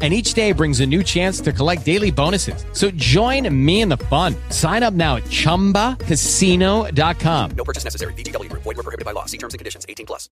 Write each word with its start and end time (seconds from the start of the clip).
And 0.00 0.14
each 0.14 0.34
day 0.34 0.52
brings 0.52 0.78
a 0.78 0.86
new 0.86 1.02
chance 1.02 1.40
to 1.40 1.52
collect 1.52 1.84
daily 1.84 2.12
bonuses. 2.12 2.64
So 2.72 2.92
join 2.92 3.52
me 3.52 3.80
in 3.80 3.88
the 3.88 3.96
fun. 3.96 4.36
Sign 4.50 4.84
up 4.84 4.94
now 4.94 5.16
at 5.16 5.24
chumbacasino.com. 5.24 7.50
No 7.56 7.64
purchase 7.64 7.82
necessary. 7.82 8.12
VGW 8.12 8.48
Group. 8.48 8.62
Void 8.62 8.76
were 8.76 8.84
prohibited 8.84 9.04
by 9.04 9.10
law. 9.10 9.24
See 9.24 9.38
terms 9.38 9.54
and 9.54 9.58
conditions. 9.58 9.84
18 9.88 10.06
plus. 10.06 10.28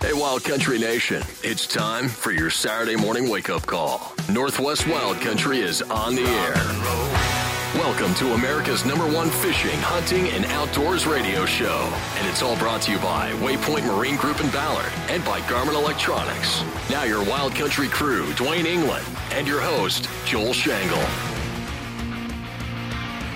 Hey, 0.00 0.12
Wild 0.14 0.44
Country 0.44 0.78
Nation. 0.78 1.22
It's 1.42 1.66
time 1.66 2.08
for 2.08 2.30
your 2.30 2.50
Saturday 2.50 2.94
morning 2.96 3.28
wake 3.28 3.50
up 3.50 3.66
call. 3.66 4.12
Northwest 4.30 4.86
Wild 4.86 5.16
Country 5.18 5.58
is 5.58 5.82
on 5.82 6.14
the 6.14 6.22
air. 6.22 7.37
Welcome 7.74 8.14
to 8.14 8.32
America's 8.32 8.86
number 8.86 9.06
one 9.06 9.28
fishing, 9.28 9.78
hunting, 9.80 10.30
and 10.30 10.46
outdoors 10.46 11.06
radio 11.06 11.44
show. 11.44 11.92
And 12.16 12.26
it's 12.26 12.40
all 12.40 12.56
brought 12.56 12.80
to 12.82 12.92
you 12.92 12.98
by 12.98 13.32
Waypoint 13.32 13.86
Marine 13.86 14.16
Group 14.16 14.40
in 14.40 14.48
Ballard 14.48 14.90
and 15.10 15.22
by 15.22 15.40
Garmin 15.42 15.74
Electronics. 15.74 16.62
Now, 16.88 17.02
your 17.04 17.22
Wild 17.22 17.54
Country 17.54 17.86
crew, 17.88 18.24
Dwayne 18.32 18.64
England, 18.64 19.06
and 19.32 19.46
your 19.46 19.60
host, 19.60 20.08
Joel 20.24 20.54
Shangle. 20.54 20.96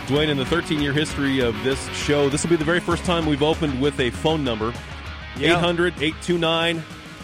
Dwayne, 0.07 0.29
in 0.31 0.39
the 0.39 0.47
13 0.47 0.81
year 0.81 0.95
history 0.95 1.41
of 1.41 1.55
this 1.63 1.87
show, 1.91 2.31
this 2.31 2.43
will 2.43 2.51
be 2.51 2.57
the 2.57 2.65
very 2.65 2.81
first 2.81 3.05
time 3.05 3.27
we've 3.27 3.43
opened 3.43 3.83
with 3.83 4.01
a 4.01 4.09
phone 4.09 4.43
number 4.43 4.73
800 5.37 5.93
829 6.01 6.83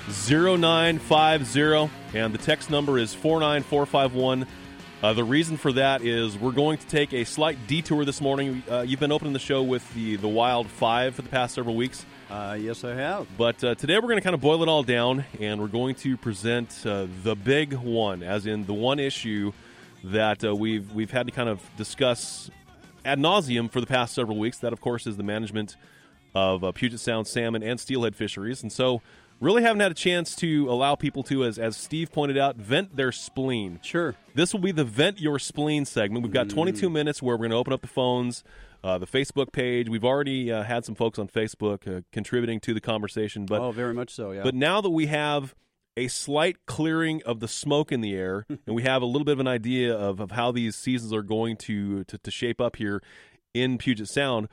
0950. 0.09 1.91
And 2.13 2.35
the 2.35 2.38
text 2.38 2.69
number 2.69 2.99
is 2.99 3.15
49451. 3.15 4.47
Uh, 5.01 5.13
the 5.13 5.23
reason 5.23 5.57
for 5.57 5.73
that 5.73 6.02
is 6.02 6.37
we're 6.37 6.51
going 6.51 6.77
to 6.77 6.87
take 6.88 7.13
a 7.13 7.23
slight 7.23 7.57
detour 7.68 8.04
this 8.04 8.21
morning. 8.21 8.65
Uh, 8.68 8.80
you've 8.80 8.99
been 8.99 9.13
opening 9.13 9.32
the 9.32 9.38
show 9.38 9.63
with 9.63 9.88
the, 9.95 10.16
the 10.16 10.27
Wild 10.27 10.66
Five 10.66 11.15
for 11.15 11.23
the 11.23 11.29
past 11.29 11.54
several 11.54 11.77
weeks. 11.77 12.04
Uh, 12.29 12.59
yes, 12.60 12.82
I 12.82 12.95
have. 12.95 13.29
But 13.38 13.63
uh, 13.63 13.76
today 13.76 13.95
we're 13.95 14.09
going 14.09 14.16
to 14.16 14.23
kind 14.23 14.35
of 14.35 14.41
boil 14.41 14.60
it 14.65 14.69
all 14.69 14.82
down 14.82 15.24
and 15.38 15.60
we're 15.60 15.69
going 15.69 15.95
to 15.96 16.16
present 16.16 16.85
uh, 16.85 17.07
the 17.23 17.37
big 17.37 17.74
one, 17.74 18.24
as 18.24 18.46
in 18.46 18.66
the 18.66 18.74
one 18.74 18.99
issue 18.99 19.52
that 20.02 20.45
uh, 20.45 20.52
we've, 20.52 20.93
we've 20.93 21.13
had 21.13 21.29
to 21.29 21.32
kind 21.32 21.49
of 21.49 21.63
discuss 21.76 22.51
ad 23.04 23.21
nauseum 23.21 23.71
for 23.71 23.80
the 23.80 23.87
past 23.87 24.16
several 24.16 24.37
weeks. 24.37 24.59
That, 24.59 24.73
of 24.73 24.80
course, 24.80 25.07
is 25.07 25.16
the 25.16 25.23
management 25.23 25.76
of 26.35 26.65
uh, 26.65 26.73
Puget 26.73 26.99
Sound 26.99 27.29
salmon 27.29 27.63
and 27.63 27.79
steelhead 27.79 28.16
fisheries. 28.16 28.65
And 28.65 28.73
so, 28.73 29.01
really 29.41 29.63
haven't 29.63 29.81
had 29.81 29.91
a 29.91 29.95
chance 29.95 30.35
to 30.37 30.71
allow 30.71 30.95
people 30.95 31.23
to, 31.25 31.45
as, 31.45 31.59
as 31.59 31.77
Steve 31.77 32.13
pointed 32.13 32.39
out, 32.39 32.57
vent 32.57 32.97
their 32.97 33.13
spleen. 33.13 33.81
Sure. 33.83 34.15
This 34.35 34.53
will 34.53 34.61
be 34.61 34.73
the 34.73 34.85
Vent 34.85 35.21
Your 35.21 35.39
Spleen 35.39 35.85
segment. 35.85 36.23
We've 36.23 36.33
got 36.33 36.49
22 36.49 36.91
minutes 36.91 37.23
where 37.23 37.37
we're 37.37 37.49
going 37.49 37.51
to 37.51 37.57
open 37.57 37.73
up 37.73 37.81
the 37.81 37.89
phones, 37.89 38.45
uh, 38.83 38.99
the 38.99 39.07
Facebook 39.07 39.53
page. 39.53 39.89
We've 39.89 40.05
already 40.05 40.53
uh, 40.53 40.63
had 40.63 40.85
some 40.85 40.95
folks 40.95 41.19
on 41.19 41.29
Facebook 41.29 41.87
uh, 41.87 42.03
contributing 42.13 42.61
to 42.61 42.75
the 42.75 42.81
conversation. 42.81 43.47
But, 43.47 43.61
oh, 43.61 43.71
very 43.71 43.95
much 43.95 44.11
so, 44.11 44.33
yeah. 44.33 44.43
but 44.43 44.55
now 44.55 44.81
that 44.81 44.91
we 44.91 45.07
have 45.07 45.55
a 45.97 46.09
slight 46.09 46.65
clearing 46.66 47.23
of 47.25 47.41
the 47.41 47.49
smoke 47.49 47.91
in 47.91 48.01
the 48.01 48.15
air, 48.15 48.47
and 48.66 48.75
we 48.75 48.83
have 48.83 49.03
a 49.03 49.07
little 49.07 49.25
bit 49.25 49.33
of 49.33 49.41
an 49.41 49.49
idea 49.49 49.95
of, 49.95 50.21
of 50.21 50.33
how 50.33 50.53
these 50.53 50.77
seasons 50.77 51.13
are 51.13 51.23
going 51.23 51.57
to, 51.57 52.05
to, 52.05 52.19
to 52.19 52.31
shape 52.31 52.61
up 52.61 52.77
here 52.77 53.03
in 53.55 53.79
Puget 53.79 54.09
Sound, 54.09 54.49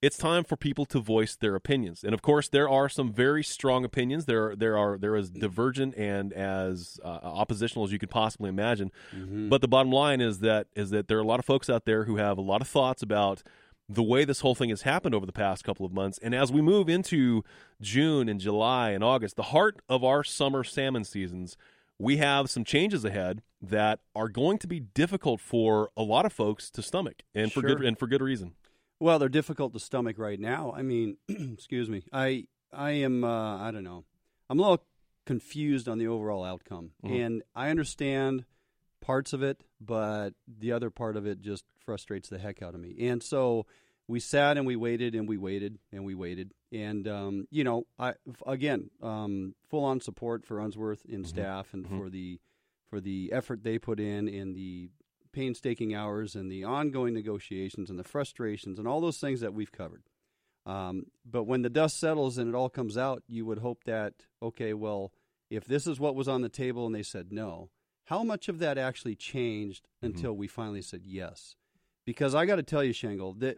it's 0.00 0.16
time 0.16 0.44
for 0.44 0.56
people 0.56 0.86
to 0.86 1.00
voice 1.00 1.34
their 1.34 1.54
opinions. 1.56 2.04
And 2.04 2.14
of 2.14 2.22
course, 2.22 2.48
there 2.48 2.68
are 2.68 2.88
some 2.88 3.12
very 3.12 3.42
strong 3.42 3.84
opinions. 3.84 4.26
There, 4.26 4.54
there 4.54 4.78
are 4.78 4.96
there 4.96 5.16
is 5.16 5.30
divergent 5.30 5.96
and 5.96 6.32
as 6.32 7.00
uh, 7.04 7.08
oppositional 7.08 7.84
as 7.84 7.92
you 7.92 7.98
could 7.98 8.10
possibly 8.10 8.48
imagine. 8.48 8.92
But 9.48 9.60
the 9.60 9.68
bottom 9.68 9.90
line 9.90 10.20
is 10.20 10.38
that 10.40 10.68
is 10.76 10.90
that 10.90 11.08
there 11.08 11.18
are 11.18 11.22
a 11.22 11.26
lot 11.26 11.40
of 11.40 11.44
folks 11.44 11.68
out 11.68 11.84
there 11.84 12.04
who 12.04 12.16
have 12.16 12.38
a 12.38 12.42
lot 12.42 12.60
of 12.60 12.68
thoughts 12.68 13.02
about 13.02 13.42
the 13.88 14.02
way 14.02 14.24
this 14.24 14.40
whole 14.40 14.54
thing 14.54 14.68
has 14.68 14.82
happened 14.82 15.14
over 15.14 15.24
the 15.26 15.32
past 15.32 15.64
couple 15.64 15.84
of 15.86 15.92
months. 15.92 16.18
And 16.22 16.34
as 16.34 16.52
we 16.52 16.60
move 16.60 16.88
into 16.88 17.42
June 17.80 18.28
and 18.28 18.38
July 18.38 18.90
and 18.90 19.02
August, 19.02 19.36
the 19.36 19.44
heart 19.44 19.80
of 19.88 20.04
our 20.04 20.22
summer 20.22 20.62
salmon 20.62 21.04
seasons, 21.04 21.56
we 21.98 22.18
have 22.18 22.50
some 22.50 22.64
changes 22.64 23.04
ahead 23.04 23.42
that 23.62 24.00
are 24.14 24.28
going 24.28 24.58
to 24.58 24.68
be 24.68 24.78
difficult 24.78 25.40
for 25.40 25.90
a 25.96 26.02
lot 26.02 26.24
of 26.26 26.32
folks 26.32 26.70
to 26.70 26.82
stomach, 26.82 27.22
and 27.34 27.50
for 27.52 27.62
good 27.62 27.78
and 27.88 27.98
for 27.98 28.06
good 28.06 28.20
reason. 28.22 28.52
Well, 29.00 29.18
they're 29.18 29.28
difficult 29.28 29.72
to 29.74 29.80
stomach 29.80 30.18
right 30.18 30.40
now. 30.40 30.72
I 30.76 30.82
mean, 30.82 31.16
excuse 31.28 31.88
me. 31.88 32.04
I 32.12 32.46
I 32.72 32.90
am 32.92 33.24
uh, 33.24 33.58
I 33.58 33.70
don't 33.70 33.84
know. 33.84 34.04
I'm 34.50 34.58
a 34.58 34.62
little 34.62 34.84
confused 35.26 35.88
on 35.88 35.98
the 35.98 36.06
overall 36.08 36.44
outcome, 36.44 36.92
Mhm. 37.04 37.24
and 37.26 37.42
I 37.54 37.70
understand 37.70 38.44
parts 39.00 39.32
of 39.32 39.42
it, 39.42 39.62
but 39.80 40.34
the 40.46 40.72
other 40.72 40.90
part 40.90 41.16
of 41.16 41.26
it 41.26 41.40
just 41.40 41.64
frustrates 41.84 42.28
the 42.28 42.38
heck 42.38 42.62
out 42.62 42.74
of 42.74 42.80
me. 42.80 42.96
And 43.08 43.22
so 43.22 43.66
we 44.06 44.20
sat 44.20 44.56
and 44.56 44.66
we 44.66 44.74
waited 44.74 45.14
and 45.14 45.28
we 45.28 45.36
waited 45.36 45.78
and 45.92 46.04
we 46.04 46.14
waited, 46.14 46.54
and 46.72 47.06
um, 47.06 47.46
you 47.50 47.62
know, 47.62 47.86
I 47.98 48.10
f- 48.28 48.42
again 48.46 48.90
um, 49.02 49.54
full 49.68 49.84
on 49.84 50.00
support 50.00 50.44
for 50.46 50.60
Unsworth 50.60 51.04
and 51.04 51.26
staff 51.26 51.72
and 51.74 51.84
Mhm. 51.86 51.98
for 51.98 52.10
the 52.10 52.40
for 52.88 53.00
the 53.02 53.30
effort 53.34 53.62
they 53.62 53.78
put 53.78 54.00
in 54.00 54.28
and 54.28 54.56
the 54.56 54.88
painstaking 55.38 55.94
hours 55.94 56.34
and 56.34 56.50
the 56.50 56.64
ongoing 56.64 57.14
negotiations 57.14 57.90
and 57.90 57.98
the 57.98 58.04
frustrations 58.14 58.78
and 58.78 58.86
all 58.88 59.00
those 59.00 59.18
things 59.18 59.40
that 59.40 59.54
we've 59.54 59.72
covered. 59.82 60.02
Um, 60.66 61.06
but 61.24 61.44
when 61.44 61.62
the 61.62 61.70
dust 61.70 61.98
settles 61.98 62.36
and 62.38 62.48
it 62.48 62.54
all 62.58 62.68
comes 62.68 62.96
out, 62.98 63.22
you 63.26 63.46
would 63.46 63.60
hope 63.60 63.84
that 63.84 64.12
okay, 64.42 64.72
well, 64.74 65.12
if 65.50 65.64
this 65.64 65.86
is 65.86 65.98
what 66.00 66.14
was 66.14 66.28
on 66.28 66.42
the 66.42 66.48
table 66.48 66.84
and 66.86 66.94
they 66.94 67.02
said 67.14 67.32
no, 67.32 67.70
how 68.12 68.22
much 68.22 68.48
of 68.48 68.58
that 68.58 68.76
actually 68.78 69.14
changed 69.16 69.88
until 70.02 70.32
we 70.36 70.46
finally 70.48 70.82
said 70.82 71.02
yes? 71.06 71.54
Because 72.04 72.34
I 72.34 72.46
got 72.46 72.56
to 72.56 72.62
tell 72.62 72.82
you, 72.82 72.92
Shangle, 72.92 73.32
the 73.34 73.56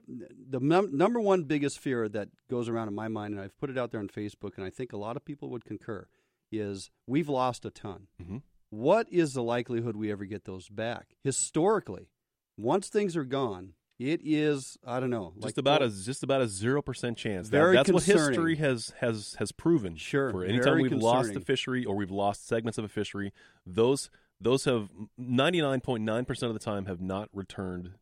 the 0.55 0.61
num- 0.61 0.97
number 0.97 1.21
one 1.21 1.45
biggest 1.45 1.79
fear 1.79 2.09
that 2.09 2.29
goes 2.49 2.69
around 2.69 2.89
in 2.89 2.95
my 2.95 3.09
mind, 3.09 3.35
and 3.35 3.43
I've 3.43 3.57
put 3.59 3.71
it 3.71 3.79
out 3.79 3.91
there 3.93 4.01
on 4.01 4.09
Facebook, 4.09 4.53
and 4.57 4.65
I 4.65 4.71
think 4.71 4.93
a 4.93 4.97
lot 5.07 5.17
of 5.17 5.25
people 5.25 5.49
would 5.51 5.65
concur, 5.65 6.07
is 6.53 6.91
we've 7.07 7.29
lost 7.29 7.65
a 7.65 7.71
ton. 7.71 8.09
Mhm. 8.23 8.43
What 8.71 9.07
is 9.11 9.35
the 9.35 9.43
likelihood 9.43 9.97
we 9.97 10.11
ever 10.13 10.25
get 10.25 10.45
those 10.45 10.69
back? 10.69 11.17
Historically, 11.25 12.09
once 12.57 12.89
things 12.89 13.17
are 13.17 13.25
gone, 13.25 13.75
it 13.99 14.21
is 14.25 14.79
I 14.87 15.01
don't 15.01 15.11
know, 15.11 15.33
Just 15.35 15.45
like 15.45 15.59
about 15.59 15.81
well, 15.81 15.91
a 15.91 15.93
just 15.93 16.23
about 16.23 16.41
a 16.41 16.49
zero 16.49 16.81
percent 16.81 17.19
chance. 17.19 17.49
That- 17.49 17.59
Very 17.59 17.77
that's 17.77 17.93
what 17.93 18.05
history 18.05 18.57
has 18.57 18.93
has 19.01 19.35
has 19.39 19.53
proven. 19.53 19.97
Sure, 19.97 20.31
For 20.31 20.45
anytime 20.45 20.81
we've 20.81 20.93
lost 20.93 21.35
a 21.37 21.41
fishery 21.41 21.85
or 21.85 21.97
we've 21.97 22.11
lost 22.11 22.47
segments 22.47 22.79
of 22.79 22.85
a 22.85 22.89
fishery, 22.89 23.33
those 23.67 24.09
those 24.41 24.65
have 24.65 24.89
ninety 25.19 25.61
nine 25.61 25.81
point 25.81 26.05
nine 26.05 26.25
percent 26.25 26.49
of 26.49 26.55
the 26.55 26.65
time 26.65 26.87
have 26.87 27.01
not 27.01 27.29
returned. 27.35 27.93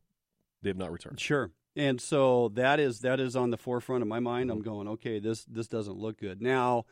They 0.62 0.70
have 0.70 0.76
not 0.76 0.92
returned. 0.92 1.18
Sure. 1.18 1.50
And 1.74 2.00
so 2.00 2.48
that 2.54 2.78
is 2.78 3.00
that 3.00 3.20
is 3.20 3.34
on 3.34 3.50
the 3.50 3.56
forefront 3.56 4.02
of 4.02 4.08
my 4.08 4.20
mind. 4.20 4.50
Mm-hmm. 4.50 4.58
I'm 4.58 4.62
going, 4.62 4.88
okay, 4.88 5.18
this 5.18 5.44
this 5.46 5.66
doesn't 5.66 5.96
look 5.96 6.18
good. 6.18 6.40
Now 6.42 6.84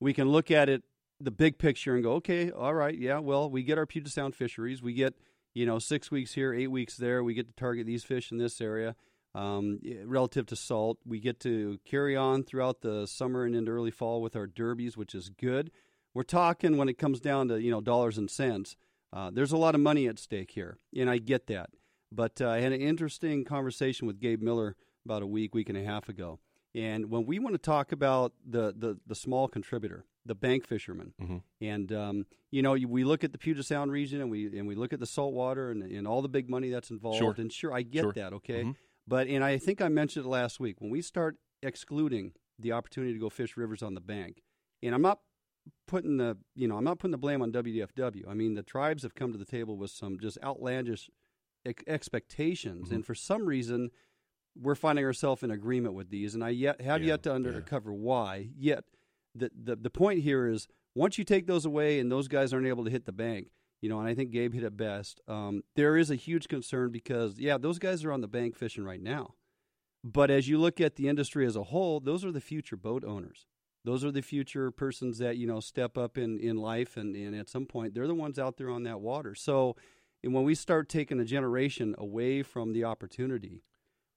we 0.00 0.12
can 0.12 0.28
look 0.28 0.50
at 0.50 0.68
it 0.68 0.82
the 1.20 1.30
big 1.30 1.58
picture 1.58 1.94
and 1.94 2.02
go, 2.02 2.12
okay, 2.14 2.50
all 2.50 2.74
right, 2.74 2.96
yeah, 2.96 3.18
well, 3.18 3.50
we 3.50 3.62
get 3.62 3.78
our 3.78 3.86
Puget 3.86 4.12
Sound 4.12 4.34
fisheries. 4.34 4.82
We 4.82 4.94
get, 4.94 5.14
you 5.54 5.66
know, 5.66 5.78
six 5.78 6.10
weeks 6.10 6.34
here, 6.34 6.54
eight 6.54 6.70
weeks 6.70 6.96
there. 6.96 7.22
We 7.22 7.34
get 7.34 7.48
to 7.48 7.54
target 7.54 7.86
these 7.86 8.04
fish 8.04 8.32
in 8.32 8.38
this 8.38 8.60
area. 8.60 8.96
Um, 9.34 9.78
eh, 9.86 9.96
relative 10.04 10.46
to 10.46 10.56
salt, 10.56 10.98
we 11.06 11.20
get 11.20 11.38
to 11.40 11.78
carry 11.84 12.16
on 12.16 12.42
throughout 12.42 12.80
the 12.80 13.06
summer 13.06 13.44
and 13.44 13.54
into 13.54 13.70
early 13.70 13.92
fall 13.92 14.22
with 14.22 14.34
our 14.34 14.46
derbies, 14.46 14.96
which 14.96 15.14
is 15.14 15.28
good. 15.28 15.70
We're 16.14 16.24
talking 16.24 16.76
when 16.76 16.88
it 16.88 16.98
comes 16.98 17.20
down 17.20 17.48
to 17.48 17.60
you 17.60 17.70
know 17.70 17.80
dollars 17.80 18.18
and 18.18 18.28
cents. 18.28 18.76
Uh, 19.12 19.30
there's 19.32 19.52
a 19.52 19.56
lot 19.56 19.76
of 19.76 19.80
money 19.80 20.08
at 20.08 20.18
stake 20.18 20.50
here, 20.52 20.78
and 20.96 21.08
I 21.08 21.18
get 21.18 21.46
that. 21.46 21.70
But 22.10 22.40
uh, 22.40 22.48
I 22.48 22.60
had 22.60 22.72
an 22.72 22.80
interesting 22.80 23.44
conversation 23.44 24.08
with 24.08 24.18
Gabe 24.18 24.42
Miller 24.42 24.74
about 25.04 25.22
a 25.22 25.26
week, 25.26 25.54
week 25.54 25.68
and 25.68 25.78
a 25.78 25.84
half 25.84 26.08
ago. 26.08 26.40
And 26.74 27.10
when 27.10 27.26
we 27.26 27.38
want 27.38 27.54
to 27.54 27.58
talk 27.58 27.92
about 27.92 28.32
the, 28.44 28.74
the, 28.76 28.98
the 29.06 29.14
small 29.14 29.48
contributor, 29.48 30.04
the 30.26 30.34
bank 30.34 30.66
fisherman, 30.66 31.14
Mhm. 31.20 31.42
and 31.60 31.92
um, 31.92 32.26
you 32.50 32.62
know, 32.62 32.72
we 32.72 33.04
look 33.04 33.24
at 33.24 33.32
the 33.32 33.38
Puget 33.38 33.64
Sound 33.64 33.90
region 33.90 34.20
and 34.20 34.30
we 34.30 34.58
and 34.58 34.66
we 34.68 34.74
look 34.74 34.92
at 34.92 35.00
the 35.00 35.06
saltwater 35.06 35.70
and, 35.70 35.82
and 35.82 36.06
all 36.06 36.20
the 36.22 36.28
big 36.28 36.48
money 36.50 36.68
that's 36.70 36.90
involved. 36.90 37.18
Sure. 37.18 37.34
And 37.38 37.50
sure, 37.52 37.72
I 37.72 37.82
get 37.82 38.02
Sure. 38.02 38.12
that, 38.12 38.32
okay. 38.34 38.64
Mhm. 38.64 38.76
But 39.08 39.28
and 39.28 39.42
I 39.42 39.56
think 39.58 39.80
I 39.80 39.88
mentioned 39.88 40.26
it 40.26 40.28
last 40.28 40.60
week 40.60 40.80
when 40.80 40.90
we 40.90 41.00
start 41.02 41.36
excluding 41.62 42.32
the 42.58 42.72
opportunity 42.72 43.12
to 43.14 43.18
go 43.18 43.30
fish 43.30 43.56
rivers 43.56 43.82
on 43.82 43.94
the 43.94 44.00
bank, 44.00 44.42
and 44.82 44.94
I'm 44.94 45.02
not 45.02 45.20
putting 45.86 46.18
the 46.18 46.36
you 46.54 46.68
know 46.68 46.76
I'm 46.76 46.84
not 46.84 46.98
putting 46.98 47.12
the 47.12 47.18
blame 47.18 47.40
on 47.42 47.50
WDFW. 47.50 48.26
I 48.28 48.34
mean 48.34 48.54
the 48.54 48.62
tribes 48.62 49.02
have 49.02 49.14
come 49.14 49.32
to 49.32 49.38
the 49.38 49.44
table 49.46 49.76
with 49.78 49.90
some 49.90 50.18
just 50.18 50.36
outlandish 50.42 51.08
ex- 51.64 51.82
expectations, 51.86 52.86
Mm-hmm. 52.86 52.94
and 52.96 53.06
for 53.06 53.14
some 53.14 53.46
reason 53.46 53.90
we're 54.60 54.74
finding 54.74 55.04
ourselves 55.04 55.42
in 55.42 55.50
agreement 55.50 55.94
with 55.94 56.10
these, 56.10 56.34
and 56.34 56.42
I 56.44 56.50
yet 56.50 56.80
have 56.82 57.00
Yeah, 57.02 57.08
yet 57.08 57.22
to 57.22 57.30
yeah. 57.30 57.56
uncover 57.56 57.94
why. 57.94 58.50
Yet 58.56 58.84
the, 59.40 59.76
the 59.76 59.90
point 59.90 60.20
here 60.20 60.46
is 60.46 60.68
once 60.94 61.18
you 61.18 61.24
take 61.24 61.46
those 61.46 61.64
away 61.64 61.98
and 61.98 62.10
those 62.10 62.28
guys 62.28 62.52
aren't 62.52 62.66
able 62.66 62.84
to 62.84 62.90
hit 62.90 63.06
the 63.06 63.12
bank, 63.12 63.48
you 63.80 63.88
know, 63.88 63.98
and 63.98 64.08
I 64.08 64.14
think 64.14 64.30
Gabe 64.30 64.52
hit 64.52 64.64
it 64.64 64.76
best. 64.76 65.20
Um, 65.26 65.62
there 65.76 65.96
is 65.96 66.10
a 66.10 66.16
huge 66.16 66.48
concern 66.48 66.90
because 66.90 67.38
yeah, 67.38 67.56
those 67.58 67.78
guys 67.78 68.04
are 68.04 68.12
on 68.12 68.20
the 68.20 68.28
bank 68.28 68.56
fishing 68.56 68.84
right 68.84 69.02
now. 69.02 69.34
But 70.02 70.30
as 70.30 70.48
you 70.48 70.58
look 70.58 70.80
at 70.80 70.96
the 70.96 71.08
industry 71.08 71.46
as 71.46 71.56
a 71.56 71.64
whole, 71.64 72.00
those 72.00 72.24
are 72.24 72.32
the 72.32 72.40
future 72.40 72.76
boat 72.76 73.04
owners. 73.04 73.46
Those 73.84 74.04
are 74.04 74.10
the 74.10 74.22
future 74.22 74.70
persons 74.70 75.18
that 75.18 75.36
you 75.36 75.46
know 75.46 75.60
step 75.60 75.96
up 75.96 76.18
in, 76.18 76.38
in 76.38 76.56
life, 76.56 76.96
and, 76.96 77.16
and 77.16 77.34
at 77.34 77.48
some 77.48 77.66
point 77.66 77.94
they're 77.94 78.06
the 78.06 78.14
ones 78.14 78.38
out 78.38 78.56
there 78.56 78.70
on 78.70 78.82
that 78.82 79.00
water. 79.00 79.34
So, 79.34 79.76
and 80.22 80.34
when 80.34 80.44
we 80.44 80.54
start 80.54 80.88
taking 80.88 81.18
a 81.20 81.24
generation 81.24 81.94
away 81.96 82.42
from 82.42 82.72
the 82.72 82.84
opportunity, 82.84 83.62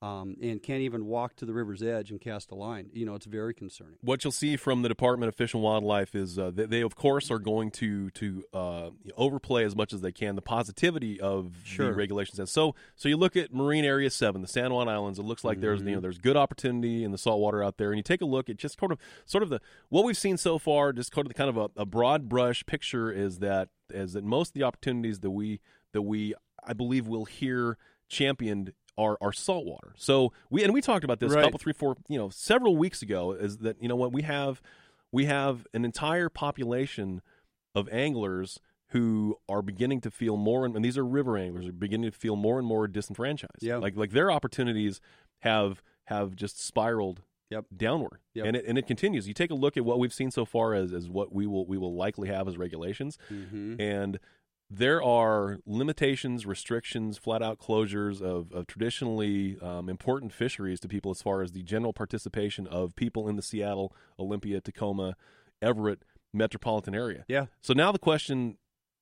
um, 0.03 0.35
and 0.41 0.61
can't 0.61 0.81
even 0.81 1.05
walk 1.05 1.33
to 1.37 1.45
the 1.45 1.53
river's 1.53 1.81
edge 1.81 2.11
and 2.11 2.19
cast 2.19 2.51
a 2.51 2.55
line. 2.55 2.89
You 2.91 3.05
know, 3.05 3.15
it's 3.15 3.25
very 3.25 3.53
concerning. 3.53 3.95
What 4.01 4.23
you'll 4.25 4.33
see 4.33 4.57
from 4.57 4.81
the 4.81 4.89
Department 4.89 5.29
of 5.29 5.35
Fish 5.35 5.53
and 5.53 5.63
Wildlife 5.63 6.13
is 6.13 6.37
uh, 6.37 6.51
they, 6.53 6.65
they, 6.65 6.81
of 6.81 6.97
course, 6.97 7.31
are 7.31 7.39
going 7.39 7.71
to 7.71 8.09
to 8.09 8.43
uh, 8.53 8.89
overplay 9.15 9.63
as 9.63 9.77
much 9.77 9.93
as 9.93 10.01
they 10.01 10.11
can 10.11 10.35
the 10.35 10.41
positivity 10.41 11.21
of 11.21 11.53
Sure. 11.63 11.87
the 11.87 11.93
regulations. 11.93 12.37
And 12.37 12.49
so, 12.49 12.75
so 12.97 13.07
you 13.07 13.15
look 13.15 13.37
at 13.37 13.53
Marine 13.53 13.85
Area 13.85 14.09
Seven, 14.09 14.41
the 14.41 14.47
San 14.47 14.73
Juan 14.73 14.89
Islands. 14.89 15.19
It 15.19 15.23
looks 15.23 15.45
like 15.45 15.61
there's 15.61 15.81
you 15.81 15.95
know 15.95 16.01
there's 16.01 16.17
good 16.17 16.35
opportunity 16.35 17.05
in 17.05 17.11
the 17.11 17.17
saltwater 17.17 17.63
out 17.63 17.77
there, 17.77 17.91
and 17.91 17.97
you 17.97 18.03
take 18.03 18.21
a 18.21 18.25
look 18.25 18.49
at 18.49 18.57
just 18.57 18.77
sort 18.77 18.91
of 18.91 18.99
sort 19.25 19.41
of 19.41 19.49
the 19.49 19.61
what 19.87 20.03
we've 20.03 20.17
seen 20.17 20.35
so 20.35 20.57
far. 20.57 20.91
Just 20.91 21.13
sort 21.13 21.25
of 21.25 21.29
the 21.29 21.33
kind 21.33 21.49
of 21.49 21.55
a, 21.57 21.69
a 21.81 21.85
broad 21.85 22.27
brush 22.27 22.65
picture 22.65 23.09
is 23.09 23.39
that 23.39 23.69
is 23.89 24.13
that 24.13 24.25
most 24.25 24.49
of 24.49 24.53
the 24.55 24.63
opportunities 24.63 25.21
that 25.21 25.31
we 25.31 25.61
that 25.93 26.01
we 26.01 26.33
I 26.61 26.73
believe 26.73 27.07
will 27.07 27.25
hear 27.25 27.77
championed 28.09 28.73
are 28.97 29.17
are 29.21 29.31
saltwater. 29.33 29.93
So 29.95 30.33
we 30.49 30.63
and 30.63 30.73
we 30.73 30.81
talked 30.81 31.03
about 31.03 31.19
this 31.19 31.33
a 31.33 31.41
couple, 31.41 31.59
three, 31.59 31.73
four, 31.73 31.95
you 32.07 32.17
know, 32.17 32.29
several 32.29 32.75
weeks 32.77 33.01
ago. 33.01 33.31
Is 33.31 33.57
that 33.59 33.81
you 33.81 33.87
know 33.87 33.95
what 33.95 34.11
we 34.11 34.21
have 34.23 34.61
we 35.11 35.25
have 35.25 35.67
an 35.73 35.85
entire 35.85 36.29
population 36.29 37.21
of 37.75 37.87
anglers 37.91 38.59
who 38.89 39.35
are 39.49 39.61
beginning 39.63 39.99
to 40.01 40.11
feel 40.11 40.37
more, 40.37 40.65
and 40.65 40.85
these 40.85 40.97
are 40.97 41.05
river 41.05 41.37
anglers, 41.37 41.65
are 41.67 41.71
beginning 41.71 42.11
to 42.11 42.15
feel 42.17 42.35
more 42.35 42.59
and 42.59 42.67
more 42.67 42.87
disenfranchised. 42.87 43.61
Yeah. 43.61 43.77
like 43.77 43.95
like 43.95 44.11
their 44.11 44.31
opportunities 44.31 45.01
have 45.39 45.81
have 46.05 46.35
just 46.35 46.63
spiraled 46.63 47.23
Yep. 47.49 47.65
downward, 47.75 48.19
Yep. 48.33 48.45
and 48.47 48.55
it 48.57 48.65
and 48.67 48.77
it 48.79 48.87
continues. 48.87 49.27
You 49.27 49.33
take 49.35 49.51
a 49.51 49.55
look 49.55 49.77
at 49.77 49.85
what 49.85 49.99
we've 49.99 50.13
seen 50.13 50.31
so 50.31 50.43
far 50.45 50.73
as 50.73 50.91
as 50.93 51.07
what 51.09 51.31
we 51.33 51.45
will 51.45 51.65
we 51.67 51.77
will 51.77 51.95
likely 51.95 52.27
have 52.29 52.47
as 52.47 52.57
regulations, 52.57 53.17
Mm-hmm. 53.31 53.79
and 53.79 54.19
there 54.75 55.03
are 55.03 55.59
limitations, 55.65 56.45
restrictions, 56.45 57.17
flat 57.17 57.41
out 57.43 57.59
closures 57.59 58.21
of, 58.21 58.51
of 58.51 58.65
traditionally 58.67 59.57
um, 59.61 59.87
important 59.89 60.33
fisheries 60.33 60.79
to 60.79 60.87
people 60.87 61.11
as 61.11 61.21
far 61.21 61.41
as 61.41 61.51
the 61.51 61.61
general 61.63 61.93
participation 61.93 62.65
of 62.67 62.95
people 62.95 63.27
in 63.29 63.35
the 63.35 63.41
Seattle, 63.41 63.93
Olympia, 64.19 64.61
Tacoma, 64.61 65.15
Everett 65.61 66.03
metropolitan 66.33 66.95
area. 66.95 67.23
Yeah. 67.27 67.45
So 67.61 67.73
now 67.73 67.91
the 67.91 67.99
question 67.99 68.57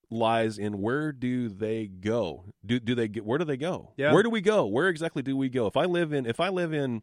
lies 0.10 0.58
in 0.58 0.80
where 0.82 1.14
do 1.14 1.48
they 1.48 1.88
go? 1.88 2.44
Do 2.66 2.80
do 2.80 2.94
they 2.94 3.08
get 3.08 3.26
where 3.26 3.38
do 3.38 3.46
they 3.46 3.56
go? 3.58 3.94
Yeah. 3.96 4.12
Where 4.14 4.24
do 4.24 4.30
we 4.30 4.42
go? 4.42 4.66
Where 4.66 4.90
exactly 4.90 5.22
do 5.24 5.38
we 5.38 5.48
go? 5.48 5.68
If 5.68 5.78
I 5.78 5.86
live 5.86 6.12
in 6.12 6.26
if 6.26 6.40
I 6.42 6.50
live 6.50 6.74
in 6.74 7.02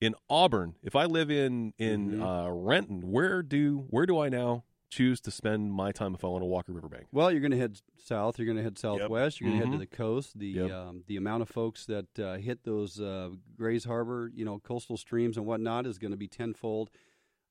in 0.00 0.14
Auburn, 0.30 0.74
if 0.84 0.94
I 0.94 1.06
live 1.06 1.30
in 1.30 1.72
in 1.78 2.12
Mhm. 2.12 2.22
uh, 2.46 2.52
Renton, 2.52 3.10
where 3.10 3.42
do 3.42 3.86
where 3.90 4.06
do 4.06 4.20
I 4.20 4.28
now 4.28 4.62
choose 4.90 5.20
to 5.22 5.30
spend 5.30 5.72
my 5.72 5.92
time 5.92 6.14
if 6.14 6.24
I 6.24 6.28
want 6.28 6.42
to 6.42 6.46
walk 6.46 6.68
a 6.68 6.72
riverbank? 6.72 7.06
Well, 7.12 7.30
you're 7.30 7.40
going 7.40 7.50
to 7.52 7.58
head 7.58 7.78
south. 7.96 8.38
You're 8.38 8.46
going 8.46 8.56
to 8.56 8.62
head 8.62 8.78
southwest. 8.78 9.40
You're 9.40 9.50
going 9.50 9.60
to 9.60 9.66
head 9.66 9.72
Mhm. 9.74 9.78
to 9.80 9.86
the 9.86 9.96
coast. 9.96 10.38
The 10.38 10.46
Yep. 10.48 10.70
um, 10.70 11.04
the 11.06 11.16
amount 11.16 11.42
of 11.42 11.48
folks 11.48 11.84
that 11.86 12.18
uh, 12.18 12.36
hit 12.36 12.64
those 12.64 12.98
uh, 13.00 13.30
Grays 13.56 13.84
Harbor, 13.84 14.30
you 14.34 14.44
know, 14.44 14.58
coastal 14.58 14.96
streams 14.96 15.36
and 15.36 15.44
whatnot 15.46 15.86
is 15.86 15.98
going 15.98 16.10
to 16.12 16.16
be 16.16 16.28
tenfold. 16.28 16.90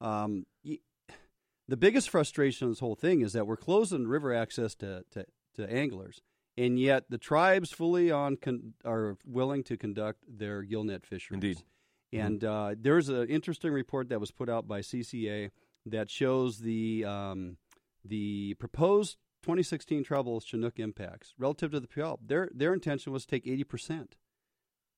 Um, 0.01 0.45
y- 0.66 0.80
the 1.68 1.78
biggest 1.78 2.10
frustration 2.10 2.66
of 2.68 2.72
this 2.72 2.80
whole 2.80 2.95
thing 2.95 3.22
is 3.22 3.34
that 3.34 3.45
we're 3.45 3.57
closing 3.57 4.07
river 4.07 4.34
access 4.34 4.74
to, 4.75 5.04
to, 5.12 5.25
to 5.56 5.72
anglers, 5.72 6.22
and 6.57 6.80
yet 6.80 7.06
the 7.10 7.18
tribes 7.18 7.72
fully 7.72 8.10
on 8.10 8.38
con- 8.38 8.74
are 8.86 9.18
willing 9.25 9.63
to 9.66 9.78
conduct 9.78 10.24
their 10.28 10.63
gillnet 10.63 11.06
fisheries. 11.06 11.36
Indeed. 11.36 11.63
And 12.13 12.44
uh, 12.44 12.74
there's 12.80 13.10
an 13.10 13.28
interesting 13.28 13.74
report 13.74 14.10
that 14.10 14.19
was 14.19 14.31
put 14.31 14.50
out 14.50 14.66
by 14.68 14.80
CCA 14.80 15.50
that 15.92 16.10
shows 16.10 16.60
the 16.60 17.06
um, 17.06 17.57
the 18.04 18.56
proposed 18.56 19.18
2016 19.44 20.04
travel 20.04 20.39
Chinook 20.39 20.80
impacts 20.80 21.34
relative 21.38 21.72
to 21.72 21.80
the 21.80 21.88
Puyallup. 21.88 22.19
Their 22.25 22.50
their 22.54 22.74
intention 22.74 23.13
was 23.13 23.25
to 23.25 23.31
take 23.31 23.48
80 23.48 23.63
percent. 23.63 24.16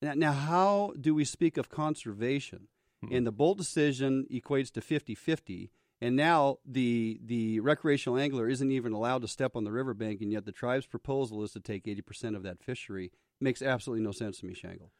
Now, 0.01 0.13
now, 0.13 0.31
how 0.31 0.93
do 0.99 1.13
we 1.13 1.25
speak 1.25 1.57
of 1.57 1.69
conservation? 1.69 2.67
And 3.11 3.25
the 3.25 3.33
Boldt 3.33 3.57
decision 3.57 4.25
equates 4.29 4.71
to 4.73 4.81
50-50. 4.81 5.69
And 6.01 6.15
now 6.15 6.59
the 6.65 7.19
the 7.23 7.59
recreational 7.59 8.17
angler 8.17 8.47
isn't 8.47 8.71
even 8.71 8.93
allowed 8.93 9.21
to 9.21 9.27
step 9.27 9.55
on 9.55 9.65
the 9.65 9.71
riverbank, 9.71 10.21
and 10.21 10.31
yet 10.31 10.45
the 10.45 10.53
tribe's 10.53 10.85
proposal 10.85 11.43
is 11.43 11.51
to 11.51 11.59
take 11.59 11.85
80% 11.85 12.35
of 12.37 12.43
that 12.43 12.63
fishery. 12.63 13.11
Makes 13.41 13.61
absolutely 13.61 14.03
no 14.05 14.11
sense 14.11 14.39
to 14.39 14.45
me, 14.45 14.53
Shangle. 14.53 14.91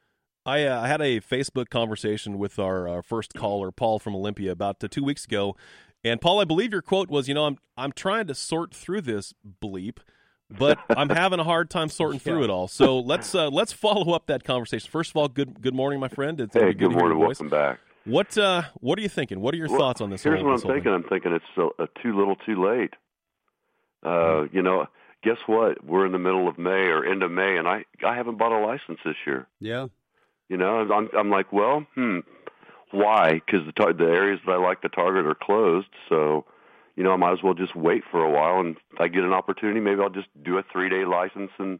I, 0.45 0.63
uh, 0.65 0.81
I 0.81 0.87
had 0.87 1.01
a 1.01 1.19
Facebook 1.19 1.69
conversation 1.69 2.37
with 2.37 2.57
our 2.59 2.87
uh, 2.87 3.01
first 3.01 3.33
caller, 3.33 3.71
Paul 3.71 3.99
from 3.99 4.15
Olympia, 4.15 4.51
about 4.51 4.83
uh, 4.83 4.87
two 4.89 5.03
weeks 5.03 5.25
ago. 5.25 5.55
And 6.03 6.21
Paul, 6.21 6.39
I 6.39 6.45
believe 6.45 6.71
your 6.71 6.81
quote 6.81 7.09
was, 7.09 7.27
"You 7.27 7.33
know, 7.33 7.45
I'm 7.45 7.57
I'm 7.77 7.91
trying 7.91 8.27
to 8.27 8.35
sort 8.35 8.73
through 8.73 9.01
this 9.01 9.33
bleep, 9.61 9.97
but 10.49 10.79
I'm 10.89 11.09
having 11.09 11.39
a 11.39 11.43
hard 11.43 11.69
time 11.69 11.89
sorting 11.89 12.19
through 12.21 12.43
it 12.45 12.49
all." 12.49 12.69
So 12.69 12.99
let's 12.99 13.35
uh, 13.35 13.49
let's 13.49 13.73
follow 13.73 14.13
up 14.13 14.27
that 14.27 14.45
conversation. 14.45 14.89
First 14.89 15.11
of 15.11 15.17
all, 15.17 15.27
good 15.27 15.61
good 15.61 15.75
morning, 15.75 15.99
my 15.99 16.07
friend. 16.07 16.39
It's 16.39 16.53
Hey, 16.53 16.67
good, 16.67 16.77
good 16.79 16.85
to 16.85 16.89
hear 16.91 16.99
morning. 16.99 17.17
voice. 17.17 17.39
Welcome 17.41 17.49
back. 17.49 17.79
What 18.05 18.37
uh, 18.37 18.63
what 18.75 18.97
are 18.97 19.01
you 19.01 19.09
thinking? 19.09 19.41
What 19.41 19.53
are 19.53 19.57
your 19.57 19.67
Well, 19.67 19.77
thoughts 19.77 19.99
on 19.99 20.09
this? 20.09 20.23
Here's 20.23 20.41
what 20.41 20.51
I'm 20.51 20.55
this 20.55 20.63
whole 20.63 20.71
thinking. 20.71 20.93
I'm 20.93 21.03
thinking 21.03 21.33
it's 21.33 21.45
uh, 21.57 21.85
too 22.01 22.17
little, 22.17 22.37
too 22.37 22.63
late. 22.65 22.93
Uh, 24.01 24.43
you 24.53 24.61
know, 24.61 24.85
guess 25.21 25.37
what? 25.47 25.83
We're 25.83 26.05
in 26.05 26.13
the 26.13 26.17
middle 26.17 26.47
of 26.47 26.57
May 26.57 26.87
or 26.87 27.03
end 27.05 27.23
of 27.23 27.29
May, 27.31 27.57
and 27.57 27.67
I 27.67 27.83
I 28.07 28.15
haven't 28.15 28.37
bought 28.37 28.53
a 28.57 28.65
license 28.65 28.99
this 29.03 29.17
year. 29.27 29.47
Yeah. 29.59 29.87
You 30.49 30.57
know, 30.57 30.79
I'm 30.91 31.09
I'm 31.17 31.29
like, 31.29 31.53
well, 31.53 31.85
hmm, 31.95 32.19
why? 32.91 33.33
Because 33.33 33.65
the 33.65 33.71
tar- 33.71 33.93
the 33.93 34.05
areas 34.05 34.39
that 34.45 34.51
I 34.51 34.57
like 34.57 34.81
to 34.81 34.89
target 34.89 35.25
are 35.25 35.35
closed, 35.35 35.89
so 36.09 36.45
you 36.95 37.03
know, 37.03 37.13
I 37.13 37.15
might 37.15 37.33
as 37.33 37.43
well 37.43 37.53
just 37.53 37.75
wait 37.75 38.03
for 38.11 38.21
a 38.23 38.29
while, 38.29 38.59
and 38.59 38.75
if 38.91 38.99
I 38.99 39.07
get 39.07 39.23
an 39.23 39.31
opportunity, 39.31 39.79
maybe 39.79 40.01
I'll 40.01 40.09
just 40.09 40.27
do 40.43 40.57
a 40.57 40.63
three 40.63 40.89
day 40.89 41.05
license 41.05 41.51
and 41.57 41.79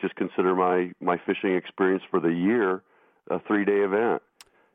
just 0.00 0.14
consider 0.16 0.54
my 0.54 0.92
my 1.00 1.16
fishing 1.24 1.54
experience 1.54 2.02
for 2.10 2.20
the 2.20 2.32
year 2.32 2.82
a 3.30 3.38
three 3.40 3.64
day 3.64 3.80
event. 3.80 4.22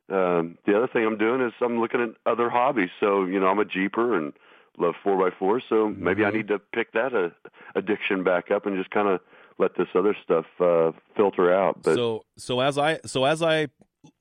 Um, 0.09 0.57
the 0.65 0.75
other 0.75 0.87
thing 0.87 1.05
I'm 1.05 1.17
doing 1.17 1.41
is 1.41 1.53
I'm 1.61 1.79
looking 1.79 2.01
at 2.01 2.09
other 2.25 2.49
hobbies. 2.49 2.89
So 2.99 3.25
you 3.25 3.39
know, 3.39 3.47
I'm 3.47 3.59
a 3.59 3.65
jeeper 3.65 4.17
and 4.17 4.33
love 4.77 4.95
four 5.03 5.17
by 5.17 5.35
four. 5.37 5.61
So 5.67 5.89
maybe 5.89 6.25
I 6.25 6.31
need 6.31 6.47
to 6.47 6.59
pick 6.59 6.93
that 6.93 7.13
uh, 7.13 7.29
addiction 7.75 8.23
back 8.23 8.51
up 8.51 8.65
and 8.65 8.77
just 8.77 8.89
kind 8.89 9.07
of 9.07 9.21
let 9.59 9.75
this 9.77 9.87
other 9.95 10.15
stuff 10.23 10.45
uh, 10.59 10.91
filter 11.15 11.53
out. 11.53 11.81
But 11.83 11.95
so 11.95 12.25
so 12.37 12.59
as 12.59 12.77
I 12.77 12.99
so 13.05 13.25
as 13.25 13.41
I 13.41 13.67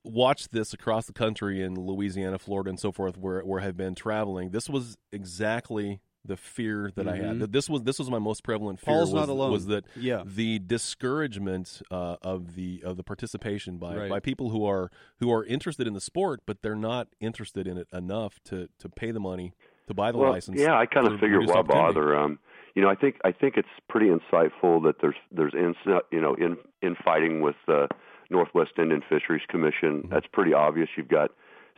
watched 0.03 0.51
this 0.51 0.73
across 0.73 1.05
the 1.07 1.13
country 1.13 1.61
in 1.61 1.75
Louisiana, 1.75 2.39
Florida, 2.39 2.69
and 2.69 2.79
so 2.79 2.91
forth, 2.91 3.17
where 3.17 3.41
where 3.41 3.61
I've 3.61 3.77
been 3.77 3.95
traveling, 3.95 4.51
this 4.51 4.69
was 4.69 4.97
exactly 5.11 5.99
the 6.25 6.37
fear 6.37 6.89
that 6.95 7.05
I 7.05 7.17
had. 7.17 7.35
Mhm. 7.35 7.39
That 7.39 7.51
This 7.51 7.69
was 7.69 7.83
this 7.83 7.99
was 7.99 8.09
my 8.09 8.19
most 8.19 8.43
prevalent 8.45 8.79
fear. 8.79 8.93
Paul's 8.93 9.11
was, 9.11 9.27
not 9.27 9.29
alone. 9.29 9.51
Was 9.51 9.65
that 9.65 9.83
Yeah. 9.95 10.23
the 10.25 10.59
discouragement 11.03 11.81
uh, 11.91 12.15
of 12.21 12.55
the 12.55 12.81
of 12.85 12.95
the 12.97 13.03
participation 13.03 13.77
by 13.77 13.97
Right. 13.97 14.09
by 14.09 14.19
people 14.21 14.49
who 14.49 14.65
are 14.65 14.89
who 15.19 15.31
are 15.33 15.43
interested 15.43 15.85
in 15.85 15.93
the 15.93 15.99
sport, 16.01 16.41
but 16.45 16.61
they're 16.61 16.75
not 16.75 17.09
interested 17.19 17.67
in 17.67 17.77
it 17.77 17.87
enough 17.91 18.39
to 18.45 18.69
to 18.79 18.87
pay 18.89 19.11
the 19.11 19.19
money 19.19 19.53
to 19.87 19.93
buy 19.93 20.13
the 20.13 20.17
well, 20.17 20.31
license. 20.31 20.61
yeah, 20.61 20.77
I 20.79 20.85
kind 20.85 21.07
of 21.07 21.19
figured 21.19 21.45
why 21.45 21.61
bother. 21.61 22.15
Um, 22.15 22.39
you 22.75 22.81
know, 22.81 22.89
I 22.89 22.95
think 22.95 23.17
I 23.23 23.31
think 23.31 23.55
it's 23.57 23.67
pretty 23.89 24.07
insightful 24.07 24.83
that 24.83 24.95
there's 25.01 25.15
there's 25.31 25.53
in, 25.53 25.75
you 26.11 26.21
know 26.21 26.33
in 26.35 26.57
in 26.81 26.95
fighting 26.95 27.41
with 27.41 27.55
the 27.67 27.87
Northwest 28.29 28.71
Indian 28.77 29.01
Fisheries 29.07 29.43
Commission. 29.47 29.99
Mm-hmm. 30.03 30.09
That's 30.13 30.27
pretty 30.31 30.53
obvious. 30.53 30.89
You've 30.97 31.07
got 31.07 31.31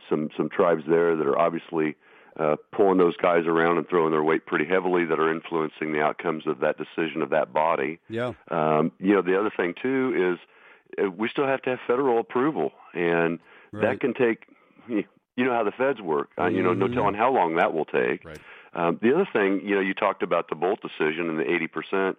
some 0.08 0.30
some 0.36 0.48
tribes 0.48 0.84
there 0.88 1.16
that 1.16 1.26
are 1.26 1.38
obviously 1.38 1.96
uh, 2.38 2.56
pulling 2.72 2.98
those 2.98 3.16
guys 3.16 3.46
around 3.46 3.78
and 3.78 3.88
throwing 3.88 4.10
their 4.12 4.22
weight 4.22 4.46
pretty 4.46 4.66
heavily 4.66 5.04
that 5.06 5.18
are 5.18 5.30
influencing 5.30 5.92
the 5.92 6.00
outcomes 6.00 6.46
of 6.46 6.60
that 6.60 6.76
decision 6.78 7.22
of 7.22 7.30
that 7.30 7.52
body. 7.52 7.98
Yeah. 8.08 8.32
Um, 8.50 8.92
you 8.98 9.14
know, 9.14 9.22
the 9.22 9.38
other 9.38 9.50
thing 9.56 9.74
too 9.80 10.34
is 10.38 11.04
uh, 11.04 11.10
we 11.10 11.28
still 11.28 11.46
have 11.46 11.62
to 11.62 11.70
have 11.70 11.78
federal 11.86 12.18
approval, 12.20 12.72
and 12.94 13.38
Right. 13.72 13.82
that 13.82 14.00
can 14.00 14.14
take. 14.14 14.46
You 14.88 15.44
know 15.44 15.52
how 15.52 15.64
the 15.64 15.72
feds 15.72 16.00
work. 16.00 16.30
Uh, 16.38 16.46
you 16.46 16.62
know, 16.62 16.72
no 16.72 16.86
Mhm. 16.86 16.94
telling 16.94 17.14
how 17.14 17.30
long 17.30 17.56
that 17.56 17.74
will 17.74 17.84
take. 17.84 18.24
Right. 18.24 18.38
Um, 18.76 18.98
the 19.02 19.14
other 19.14 19.26
thing, 19.32 19.62
you 19.64 19.74
know, 19.74 19.80
you 19.80 19.94
talked 19.94 20.22
about 20.22 20.48
the 20.48 20.54
Boldt 20.54 20.80
decision 20.82 21.30
and 21.30 21.38
the 21.38 21.50
eighty 21.50 21.66
percent. 21.66 22.18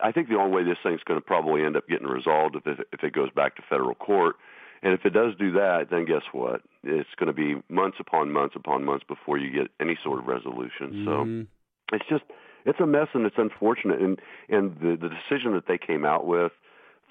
I 0.00 0.10
think 0.10 0.28
the 0.28 0.36
only 0.36 0.56
way 0.56 0.64
this 0.64 0.78
thing's 0.82 1.02
going 1.04 1.20
to 1.20 1.24
probably 1.24 1.64
end 1.64 1.76
up 1.76 1.86
getting 1.88 2.06
resolved 2.06 2.56
if 2.56 2.66
it, 2.66 2.88
if 2.92 3.02
it 3.02 3.12
goes 3.12 3.30
back 3.30 3.56
to 3.56 3.62
federal 3.68 3.94
court. 3.94 4.36
And 4.82 4.94
if 4.94 5.04
it 5.04 5.10
does 5.10 5.34
do 5.38 5.52
that, 5.52 5.88
then 5.90 6.06
guess 6.06 6.22
what? 6.32 6.62
It's 6.82 7.08
going 7.16 7.28
to 7.28 7.32
be 7.32 7.62
months 7.68 7.98
upon 8.00 8.32
months 8.32 8.56
upon 8.56 8.84
months 8.84 9.04
before 9.06 9.38
you 9.38 9.50
get 9.50 9.70
any 9.80 9.96
sort 10.02 10.18
of 10.18 10.26
resolution. 10.26 11.04
So 11.04 11.10
Mhm. 11.10 11.46
it's 11.92 12.06
just 12.08 12.24
it's 12.64 12.80
a 12.80 12.86
mess 12.86 13.08
and 13.12 13.26
it's 13.26 13.38
unfortunate 13.38 14.00
and 14.00 14.20
and 14.48 14.76
the 14.80 14.96
the 14.96 15.08
decision 15.08 15.52
that 15.52 15.66
they 15.66 15.78
came 15.78 16.04
out 16.04 16.26
with 16.26 16.52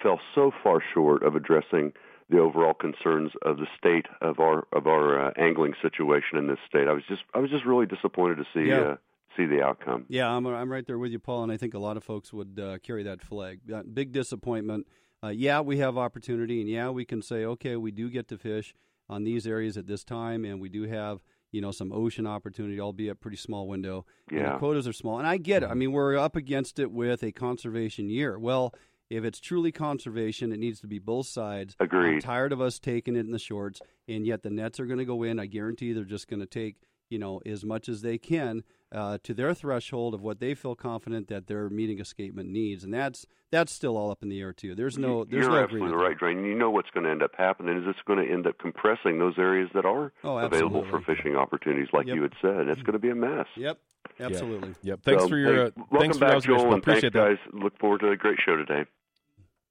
fell 0.02 0.20
so 0.34 0.52
far 0.64 0.82
short 0.94 1.24
of 1.24 1.36
addressing 1.36 1.94
the 2.32 2.40
overall 2.40 2.74
concerns 2.74 3.32
of 3.44 3.58
the 3.58 3.68
state 3.78 4.06
of 4.22 4.40
our 4.40 4.66
of 4.74 4.88
our 4.88 5.28
uh, 5.28 5.32
angling 5.38 5.74
situation 5.82 6.38
in 6.38 6.48
this 6.48 6.60
state. 6.68 6.88
I 6.88 6.94
was 6.94 7.04
just 7.08 7.22
I 7.36 7.40
was 7.40 7.50
just 7.52 7.66
really 7.66 7.86
disappointed 7.86 8.36
to 8.38 8.46
see 8.54 8.70
Yeah. 8.70 8.82
uh, 8.82 8.96
see 9.38 9.46
the 9.46 9.62
outcome. 9.62 10.06
Yeah, 10.10 10.30
I'm 10.34 10.46
I'm 10.48 10.72
right 10.72 10.86
there 10.88 10.98
with 10.98 11.12
you, 11.12 11.20
Paul, 11.20 11.44
and 11.44 11.52
I 11.52 11.58
think 11.58 11.74
a 11.74 11.80
lot 11.80 11.98
of 11.98 12.04
folks 12.04 12.34
would 12.34 12.60
uh, 12.60 12.78
carry 12.80 13.04
that 13.04 13.22
flag. 13.22 13.60
Uh, 13.72 13.84
big 13.84 14.12
disappointment. 14.12 14.88
uh, 15.24 15.28
yeah, 15.28 15.60
we 15.62 15.78
have 15.78 15.98
opportunity, 15.98 16.62
and 16.62 16.70
yeah, 16.70 16.90
we 16.90 17.06
can 17.06 17.22
say, 17.22 17.46
okay, 17.46 17.76
we 17.76 17.92
do 17.92 18.10
get 18.10 18.28
to 18.30 18.38
fish 18.38 18.74
on 19.08 19.24
these 19.24 19.46
areas 19.46 19.78
at 19.78 19.86
this 19.86 20.04
time, 20.04 20.44
and 20.46 20.60
we 20.62 20.70
do 20.70 20.84
have 20.84 21.20
you 21.52 21.60
know 21.62 21.72
some 21.72 21.92
ocean 21.92 22.26
opportunity, 22.26 22.80
albeit 22.80 23.20
pretty 23.20 23.38
small 23.38 23.68
window. 23.68 24.06
And 24.30 24.40
Yeah. 24.40 24.54
the 24.54 24.58
quotas 24.60 24.88
are 24.88 24.94
small, 24.94 25.18
and 25.20 25.28
I 25.28 25.36
get 25.38 25.64
it. 25.64 25.70
I 25.70 25.74
mean, 25.74 25.92
we're 25.92 26.18
up 26.18 26.36
against 26.38 26.80
it 26.80 26.92
with 26.92 27.22
a 27.24 27.32
conservation 27.34 28.10
year. 28.10 28.40
Well, 28.40 28.74
if 29.12 29.24
it's 29.24 29.40
truly 29.40 29.72
conservation, 29.72 30.52
it 30.52 30.60
needs 30.60 30.80
to 30.82 30.88
be 30.88 31.00
both 31.00 31.28
sides. 31.28 31.76
Agreed. 31.80 32.14
I'm 32.16 32.22
tired 32.22 32.52
of 32.54 32.62
us 32.62 32.80
taking 32.80 33.16
it 33.16 33.20
in 33.20 33.32
the 33.32 33.40
shorts, 33.40 33.82
and 34.08 34.26
yet 34.26 34.42
the 34.44 34.50
nets 34.50 34.80
are 34.80 34.86
going 34.86 35.00
to 35.00 35.06
go 35.06 35.24
in. 35.24 35.40
I 35.40 35.46
guarantee 35.46 35.94
they're 35.94 36.04
just 36.04 36.28
going 36.28 36.40
to 36.40 36.46
take 36.46 36.78
you 37.10 37.20
know 37.20 37.42
as 37.46 37.66
much 37.66 37.90
as 37.90 38.02
they 38.02 38.18
can 38.18 38.64
uh, 38.94 39.18
to 39.24 39.34
their 39.34 39.54
threshold 39.54 40.14
of 40.14 40.22
what 40.22 40.40
they 40.40 40.54
feel 40.54 40.76
confident 40.76 41.28
that 41.28 41.48
their 41.48 41.70
meeting 41.70 42.00
escapement 42.00 42.50
needs, 42.50 42.84
and 42.86 42.94
that's 42.94 43.26
that's 43.52 43.74
still 43.74 43.98
all 43.98 44.12
up 44.12 44.24
in 44.24 44.30
the 44.30 44.40
air 44.40 44.54
too. 44.54 44.76
There's 44.76 44.98
no 44.98 45.26
there's 45.26 45.44
You're 45.44 45.52
no 45.52 45.58
absolutely 45.62 45.90
agreement. 45.90 46.08
right, 46.10 46.18
Drain. 46.18 46.46
You 46.46 46.56
know 46.56 46.70
what's 46.70 46.90
going 46.92 47.04
to 47.04 47.12
end 47.12 47.22
up 47.22 47.32
happening 47.38 47.78
is 47.78 47.84
it's 47.86 48.00
going 48.08 48.26
to 48.26 48.32
end 48.34 48.48
up 48.48 48.58
compressing 48.60 49.20
those 49.20 49.34
areas 49.38 49.70
that 49.74 49.84
are 49.86 50.14
Oh, 50.24 50.38
available 50.38 50.86
for 50.90 51.02
fishing 51.02 51.36
opportunities, 51.36 51.90
like 51.92 52.08
Yep. 52.08 52.16
you 52.16 52.22
had 52.22 52.34
said. 52.42 52.68
It's 52.70 52.82
going 52.84 52.94
to 52.94 53.00
be 53.00 53.10
a 53.10 53.16
mess. 53.16 53.48
Yep, 53.58 53.78
absolutely. 54.22 54.74
Yep. 54.84 55.02
Thanks 55.04 55.24
So, 55.24 55.28
for 55.30 55.38
your 55.38 55.54
hey, 55.54 55.60
uh, 55.64 55.72
welcome 55.76 56.00
thanks 56.00 56.18
back, 56.18 56.32
your. 56.32 56.40
Joel, 56.42 56.64
Paul. 56.64 56.74
and 56.76 56.84
thanks, 56.86 57.00
Appreciate 57.04 57.14
that. 57.14 57.28
guys. 57.52 57.62
Look 57.62 57.78
forward 57.78 58.00
to 58.02 58.12
a 58.12 58.16
great 58.16 58.40
show 58.40 58.56
today. 58.56 58.86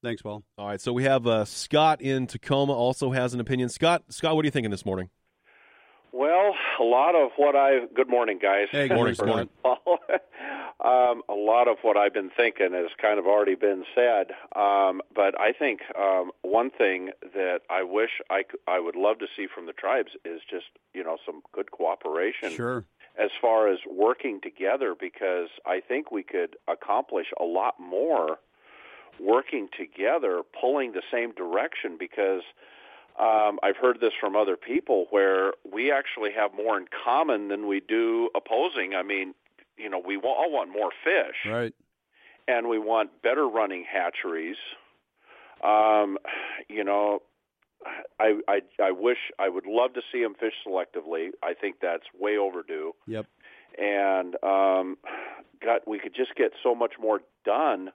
Thanks, 0.03 0.21
Paul. 0.21 0.43
All 0.57 0.67
right, 0.67 0.81
so 0.81 0.93
we 0.93 1.03
have 1.03 1.27
uh, 1.27 1.45
Scott 1.45 2.01
in 2.01 2.25
Tacoma 2.27 2.73
also 2.73 3.11
has 3.11 3.33
an 3.33 3.39
opinion. 3.39 3.69
Scott, 3.69 4.03
Scott, 4.09 4.35
what 4.35 4.43
are 4.43 4.47
you 4.47 4.51
thinking 4.51 4.71
this 4.71 4.85
morning? 4.85 5.09
Well, 6.11 6.55
a 6.79 6.83
lot 6.83 7.15
of 7.15 7.29
what 7.37 7.55
I. 7.55 7.85
Good 7.95 8.09
morning, 8.09 8.37
guys. 8.41 8.67
Hey, 8.71 8.87
good 8.89 8.95
Morning, 8.95 9.15
morning, 9.25 9.49
Scott. 9.61 9.79
um, 10.83 11.21
a 11.29 11.33
lot 11.33 11.69
of 11.69 11.77
what 11.83 11.95
I've 11.95 12.13
been 12.13 12.31
thinking 12.35 12.73
has 12.73 12.87
kind 13.01 13.17
of 13.17 13.27
already 13.27 13.55
been 13.55 13.85
said. 13.95 14.31
Um, 14.55 15.01
but 15.15 15.39
I 15.39 15.53
think 15.57 15.81
um, 15.97 16.31
one 16.41 16.69
thing 16.69 17.11
that 17.33 17.59
I 17.69 17.83
wish 17.83 18.09
I 18.29 18.43
I 18.67 18.79
would 18.79 18.97
love 18.97 19.19
to 19.19 19.27
see 19.37 19.47
from 19.53 19.67
the 19.67 19.73
tribes 19.73 20.11
is 20.25 20.41
just 20.49 20.65
you 20.93 21.03
know 21.03 21.15
some 21.25 21.43
good 21.53 21.71
cooperation 21.71 22.51
Sure. 22.51 22.83
as 23.17 23.29
far 23.39 23.71
as 23.71 23.79
working 23.89 24.41
together 24.41 24.95
because 24.99 25.47
I 25.65 25.79
think 25.79 26.11
we 26.11 26.23
could 26.23 26.57
accomplish 26.67 27.27
a 27.39 27.45
lot 27.45 27.75
more 27.79 28.39
working 29.19 29.67
together, 29.77 30.41
pulling 30.59 30.93
the 30.93 31.01
same 31.11 31.33
direction 31.33 31.97
because 31.99 32.41
um, 33.19 33.59
I've 33.63 33.77
heard 33.77 33.99
this 33.99 34.13
from 34.19 34.35
other 34.35 34.55
people 34.57 35.05
where 35.09 35.53
we 35.71 35.91
actually 35.91 36.31
have 36.35 36.51
more 36.53 36.77
in 36.77 36.85
common 37.03 37.49
than 37.49 37.67
we 37.67 37.81
do 37.81 38.29
opposing. 38.35 38.93
I 38.95 39.03
mean, 39.03 39.33
you 39.77 39.89
know, 39.89 40.01
we 40.03 40.17
all 40.17 40.51
want 40.51 40.71
more 40.71 40.91
fish 41.03 41.35
Right. 41.51 41.73
and 42.47 42.67
we 42.67 42.79
want 42.79 43.21
better 43.21 43.47
running 43.47 43.83
hatcheries. 43.91 44.57
Um, 45.63 46.17
you 46.69 46.83
know, 46.83 47.21
I, 48.19 48.39
I 48.47 48.61
I 48.81 48.91
wish 48.91 49.17
I 49.39 49.49
would 49.49 49.65
love 49.65 49.93
to 49.93 50.01
see 50.11 50.21
them 50.21 50.35
fish 50.39 50.53
selectively. 50.65 51.29
I 51.43 51.53
think 51.53 51.77
that's 51.81 52.03
way 52.19 52.37
overdue. 52.37 52.93
Yep. 53.07 53.25
And 53.77 54.35
um, 54.43 54.97
God, 55.63 55.81
we 55.87 55.99
could 55.99 56.15
just 56.15 56.35
get 56.35 56.51
so 56.63 56.75
much 56.75 56.93
more 56.99 57.21
done 57.45 57.91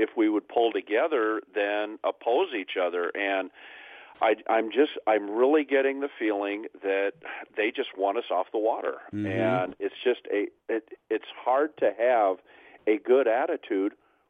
if 0.00 0.10
we 0.16 0.28
would 0.28 0.48
pull 0.48 0.72
together 0.72 1.40
than 1.54 1.98
oppose 2.04 2.48
each 2.58 2.76
other. 2.80 3.10
And 3.14 3.50
I, 4.22 4.34
I'm 4.48 4.70
just 4.70 4.92
I'm 5.06 5.30
really 5.30 5.64
getting 5.64 6.00
the 6.00 6.08
feeling 6.18 6.66
that 6.82 7.12
they 7.56 7.70
just 7.70 7.90
want 7.96 8.18
us 8.18 8.24
off 8.30 8.48
the 8.52 8.58
water, 8.58 8.96
Mhm. 9.14 9.26
and 9.26 9.76
it's 9.78 9.94
just 10.04 10.20
a 10.32 10.48
it, 10.68 10.84
it's 11.08 11.30
hard 11.44 11.76
to 11.78 11.92
have 11.98 12.36
a 12.86 12.98
good 12.98 13.26
attitude 13.28 13.92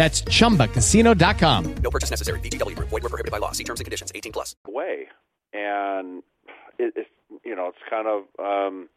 That's 0.00 0.22
chumbacasino.com. 0.22 1.74
No 1.82 1.90
purchase 1.90 2.08
necessary. 2.08 2.40
VGW 2.40 2.74
Group. 2.74 2.88
Void 2.88 3.02
were 3.02 3.10
prohibited 3.10 3.30
by 3.30 3.36
law. 3.36 3.52
See 3.52 3.64
terms 3.64 3.80
and 3.80 3.84
conditions. 3.84 4.10
18 4.14 4.32
plus. 4.32 4.56
away, 4.66 5.08
and 5.52 6.22
it, 6.78 6.94
it's 6.96 7.10
you 7.44 7.54
know 7.54 7.68
it's 7.68 7.84
kind 7.90 8.06
of 8.08 8.22
um, 8.42 8.88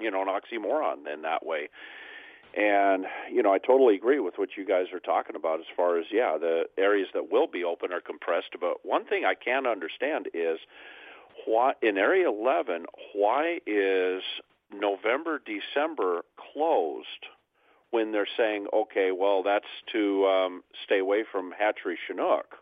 you 0.00 0.10
know 0.10 0.22
an 0.22 0.26
oxymoron 0.26 1.06
in 1.14 1.22
that 1.22 1.46
way. 1.46 1.68
And 2.56 3.06
you 3.32 3.44
know 3.44 3.52
I 3.54 3.58
totally 3.58 3.94
agree 3.94 4.18
with 4.18 4.34
what 4.36 4.48
you 4.56 4.66
guys 4.66 4.86
are 4.92 4.98
talking 4.98 5.36
about 5.36 5.60
as 5.60 5.66
far 5.76 6.00
as 6.00 6.06
yeah 6.10 6.36
the 6.36 6.64
areas 6.76 7.10
that 7.14 7.30
will 7.30 7.46
be 7.46 7.62
open 7.62 7.92
are 7.92 8.00
compressed. 8.00 8.56
But 8.60 8.78
one 8.82 9.04
thing 9.04 9.24
I 9.24 9.34
can't 9.34 9.68
understand 9.68 10.26
is 10.34 10.58
why 11.46 11.74
in 11.80 11.96
Area 11.96 12.28
11 12.28 12.86
why 13.14 13.60
is 13.68 14.24
November 14.72 15.40
December 15.46 16.22
closed 16.52 17.26
when 17.94 18.10
they're 18.10 18.28
saying 18.36 18.66
okay 18.74 19.10
well 19.16 19.44
that's 19.44 19.64
to 19.92 20.26
um, 20.26 20.62
stay 20.84 20.98
away 20.98 21.22
from 21.30 21.52
hatchery 21.56 21.96
Chinook. 22.06 22.56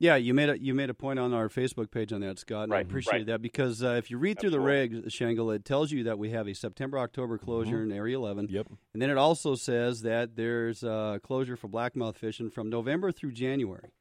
Yeah, 0.00 0.16
you 0.16 0.34
made 0.34 0.48
a 0.48 0.60
you 0.60 0.74
made 0.74 0.90
a 0.90 0.94
point 0.94 1.20
on 1.20 1.32
our 1.32 1.48
Facebook 1.48 1.92
page 1.92 2.12
on 2.12 2.22
that, 2.22 2.40
Scott, 2.40 2.64
and 2.64 2.74
I 2.74 2.80
appreciate 2.80 3.12
right. 3.12 3.26
that 3.26 3.40
because 3.40 3.84
uh, 3.84 3.90
if 3.90 4.10
you 4.10 4.18
read 4.18 4.40
through 4.40 4.50
the 4.50 4.58
regs, 4.58 5.12
Shangle, 5.12 5.52
it 5.52 5.64
tells 5.64 5.92
you 5.92 6.02
that 6.02 6.18
we 6.18 6.30
have 6.30 6.48
a 6.48 6.54
September 6.54 6.98
October 6.98 7.38
closure 7.38 7.84
in 7.84 7.92
Area 7.92 8.16
11. 8.16 8.48
Yep. 8.50 8.66
And 8.92 9.00
then 9.00 9.10
it 9.10 9.16
also 9.16 9.54
says 9.54 10.02
that 10.02 10.34
there's 10.34 10.82
a 10.82 11.20
closure 11.22 11.54
for 11.54 11.68
blackmouth 11.68 12.16
fishing 12.16 12.50
from 12.50 12.68
November 12.68 13.12
through 13.12 13.30
January. 13.30 13.92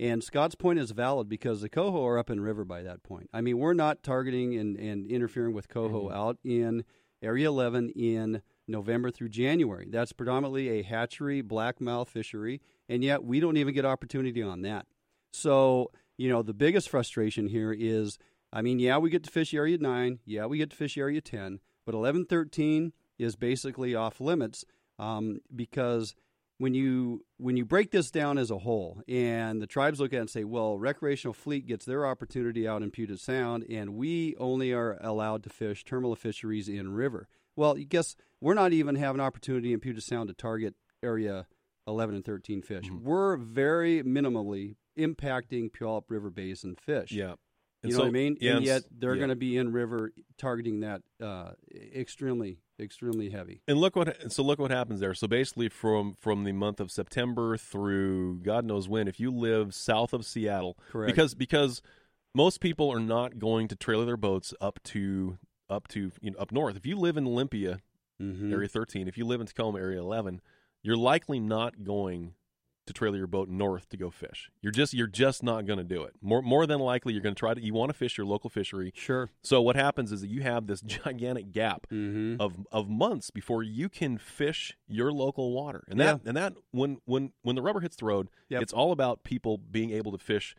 And 0.00 0.24
Scott's 0.24 0.56
point 0.56 0.80
is 0.80 0.90
valid 0.90 1.28
because 1.28 1.60
the 1.60 1.68
coho 1.68 2.04
are 2.04 2.18
up 2.18 2.30
in 2.30 2.40
river 2.40 2.64
by 2.64 2.82
that 2.82 3.04
point. 3.04 3.30
I 3.32 3.40
mean, 3.40 3.58
we're 3.58 3.74
not 3.74 4.02
targeting 4.02 4.56
and, 4.56 4.76
and 4.76 5.06
interfering 5.06 5.54
with 5.54 5.68
coho 5.68 6.10
out 6.10 6.36
in 6.42 6.82
Area 7.22 7.46
11 7.46 7.90
in 7.90 8.42
November 8.66 9.10
through 9.10 9.28
January. 9.28 9.88
That's 9.90 10.12
predominantly 10.12 10.80
a 10.80 10.82
hatchery 10.82 11.42
blackmouth 11.42 12.08
fishery, 12.08 12.60
and 12.88 13.04
yet 13.04 13.24
we 13.24 13.40
don't 13.40 13.56
even 13.56 13.74
get 13.74 13.84
opportunity 13.84 14.42
on 14.42 14.62
that. 14.62 14.86
So, 15.32 15.90
you 16.16 16.28
know, 16.28 16.42
the 16.42 16.54
biggest 16.54 16.88
frustration 16.88 17.48
here 17.48 17.72
is 17.72 18.18
I 18.52 18.62
mean, 18.62 18.78
yeah, 18.78 18.98
we 18.98 19.10
get 19.10 19.24
to 19.24 19.30
fish 19.30 19.52
area 19.52 19.76
9, 19.78 20.20
yeah, 20.24 20.46
we 20.46 20.58
get 20.58 20.70
to 20.70 20.76
fish 20.76 20.96
area 20.96 21.20
10, 21.20 21.58
but 21.84 21.94
11 21.94 22.26
13 22.26 22.92
is 23.18 23.34
basically 23.34 23.96
off 23.96 24.20
limits 24.20 24.64
um, 24.98 25.40
because 25.54 26.14
when 26.58 26.72
you 26.72 27.24
when 27.36 27.56
you 27.56 27.64
break 27.64 27.90
this 27.90 28.12
down 28.12 28.38
as 28.38 28.52
a 28.52 28.58
whole 28.58 29.02
and 29.08 29.60
the 29.60 29.66
tribes 29.66 29.98
look 29.98 30.12
at 30.12 30.18
it 30.18 30.20
and 30.20 30.30
say, 30.30 30.44
well, 30.44 30.78
recreational 30.78 31.34
fleet 31.34 31.66
gets 31.66 31.84
their 31.84 32.06
opportunity 32.06 32.66
out 32.66 32.82
in 32.82 32.92
Puget 32.92 33.18
Sound 33.18 33.64
and 33.68 33.96
we 33.96 34.36
only 34.38 34.72
are 34.72 34.98
allowed 35.00 35.42
to 35.42 35.50
fish 35.50 35.84
terminal 35.84 36.14
fisheries 36.14 36.68
in 36.68 36.94
river. 36.94 37.26
Well, 37.56 37.78
you 37.78 37.84
guess 37.84 38.16
we're 38.40 38.54
not 38.54 38.72
even 38.72 38.96
have 38.96 39.14
an 39.14 39.20
opportunity 39.20 39.72
in 39.72 39.80
Puget 39.80 40.02
Sound 40.02 40.28
to 40.28 40.34
target 40.34 40.74
area 41.02 41.46
11 41.86 42.16
and 42.16 42.24
13 42.24 42.62
fish. 42.62 42.84
Mm-hmm. 42.86 43.04
We're 43.04 43.36
very 43.36 44.02
minimally 44.02 44.76
impacting 44.98 45.70
Puyallup 45.70 46.04
River 46.08 46.30
Basin 46.30 46.76
fish. 46.76 47.12
Yeah. 47.12 47.34
You 47.82 47.90
know 47.90 47.96
so- 47.96 48.02
what 48.04 48.08
I 48.08 48.12
mean? 48.12 48.36
yeah, 48.40 48.50
and 48.50 48.58
and 48.58 48.66
yet 48.66 48.82
they're 48.90 49.14
yeah. 49.14 49.18
going 49.18 49.28
to 49.28 49.36
be 49.36 49.56
in 49.58 49.72
river 49.72 50.12
targeting 50.38 50.80
that 50.80 51.02
uh, 51.22 51.50
extremely, 51.94 52.58
extremely 52.80 53.28
heavy. 53.28 53.60
And 53.68 53.78
look 53.78 53.94
what 53.94 54.32
so 54.32 54.42
look 54.42 54.58
what 54.58 54.70
happens 54.70 55.00
there. 55.00 55.12
So 55.12 55.28
basically, 55.28 55.68
from 55.68 56.14
from 56.14 56.44
the 56.44 56.52
month 56.52 56.80
of 56.80 56.90
September 56.90 57.58
through 57.58 58.38
God 58.38 58.64
knows 58.64 58.88
when, 58.88 59.06
if 59.06 59.20
you 59.20 59.30
live 59.30 59.74
south 59.74 60.14
of 60.14 60.24
Seattle, 60.24 60.78
Correct. 60.90 61.14
because 61.14 61.34
because 61.34 61.82
most 62.34 62.60
people 62.60 62.90
are 62.90 63.00
not 63.00 63.38
going 63.38 63.68
to 63.68 63.76
trailer 63.76 64.06
their 64.06 64.16
boats 64.16 64.54
up 64.62 64.82
to 64.84 65.36
up 65.68 65.88
to 65.88 66.12
you 66.20 66.30
know 66.32 66.38
up 66.38 66.52
north. 66.52 66.76
If 66.76 66.86
you 66.86 66.96
live 66.96 67.16
in 67.16 67.26
Olympia, 67.26 67.80
Mhm. 68.20 68.52
area 68.52 68.68
thirteen, 68.68 69.08
if 69.08 69.16
you 69.18 69.24
live 69.24 69.40
in 69.40 69.46
Tacoma, 69.46 69.78
area 69.78 69.98
eleven, 70.00 70.40
you're 70.82 70.96
likely 70.96 71.40
not 71.40 71.84
going 71.84 72.34
to 72.86 72.92
trailer 72.92 73.16
your 73.16 73.26
boat 73.26 73.48
north 73.48 73.88
to 73.88 73.96
go 73.96 74.10
fish. 74.10 74.50
You're 74.60 74.70
just 74.70 74.92
you're 74.92 75.06
just 75.06 75.42
not 75.42 75.64
going 75.64 75.78
to 75.78 75.84
do 75.84 76.02
it. 76.02 76.12
More 76.20 76.42
more 76.42 76.66
than 76.66 76.80
likely, 76.80 77.14
you're 77.14 77.22
going 77.22 77.34
to 77.34 77.38
try 77.38 77.54
to 77.54 77.60
you 77.62 77.72
want 77.72 77.88
to 77.90 77.94
fish 77.96 78.18
your 78.18 78.26
local 78.26 78.50
fishery. 78.50 78.92
Sure. 78.94 79.30
So 79.42 79.62
what 79.62 79.74
happens 79.74 80.12
is 80.12 80.20
that 80.20 80.28
you 80.28 80.42
have 80.42 80.66
this 80.66 80.80
gigantic 80.86 81.50
gap 81.50 81.86
Mhm. 81.90 82.36
of 82.38 82.66
of 82.70 82.90
months 82.90 83.30
before 83.30 83.62
you 83.62 83.88
can 83.88 84.18
fish 84.18 84.76
your 84.86 85.10
local 85.12 85.52
water. 85.54 85.84
And 85.88 85.98
that 85.98 86.20
Yeah. 86.22 86.28
and 86.28 86.36
that 86.36 86.54
when 86.72 86.98
when 87.06 87.32
when 87.42 87.56
the 87.56 87.62
rubber 87.62 87.80
hits 87.80 87.96
the 87.96 88.04
road, 88.04 88.28
Yep. 88.50 88.60
it's 88.62 88.72
all 88.74 88.92
about 88.92 89.24
people 89.24 89.56
being 89.56 89.90
able 89.90 90.12
to 90.12 90.18
fish 90.18 90.54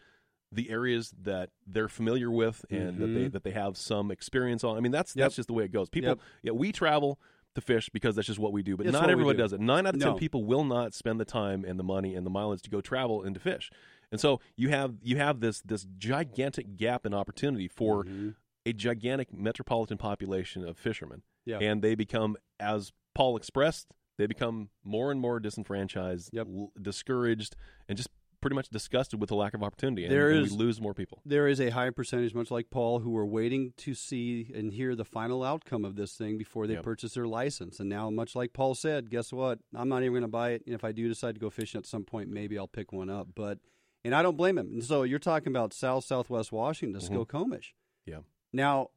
the 0.56 0.70
areas 0.70 1.14
that 1.22 1.50
they're 1.68 1.88
familiar 1.90 2.32
with 2.32 2.66
and 2.70 2.98
that 3.00 3.08
they 3.08 3.26
Mhm. 3.26 3.32
that 3.34 3.44
they 3.44 3.52
have 3.52 3.78
some 3.78 4.12
experience 4.12 4.64
on. 4.64 4.78
I 4.78 4.80
mean 4.80 4.92
that's 4.92 5.16
Yep. 5.16 5.24
that's 5.26 5.36
just 5.36 5.48
the 5.48 5.54
way 5.54 5.66
it 5.66 5.72
goes. 5.72 5.90
People 5.90 6.10
Yep. 6.12 6.20
yeah, 6.44 6.52
we 6.54 6.72
travel 6.72 7.20
to 7.56 7.62
fish 7.62 7.90
because 7.90 8.16
that's 8.16 8.28
just 8.28 8.40
what 8.40 8.52
we 8.52 8.62
do. 8.64 8.76
But 8.76 8.86
It's 8.86 8.94
not 8.94 9.10
everybody 9.10 9.38
do. 9.38 9.44
does 9.44 9.54
it. 9.54 9.60
Nine 9.62 9.86
out 9.88 9.96
of 9.96 10.02
ten 10.02 10.18
people 10.18 10.44
will 10.44 10.64
not 10.66 10.94
spend 10.94 11.20
the 11.20 11.26
time 11.26 11.64
and 11.64 11.80
the 11.80 11.84
money 11.84 12.16
and 12.16 12.26
the 12.26 12.30
mileage 12.30 12.62
to 12.64 12.70
go 12.70 12.82
travel 12.82 13.24
and 13.24 13.34
to 13.36 13.40
fish. 13.40 13.72
And 14.12 14.20
so 14.20 14.40
you 14.56 14.70
have 14.70 14.96
you 15.02 15.18
have 15.18 15.40
this 15.40 15.62
this 15.62 15.86
gigantic 15.98 16.76
gap 16.78 17.06
in 17.06 17.14
opportunity 17.14 17.68
for 17.68 18.04
Mm-hmm. 18.04 18.30
a 18.66 18.74
gigantic 18.74 19.34
metropolitan 19.34 19.98
population 19.98 20.64
of 20.68 20.78
fishermen. 20.78 21.22
Yeah. 21.46 21.60
And 21.60 21.82
they 21.82 21.94
become, 21.96 22.36
as 22.60 22.92
Paul 23.14 23.38
expressed, 23.38 23.88
they 24.18 24.26
become 24.28 24.70
more 24.84 25.12
and 25.12 25.20
more 25.22 25.40
disenfranchised, 25.40 26.30
Yep. 26.34 26.48
l- 26.48 26.72
discouraged, 26.82 27.56
and 27.88 27.98
just 27.98 28.10
pretty 28.46 28.54
much 28.56 28.70
disgusted 28.70 29.20
with 29.20 29.30
the 29.30 29.36
lack 29.36 29.56
of 29.56 29.64
opportunity. 29.64 30.04
And, 30.04 30.12
There 30.14 30.30
and 30.30 30.44
we 30.44 30.50
lose 30.56 30.80
more 30.80 30.94
people. 30.94 31.20
There 31.26 31.48
is 31.48 31.60
a 31.60 31.72
high 31.72 31.90
percentage, 31.90 32.36
much 32.36 32.52
like 32.52 32.70
Paul, 32.70 33.00
who 33.00 33.18
are 33.18 33.26
waiting 33.26 33.74
to 33.78 33.96
see 33.96 34.52
and 34.54 34.72
hear 34.72 34.94
the 34.96 35.04
final 35.04 35.44
outcome 35.44 35.84
of 35.84 35.96
this 35.96 36.16
thing 36.16 36.38
before 36.38 36.68
they 36.68 36.76
Yep. 36.76 36.84
purchase 36.84 37.16
their 37.16 37.26
license. 37.26 37.80
And 37.80 37.90
now, 37.90 38.12
much 38.12 38.36
like 38.36 38.54
Paul 38.54 38.76
said, 38.76 39.10
guess 39.10 39.34
what? 39.34 39.58
I'm 39.74 39.90
not 39.90 40.04
even 40.04 40.14
going 40.14 40.22
to 40.22 40.28
buy 40.28 40.52
it. 40.52 40.62
And 40.68 40.76
if 40.76 40.84
I 40.84 40.92
do 40.92 41.08
decide 41.08 41.34
to 41.34 41.42
go 41.42 41.50
fishing 41.50 41.80
at 41.80 41.88
some 41.88 42.04
point, 42.04 42.30
maybe 42.30 42.56
I'll 42.56 42.68
pick 42.68 42.92
one 42.94 43.10
up. 43.10 43.30
But 43.34 43.58
and 44.04 44.14
I 44.14 44.22
don't 44.22 44.38
blame 44.38 44.60
him. 44.60 44.68
And 44.74 44.84
so 44.84 45.02
you're 45.02 45.18
talking 45.18 45.48
about 45.48 45.74
South 45.74 46.04
Southwest 46.06 46.52
Washington, 46.52 47.02
Mhm. 47.02 47.26
Skokomish. 47.26 47.74
Yeah. 48.06 48.20
Now, 48.54 48.92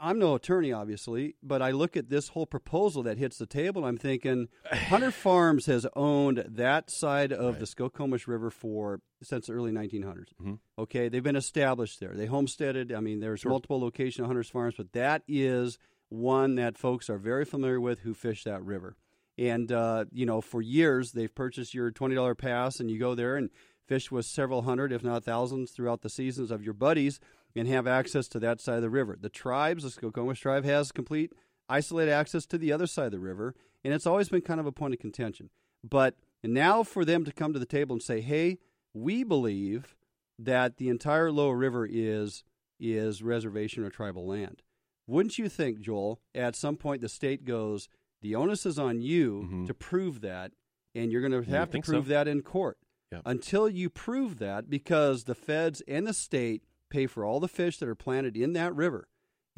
I'm 0.00 0.18
no 0.18 0.34
attorney, 0.34 0.72
obviously, 0.72 1.36
but 1.42 1.62
I 1.62 1.70
look 1.70 1.96
at 1.96 2.08
this 2.08 2.28
whole 2.28 2.46
proposal 2.46 3.02
that 3.04 3.18
hits 3.18 3.38
the 3.38 3.46
table. 3.46 3.84
I'm 3.84 3.96
thinking 3.96 4.48
Hunter 4.70 5.10
Farms 5.12 5.66
has 5.66 5.86
owned 5.96 6.44
that 6.48 6.90
side 6.90 7.32
of 7.32 7.54
Right. 7.54 7.60
the 7.60 7.66
Skokomish 7.66 8.26
River 8.26 8.50
for 8.50 9.00
since 9.22 9.46
the 9.46 9.52
early 9.54 9.72
1900s. 9.72 10.28
Mhm. 10.42 10.58
Okay, 10.78 11.08
they've 11.08 11.22
been 11.22 11.36
established 11.36 12.00
there. 12.00 12.14
They 12.14 12.26
homesteaded. 12.26 12.92
I 12.92 13.00
mean, 13.00 13.20
there's 13.20 13.40
Sure. 13.40 13.50
multiple 13.50 13.80
location 13.80 14.22
of 14.24 14.28
Hunter's 14.28 14.50
Farms, 14.50 14.74
but 14.76 14.92
that 14.92 15.22
is 15.26 15.78
one 16.08 16.54
that 16.56 16.78
folks 16.78 17.08
are 17.10 17.18
very 17.18 17.44
familiar 17.44 17.80
with 17.80 18.00
who 18.00 18.14
fish 18.14 18.44
that 18.44 18.62
river. 18.64 18.96
And 19.38 19.70
uh, 19.72 20.04
you 20.12 20.24
know, 20.24 20.40
for 20.40 20.62
years 20.62 21.12
they've 21.12 21.34
purchased 21.34 21.74
your 21.74 21.90
twenty 21.90 22.14
dollar 22.14 22.34
pass, 22.34 22.80
and 22.80 22.90
you 22.90 22.98
go 22.98 23.14
there 23.14 23.36
and 23.36 23.50
fish 23.86 24.10
with 24.10 24.24
several 24.26 24.62
hundred, 24.62 24.92
if 24.92 25.02
not 25.04 25.24
thousands, 25.24 25.72
throughout 25.72 26.02
the 26.02 26.08
seasons 26.08 26.50
of 26.50 26.62
your 26.62 26.74
buddies, 26.74 27.20
and 27.56 27.66
have 27.68 27.86
access 27.86 28.28
to 28.28 28.38
that 28.40 28.60
side 28.60 28.76
of 28.76 28.82
the 28.82 28.90
river. 28.90 29.16
The 29.20 29.28
tribes, 29.28 29.82
the 29.82 29.88
Skokomish 29.90 30.40
tribe, 30.40 30.64
has 30.64 30.92
complete 30.92 31.32
isolated 31.68 32.12
access 32.12 32.46
to 32.46 32.58
the 32.58 32.70
other 32.72 32.86
side 32.86 33.06
of 33.06 33.12
the 33.12 33.18
river, 33.18 33.54
and 33.82 33.92
it's 33.94 34.06
always 34.06 34.28
been 34.28 34.42
kind 34.42 34.60
of 34.60 34.66
a 34.66 34.72
point 34.72 34.94
of 34.94 35.00
contention. 35.00 35.50
But 35.82 36.16
now 36.44 36.82
for 36.82 37.04
them 37.04 37.24
to 37.24 37.32
come 37.32 37.52
to 37.52 37.58
the 37.58 37.66
table 37.66 37.94
and 37.94 38.02
say, 38.02 38.20
"Hey, 38.20 38.58
we 38.94 39.24
believe 39.24 39.96
that 40.38 40.76
the 40.76 40.88
entire 40.88 41.32
lower 41.32 41.56
river 41.56 41.86
is 41.90 42.44
is 42.78 43.22
reservation 43.22 43.82
or 43.84 43.90
tribal 43.90 44.26
land," 44.26 44.62
wouldn't 45.06 45.38
you 45.38 45.48
think, 45.48 45.80
Joel? 45.80 46.20
At 46.34 46.54
some 46.54 46.76
point, 46.76 47.00
the 47.00 47.08
state 47.08 47.44
goes, 47.44 47.88
"The 48.20 48.34
onus 48.34 48.66
is 48.66 48.78
on 48.78 49.00
you 49.00 49.48
Mhm. 49.50 49.66
to 49.66 49.74
prove 49.74 50.20
that, 50.20 50.52
and 50.94 51.10
you're 51.10 51.26
going 51.26 51.32
to 51.32 51.50
have 51.50 51.68
to 51.68 51.72
think 51.72 51.86
so. 51.86 51.92
prove 51.92 52.06
that 52.08 52.28
in 52.28 52.42
court." 52.42 52.78
Yep. 53.12 53.22
Until 53.24 53.68
you 53.68 53.88
prove 53.88 54.38
that, 54.38 54.68
because 54.68 55.24
the 55.24 55.34
feds 55.34 55.80
and 55.88 56.06
the 56.06 56.12
state 56.12 56.64
pay 56.90 57.06
for 57.06 57.24
all 57.24 57.40
the 57.40 57.48
fish 57.48 57.78
that 57.78 57.88
are 57.88 57.94
planted 57.94 58.36
in 58.36 58.52
that 58.54 58.74
river. 58.74 59.08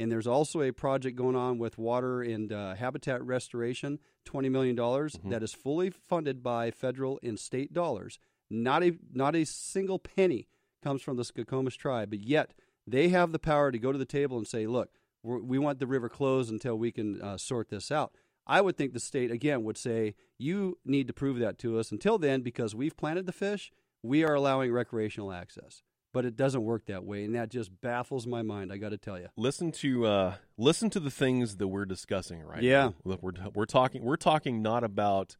And 0.00 0.12
there's 0.12 0.26
also 0.28 0.60
a 0.62 0.70
project 0.72 1.16
going 1.16 1.34
on 1.34 1.58
with 1.58 1.76
water 1.76 2.22
and 2.22 2.52
uh, 2.52 2.74
habitat 2.76 3.22
restoration, 3.24 3.98
$20 4.26 4.50
million, 4.50 4.76
Mm-hmm. 4.76 5.30
that 5.30 5.42
is 5.42 5.52
fully 5.52 5.90
funded 5.90 6.42
by 6.42 6.70
federal 6.70 7.18
and 7.22 7.38
state 7.38 7.72
dollars. 7.72 8.18
Not 8.48 8.82
a, 8.84 8.92
not 9.12 9.34
a 9.34 9.44
single 9.44 9.98
penny 9.98 10.48
comes 10.82 11.02
from 11.02 11.16
the 11.16 11.24
Skokomish 11.24 11.76
tribe, 11.76 12.10
but 12.10 12.20
yet 12.20 12.54
they 12.86 13.08
have 13.08 13.32
the 13.32 13.38
power 13.38 13.72
to 13.72 13.78
go 13.78 13.90
to 13.92 13.98
the 13.98 14.04
table 14.04 14.38
and 14.38 14.46
say, 14.46 14.66
look, 14.66 14.90
we're, 15.22 15.40
we 15.40 15.58
want 15.58 15.80
the 15.80 15.86
river 15.86 16.08
closed 16.08 16.50
until 16.50 16.76
we 16.76 16.92
can 16.92 17.20
uh, 17.20 17.36
sort 17.36 17.68
this 17.68 17.90
out. 17.90 18.12
I 18.46 18.60
would 18.60 18.76
think 18.78 18.92
the 18.94 19.00
state, 19.00 19.30
again, 19.30 19.64
would 19.64 19.76
say, 19.76 20.14
you 20.38 20.78
need 20.84 21.06
to 21.08 21.12
prove 21.12 21.38
that 21.40 21.58
to 21.58 21.78
us. 21.78 21.90
Until 21.90 22.16
then, 22.18 22.40
because 22.40 22.74
we've 22.74 22.96
planted 22.96 23.26
the 23.26 23.32
fish, 23.32 23.70
we 24.02 24.24
are 24.24 24.34
allowing 24.34 24.72
recreational 24.72 25.32
access. 25.32 25.82
But 26.12 26.24
it 26.24 26.36
doesn't 26.36 26.64
work 26.64 26.86
that 26.86 27.04
way, 27.04 27.24
and 27.24 27.34
that 27.34 27.50
just 27.50 27.80
baffles 27.82 28.26
my 28.26 28.40
mind, 28.42 28.72
I 28.72 28.78
got 28.78 28.88
to 28.90 28.96
tell 28.98 29.18
you. 29.18 29.28
Listen 29.36 29.70
to 29.72 30.06
uh, 30.06 30.34
listen 30.56 30.88
to 30.90 31.00
the 31.00 31.10
things 31.10 31.56
that 31.56 31.68
we're 31.68 31.84
discussing 31.84 32.40
right 32.42 32.62
Yeah. 32.62 32.92
now. 33.04 33.16
We're 33.20 33.32
we're 33.54 33.66
talking 33.66 34.02
we're 34.02 34.16
talking 34.16 34.62
not 34.62 34.84
about 34.84 35.36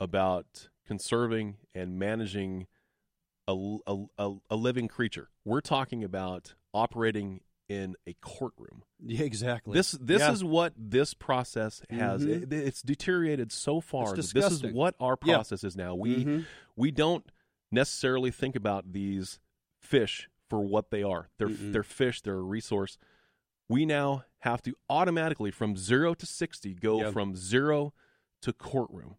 about 0.00 0.68
conserving 0.86 1.56
and 1.74 1.98
managing 1.98 2.66
a, 3.48 3.76
a, 3.86 4.04
a, 4.18 4.34
a 4.50 4.56
living 4.56 4.88
creature. 4.88 5.30
We're 5.44 5.60
talking 5.60 6.04
about 6.04 6.54
operating 6.72 7.40
in 7.68 7.96
a 8.06 8.14
courtroom. 8.20 8.82
Yeah, 9.04 9.24
exactly. 9.24 9.74
This 9.74 9.92
this 9.92 10.20
Yeah. 10.20 10.32
is 10.32 10.44
what 10.44 10.74
this 10.76 11.12
process 11.14 11.82
has. 11.90 12.24
Mhm. 12.24 12.42
It- 12.44 12.52
it's 12.52 12.82
deteriorated 12.82 13.50
so 13.52 13.80
far. 13.80 14.14
this 14.14 14.34
is 14.34 14.62
what 14.62 14.94
our 15.00 15.16
Yeah. 15.24 15.34
process 15.36 15.64
is 15.64 15.74
now. 15.76 15.94
We 15.94 16.24
Mhm. 16.24 16.44
we 16.76 16.90
don't 16.90 17.24
necessarily 17.72 18.30
think 18.30 18.54
about 18.54 18.92
these 18.92 19.40
fish 19.84 20.28
for 20.48 20.60
what 20.60 20.90
they 20.90 21.02
are. 21.02 21.28
They're 21.38 21.48
Mm-mm. 21.48 21.72
they're 21.72 21.82
fish. 21.82 22.20
They're 22.22 22.34
a 22.38 22.42
resource. 22.42 22.98
We 23.68 23.86
now 23.86 24.24
have 24.40 24.62
to 24.62 24.74
automatically 24.90 25.50
from 25.50 25.76
zero 25.76 26.14
to 26.14 26.26
sixty 26.26 26.74
go 26.74 27.00
Yeah. 27.00 27.10
from 27.10 27.34
zero 27.36 27.92
to 28.42 28.52
courtroom. 28.52 29.16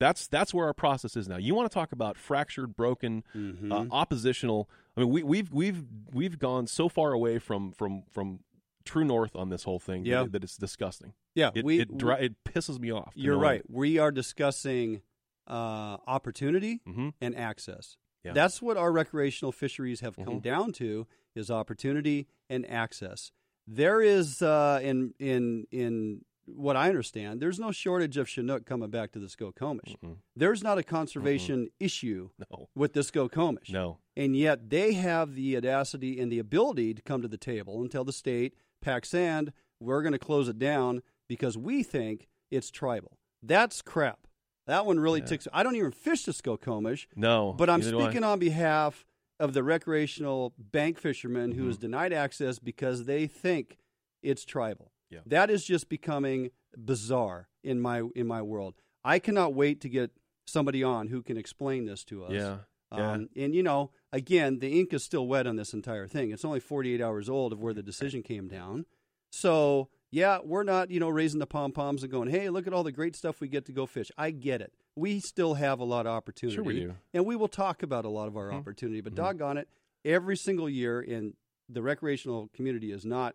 That's 0.00 0.26
that's 0.26 0.52
where 0.52 0.66
our 0.66 0.74
process 0.74 1.16
is 1.16 1.28
now. 1.28 1.36
You 1.36 1.54
want 1.54 1.70
to 1.70 1.74
talk 1.74 1.92
about 1.92 2.18
fractured, 2.18 2.74
broken, 2.76 3.22
Mhm. 3.34 3.70
uh, 3.70 3.86
oppositional. 3.94 4.68
I 4.96 5.00
mean, 5.00 5.10
we, 5.10 5.22
we've 5.22 5.52
we've 5.52 5.84
we've 6.12 6.38
gone 6.38 6.66
so 6.66 6.88
far 6.88 7.12
away 7.12 7.38
from 7.38 7.70
from 7.72 8.02
from 8.10 8.40
true 8.84 9.04
north 9.04 9.36
on 9.36 9.48
this 9.48 9.62
whole 9.62 9.78
thing 9.78 10.04
Yeah. 10.04 10.24
that, 10.24 10.32
that 10.32 10.44
it's 10.44 10.56
disgusting. 10.56 11.14
yeah, 11.36 11.52
It 11.54 11.64
we, 11.64 11.78
it, 11.80 11.96
dri- 11.96 12.18
it 12.20 12.34
pisses 12.44 12.80
me 12.80 12.90
off. 12.90 13.12
you're 13.14 13.38
right. 13.38 13.62
We 13.70 13.98
are 13.98 14.10
discussing 14.10 15.02
uh, 15.46 15.98
opportunity 16.06 16.80
it. 16.84 16.90
Mhm. 16.90 17.12
and 17.20 17.36
access. 17.36 17.96
Yeah. 18.24 18.32
That's 18.32 18.62
what 18.62 18.76
our 18.76 18.92
recreational 18.92 19.52
fisheries 19.52 20.00
have 20.00 20.16
come 20.16 20.40
Mhm. 20.40 20.42
down 20.42 20.72
to 20.72 21.06
is 21.34 21.50
opportunity 21.50 22.28
and 22.48 22.68
access. 22.70 23.32
There 23.66 24.00
is 24.00 24.42
uh, 24.42 24.80
in 24.82 25.14
in 25.18 25.66
in 25.70 26.24
what 26.46 26.76
I 26.76 26.88
understand, 26.88 27.40
there's 27.40 27.60
no 27.60 27.70
shortage 27.70 28.16
of 28.16 28.28
Chinook 28.28 28.66
coming 28.66 28.90
back 28.90 29.12
to 29.12 29.20
the 29.20 29.28
Skokomish. 29.28 29.96
Mm-mm. 30.02 30.16
There's 30.34 30.62
not 30.62 30.76
a 30.76 30.82
conservation 30.82 31.68
issue 31.78 32.30
No, 32.50 32.68
with 32.74 32.94
the 32.94 33.00
Skokomish. 33.00 33.70
no. 33.72 33.98
And 34.16 34.36
yet 34.36 34.68
they 34.68 34.94
have 34.94 35.34
the 35.36 35.56
audacity 35.56 36.18
and 36.20 36.30
the 36.32 36.40
ability 36.40 36.94
to 36.94 37.02
come 37.02 37.22
to 37.22 37.28
the 37.28 37.36
table 37.38 37.80
and 37.80 37.90
tell 37.90 38.04
the 38.04 38.12
state, 38.12 38.54
pack 38.80 39.06
sand, 39.06 39.52
we're 39.78 40.02
going 40.02 40.12
to 40.14 40.18
close 40.18 40.48
it 40.48 40.58
down 40.58 41.02
because 41.28 41.56
we 41.56 41.84
think 41.84 42.28
it's 42.50 42.70
tribal. 42.72 43.18
That's 43.40 43.80
crap. 43.80 44.26
That 44.66 44.86
one 44.86 45.00
really 45.00 45.20
Yeah. 45.20 45.26
ticks. 45.26 45.48
I 45.52 45.62
don't 45.62 45.76
even 45.76 45.90
fish 45.92 46.24
the 46.24 46.32
Skokomish, 46.32 47.06
No, 47.16 47.52
but 47.58 47.68
I'm 47.68 47.80
neither 47.80 47.92
do 47.92 48.00
I. 48.00 48.04
speaking 48.04 48.24
on 48.24 48.38
behalf 48.38 49.04
of 49.40 49.54
the 49.54 49.62
recreational 49.62 50.54
bank 50.56 50.98
fisherman 50.98 51.52
who 51.52 51.64
Mhm. 51.66 51.70
is 51.70 51.78
denied 51.78 52.12
access 52.12 52.58
because 52.58 53.06
they 53.06 53.26
think 53.26 53.78
it's 54.22 54.44
tribal. 54.44 54.92
Yeah. 55.10 55.20
That 55.26 55.50
is 55.50 55.64
just 55.64 55.88
becoming 55.88 56.50
bizarre 56.76 57.48
in 57.62 57.80
my 57.80 58.02
in 58.14 58.26
my 58.26 58.40
world. 58.42 58.74
I 59.04 59.18
cannot 59.18 59.52
wait 59.54 59.80
to 59.80 59.88
get 59.88 60.12
somebody 60.46 60.82
on 60.82 61.08
who 61.08 61.22
can 61.22 61.36
explain 61.36 61.86
this 61.86 62.04
to 62.04 62.24
us. 62.24 62.32
Yeah, 62.32 62.58
yeah. 62.92 63.12
Um, 63.12 63.28
and 63.36 63.54
you 63.54 63.62
know, 63.64 63.90
again, 64.12 64.60
the 64.60 64.78
ink 64.78 64.92
is 64.94 65.02
still 65.02 65.26
wet 65.26 65.46
on 65.46 65.56
this 65.56 65.74
entire 65.74 66.06
thing. 66.06 66.30
It's 66.30 66.44
only 66.44 66.60
48 66.60 67.00
hours 67.00 67.28
old 67.28 67.52
of 67.52 67.60
where 67.60 67.74
the 67.74 67.82
decision 67.82 68.22
came 68.22 68.48
down. 68.48 68.86
So 69.30 69.88
yeah, 70.12 70.38
we're 70.44 70.62
not 70.62 70.90
you 70.90 71.00
know 71.00 71.08
raising 71.08 71.40
the 71.40 71.46
pom 71.46 71.72
poms 71.72 72.02
and 72.04 72.12
going, 72.12 72.28
hey, 72.28 72.48
look 72.50 72.66
at 72.68 72.72
all 72.72 72.84
the 72.84 72.92
great 72.92 73.16
stuff 73.16 73.40
we 73.40 73.48
get 73.48 73.64
to 73.66 73.72
go 73.72 73.86
fish. 73.86 74.12
I 74.16 74.30
get 74.30 74.60
it. 74.60 74.72
We 74.94 75.18
still 75.20 75.54
have 75.54 75.80
a 75.80 75.84
lot 75.84 76.06
of 76.06 76.12
opportunity. 76.12 76.54
Sure 76.54 76.64
we 76.64 76.74
do. 76.80 76.94
And 77.14 77.24
we 77.26 77.34
will 77.34 77.48
talk 77.48 77.82
about 77.82 78.04
a 78.04 78.10
lot 78.10 78.28
of 78.28 78.36
our 78.36 78.50
Mhm. 78.50 78.54
opportunity. 78.54 79.00
But 79.00 79.14
Mhm. 79.14 79.16
doggone 79.16 79.56
it, 79.56 79.68
every 80.04 80.36
single 80.36 80.68
year, 80.68 81.00
and 81.00 81.34
the 81.68 81.82
recreational 81.82 82.48
community 82.52 82.92
is 82.92 83.06
not, 83.06 83.34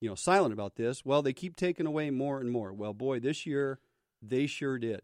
you 0.00 0.08
know, 0.10 0.14
silent 0.14 0.52
about 0.52 0.76
this. 0.76 1.04
Well, 1.04 1.22
they 1.22 1.32
keep 1.32 1.56
taking 1.56 1.86
away 1.86 2.10
more 2.10 2.38
and 2.38 2.50
more. 2.50 2.72
Well, 2.74 2.92
boy, 2.92 3.18
this 3.20 3.46
year 3.46 3.78
they 4.20 4.46
sure 4.46 4.78
did, 4.78 5.00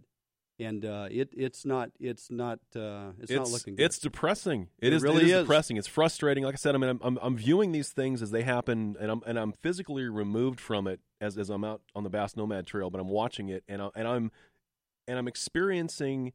and 0.58 0.84
uh, 0.84 1.08
it 1.10 1.30
it's 1.36 1.64
not 1.64 1.90
it's 2.00 2.30
not 2.30 2.58
uh, 2.74 3.12
it's, 3.20 3.30
not 3.30 3.48
looking 3.50 3.76
good. 3.76 3.84
It's 3.84 3.98
depressing. 3.98 4.68
It 4.78 4.88
it 4.88 4.92
is 4.96 5.02
really 5.02 5.22
it 5.22 5.26
is, 5.26 5.32
is. 5.32 5.42
depressing. 5.42 5.76
It's 5.76 5.86
frustrating. 5.86 6.44
Like 6.44 6.54
I 6.54 6.56
said, 6.56 6.74
I 6.74 6.78
mean, 6.78 6.90
I'm, 6.90 7.00
I'm 7.02 7.18
I'm 7.22 7.36
viewing 7.36 7.72
these 7.72 7.90
things 7.90 8.22
as 8.22 8.30
they 8.30 8.42
happen, 8.42 8.96
and 8.98 9.10
I'm 9.10 9.22
and 9.26 9.38
I'm 9.38 9.52
physically 9.52 10.04
removed 10.08 10.60
from 10.60 10.86
it 10.86 11.00
as 11.20 11.36
as 11.38 11.50
I'm 11.50 11.64
out 11.64 11.82
on 11.94 12.04
the 12.04 12.10
Bass 12.10 12.36
Nomad 12.36 12.66
Trail, 12.66 12.88
but 12.90 13.00
I'm 13.00 13.08
watching 13.08 13.48
it, 13.48 13.64
and 13.68 13.82
I, 13.82 13.88
and 13.94 14.08
I'm 14.08 14.32
and 15.06 15.18
I'm 15.18 15.28
experiencing 15.28 16.32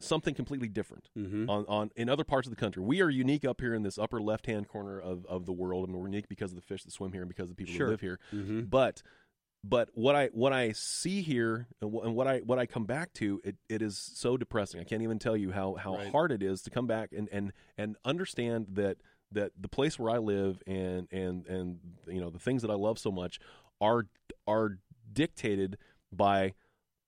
something 0.00 0.34
completely 0.34 0.68
different 0.68 1.08
Mhm. 1.16 1.48
on, 1.48 1.64
on 1.68 1.90
in 1.94 2.08
other 2.08 2.24
parts 2.24 2.46
of 2.48 2.50
the 2.50 2.60
country. 2.60 2.82
We 2.82 3.00
are 3.00 3.08
unique 3.08 3.44
up 3.44 3.60
here 3.60 3.74
in 3.74 3.84
this 3.84 3.96
upper 3.96 4.20
left 4.20 4.46
hand 4.46 4.68
corner 4.68 4.98
of, 5.00 5.24
of 5.26 5.46
the 5.46 5.52
world. 5.52 5.88
I 5.88 5.92
mean, 5.92 6.00
we're 6.00 6.08
unique 6.08 6.28
because 6.28 6.50
of 6.50 6.56
the 6.56 6.62
fish 6.62 6.82
that 6.82 6.90
swim 6.92 7.12
here 7.12 7.22
and 7.22 7.28
because 7.28 7.44
of 7.48 7.56
the 7.56 7.64
people 7.64 7.74
Sure. 7.74 7.86
who 7.86 7.90
live 7.92 8.00
here. 8.00 8.18
Mhm. 8.32 8.68
But 8.68 9.02
but 9.66 9.88
what 9.94 10.14
I 10.14 10.26
what 10.28 10.52
I 10.52 10.72
see 10.72 11.22
here 11.22 11.66
and 11.80 11.90
wh- 11.92 12.04
and 12.04 12.14
what 12.14 12.26
I 12.28 12.38
what 12.40 12.58
I 12.58 12.66
come 12.66 12.84
back 12.84 13.12
to 13.14 13.40
it, 13.44 13.56
it 13.68 13.80
is 13.80 13.96
so 13.96 14.36
depressing. 14.36 14.78
I 14.80 14.84
can't 14.84 15.02
even 15.02 15.18
tell 15.18 15.36
you 15.36 15.52
how 15.52 15.74
how 15.74 15.94
Right. 15.96 16.12
hard 16.12 16.32
it 16.32 16.42
is 16.42 16.60
to 16.62 16.70
come 16.70 16.86
back 16.86 17.12
and 17.12 17.28
and 17.32 17.52
and 17.78 17.96
understand 18.04 18.66
that 18.72 18.98
that 19.32 19.52
the 19.58 19.68
place 19.68 19.98
where 19.98 20.10
I 20.14 20.18
live 20.18 20.62
and 20.66 21.08
and 21.10 21.46
and 21.46 21.80
you 22.06 22.20
know 22.20 22.28
the 22.30 22.38
things 22.38 22.60
that 22.62 22.70
I 22.70 22.74
love 22.74 22.98
so 22.98 23.10
much 23.10 23.40
are 23.80 24.06
are 24.46 24.78
dictated 25.12 25.78
by 26.12 26.52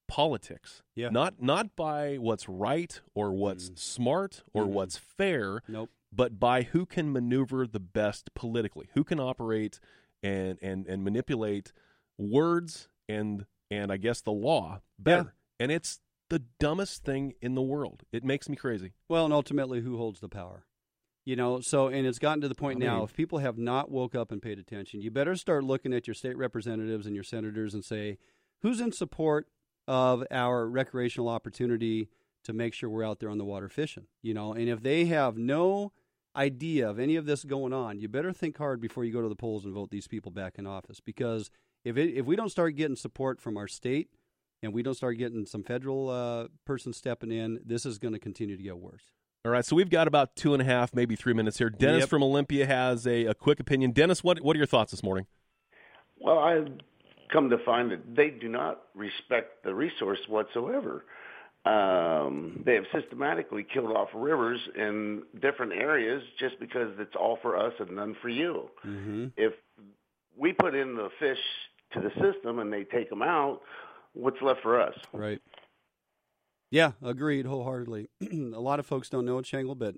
politics. 0.09 0.83
Yeah. 0.95 1.11
Not 1.11 1.43
not 1.43 1.77
by 1.77 2.17
what's 2.17 2.49
right 2.49 3.01
or 3.15 3.33
what's 3.33 3.71
Mm. 3.71 3.79
smart 3.79 4.43
or 4.55 4.65
Mhm. 4.65 4.69
what's 4.69 4.97
fair, 4.97 5.61
Nope. 5.69 5.91
but 6.13 6.39
by 6.41 6.63
who 6.63 6.87
can 6.87 7.13
maneuver 7.13 7.67
the 7.67 7.81
best 7.81 8.33
politically, 8.35 8.89
who 8.95 9.05
can 9.05 9.21
operate 9.21 9.79
and 10.23 10.59
and 10.63 10.87
and 10.87 11.05
manipulate 11.05 11.73
words 12.19 12.89
and 13.09 13.47
and 13.71 13.91
I 13.91 13.97
guess 13.97 14.21
the 14.21 14.33
law 14.33 14.81
better. 14.99 15.35
And 15.59 15.73
it's 15.73 16.01
the 16.29 16.43
dumbest 16.61 17.05
thing 17.05 17.35
in 17.41 17.55
the 17.55 17.63
world. 17.63 18.03
It 18.13 18.25
makes 18.25 18.49
me 18.49 18.57
crazy. 18.57 18.93
Well, 19.09 19.25
and 19.25 19.33
ultimately, 19.35 19.81
who 19.81 19.97
holds 19.97 20.21
the 20.21 20.29
power? 20.29 20.65
You 21.25 21.35
know, 21.35 21.61
so 21.61 21.89
and 21.89 22.07
it's 22.07 22.19
gotten 22.19 22.41
to 22.43 22.49
the 22.49 22.55
point 22.55 22.83
I 22.83 22.87
now. 22.87 22.95
mean- 22.97 23.05
if 23.05 23.15
people 23.15 23.39
have 23.39 23.59
not 23.59 23.91
woke 23.91 24.15
up 24.15 24.31
and 24.31 24.41
paid 24.41 24.59
attention, 24.59 25.01
you 25.01 25.11
better 25.11 25.35
start 25.35 25.65
looking 25.65 25.93
at 25.93 26.07
your 26.07 26.15
state 26.15 26.37
representatives 26.37 27.07
and 27.07 27.15
your 27.15 27.25
senators 27.25 27.75
and 27.75 27.85
say, 27.85 28.19
who's 28.63 28.81
in 28.81 28.93
support 28.93 29.49
of 29.89 30.25
our 30.31 30.69
recreational 30.69 31.29
opportunity 31.29 32.09
to 32.45 32.53
make 32.53 32.75
sure 32.75 32.89
we're 32.89 33.05
out 33.05 33.19
there 33.19 33.31
on 33.31 33.39
the 33.39 33.45
water 33.45 33.69
fishing? 33.69 34.07
You 34.23 34.35
know, 34.35 34.53
and 34.53 34.69
if 34.69 34.83
they 34.83 35.07
have 35.07 35.37
no 35.37 35.93
idea 36.37 36.89
of 36.89 36.99
any 37.01 37.17
of 37.17 37.27
this 37.27 37.43
going 37.45 37.73
on, 37.73 37.99
you 37.99 38.09
better 38.09 38.33
think 38.33 38.59
hard 38.59 38.81
before 38.81 39.05
you 39.05 39.13
go 39.13 39.23
to 39.23 39.29
the 39.29 39.35
polls 39.35 39.65
and 39.65 39.75
vote 39.75 39.91
these 39.91 40.07
people 40.07 40.31
back 40.31 40.59
in 40.59 40.67
office. 40.67 41.01
Because 41.01 41.51
if 41.87 41.97
it, 41.97 42.15
if 42.15 42.27
we 42.27 42.35
don't 42.35 42.49
start 42.49 42.75
getting 42.75 42.97
support 42.97 43.41
from 43.41 43.57
our 43.57 43.69
state 43.69 44.09
and 44.61 44.73
we 44.73 44.83
don't 44.83 44.95
start 44.95 45.19
getting 45.19 45.47
some 45.47 45.63
federal 45.63 46.11
uh, 46.11 46.49
person 46.65 46.93
stepping 46.93 47.31
in, 47.31 47.61
this 47.65 47.87
is 47.87 47.99
going 47.99 48.13
to 48.13 48.19
continue 48.19 48.57
to 48.57 48.63
get 48.63 48.77
worse. 48.77 49.05
All 49.45 49.53
right, 49.53 49.65
so 49.65 49.77
we've 49.77 49.89
got 49.89 50.09
about 50.09 50.35
two 50.35 50.53
and 50.53 50.61
a 50.61 50.65
half, 50.65 50.93
maybe 50.93 51.15
three 51.15 51.33
minutes 51.33 51.59
here. 51.59 51.71
Dennis 51.71 52.01
Yep. 52.01 52.09
from 52.09 52.25
Olympia 52.25 52.67
has 52.67 53.07
a, 53.07 53.27
a 53.27 53.35
quick 53.35 53.61
opinion. 53.61 53.93
Dennis, 53.93 54.25
what 54.25 54.41
what 54.41 54.57
are 54.57 54.59
your 54.59 54.67
thoughts 54.67 54.91
this 54.91 55.05
morning? 55.05 55.27
Well, 56.19 56.39
I 56.39 56.65
come 57.33 57.51
to 57.51 57.59
find 57.65 57.93
that 57.93 58.17
they 58.17 58.31
do 58.31 58.49
not 58.49 58.81
respect 58.97 59.63
the 59.63 59.73
resource 59.73 60.19
whatsoever. 60.29 61.05
Um, 61.65 62.63
they 62.67 62.75
have 62.75 62.85
systematically 62.93 63.65
killed 63.73 63.93
off 63.93 64.09
rivers 64.15 64.59
in 64.77 65.23
different 65.41 65.73
areas 65.73 66.23
just 66.41 66.59
because 66.59 66.95
it's 66.99 67.15
all 67.15 67.39
for 67.43 67.57
us 67.57 67.73
and 67.79 67.93
none 67.95 68.17
for 68.21 68.29
you. 68.29 68.71
Mm-hmm. 68.85 69.27
If 69.37 69.53
we 70.37 70.53
put 70.53 70.75
in 70.75 70.97
the 70.97 71.09
fish 71.21 71.39
to 71.97 72.01
the 72.01 72.11
system 72.33 72.59
and 72.61 72.73
they 72.73 72.85
take 72.85 73.11
them 73.11 73.23
out, 73.23 73.61
what's 74.13 74.41
left 74.43 74.61
for 74.63 74.81
us? 74.81 74.95
Right. 75.13 75.41
Yeah, 76.71 76.93
agreed 77.03 77.47
wholeheartedly. 77.47 78.09
a 78.33 78.61
lot 78.61 78.79
of 78.81 78.87
folks 78.87 79.09
don't 79.09 79.25
know 79.25 79.39
it, 79.39 79.47
Shangle, 79.47 79.75
but 79.75 79.97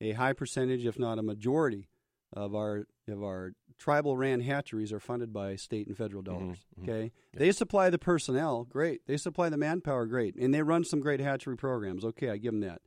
a 0.00 0.12
high 0.12 0.32
percentage, 0.32 0.84
if 0.86 0.98
not 0.98 1.18
a 1.18 1.22
majority, 1.22 1.88
of 2.32 2.54
our 2.54 2.86
of 3.08 3.22
our 3.22 3.52
tribal 3.78 4.16
ran 4.16 4.40
hatcheries 4.40 4.92
are 4.92 5.00
funded 5.00 5.32
by 5.32 5.56
state 5.56 5.86
and 5.86 5.96
federal 5.96 6.22
dollars. 6.22 6.58
mhm. 6.78 6.82
Okay, 6.82 7.12
they 7.36 7.52
supply 7.52 7.90
the 7.90 7.98
personnel, 7.98 8.64
great. 8.64 9.06
They 9.06 9.16
supply 9.16 9.48
the 9.48 9.56
manpower, 9.56 10.06
great, 10.06 10.34
and 10.36 10.52
they 10.54 10.62
run 10.62 10.84
some 10.84 11.00
great 11.00 11.20
hatchery 11.20 11.56
programs. 11.56 12.04
Okay, 12.04 12.30
I 12.30 12.36
give 12.38 12.52
them 12.52 12.60
that. 12.60 12.80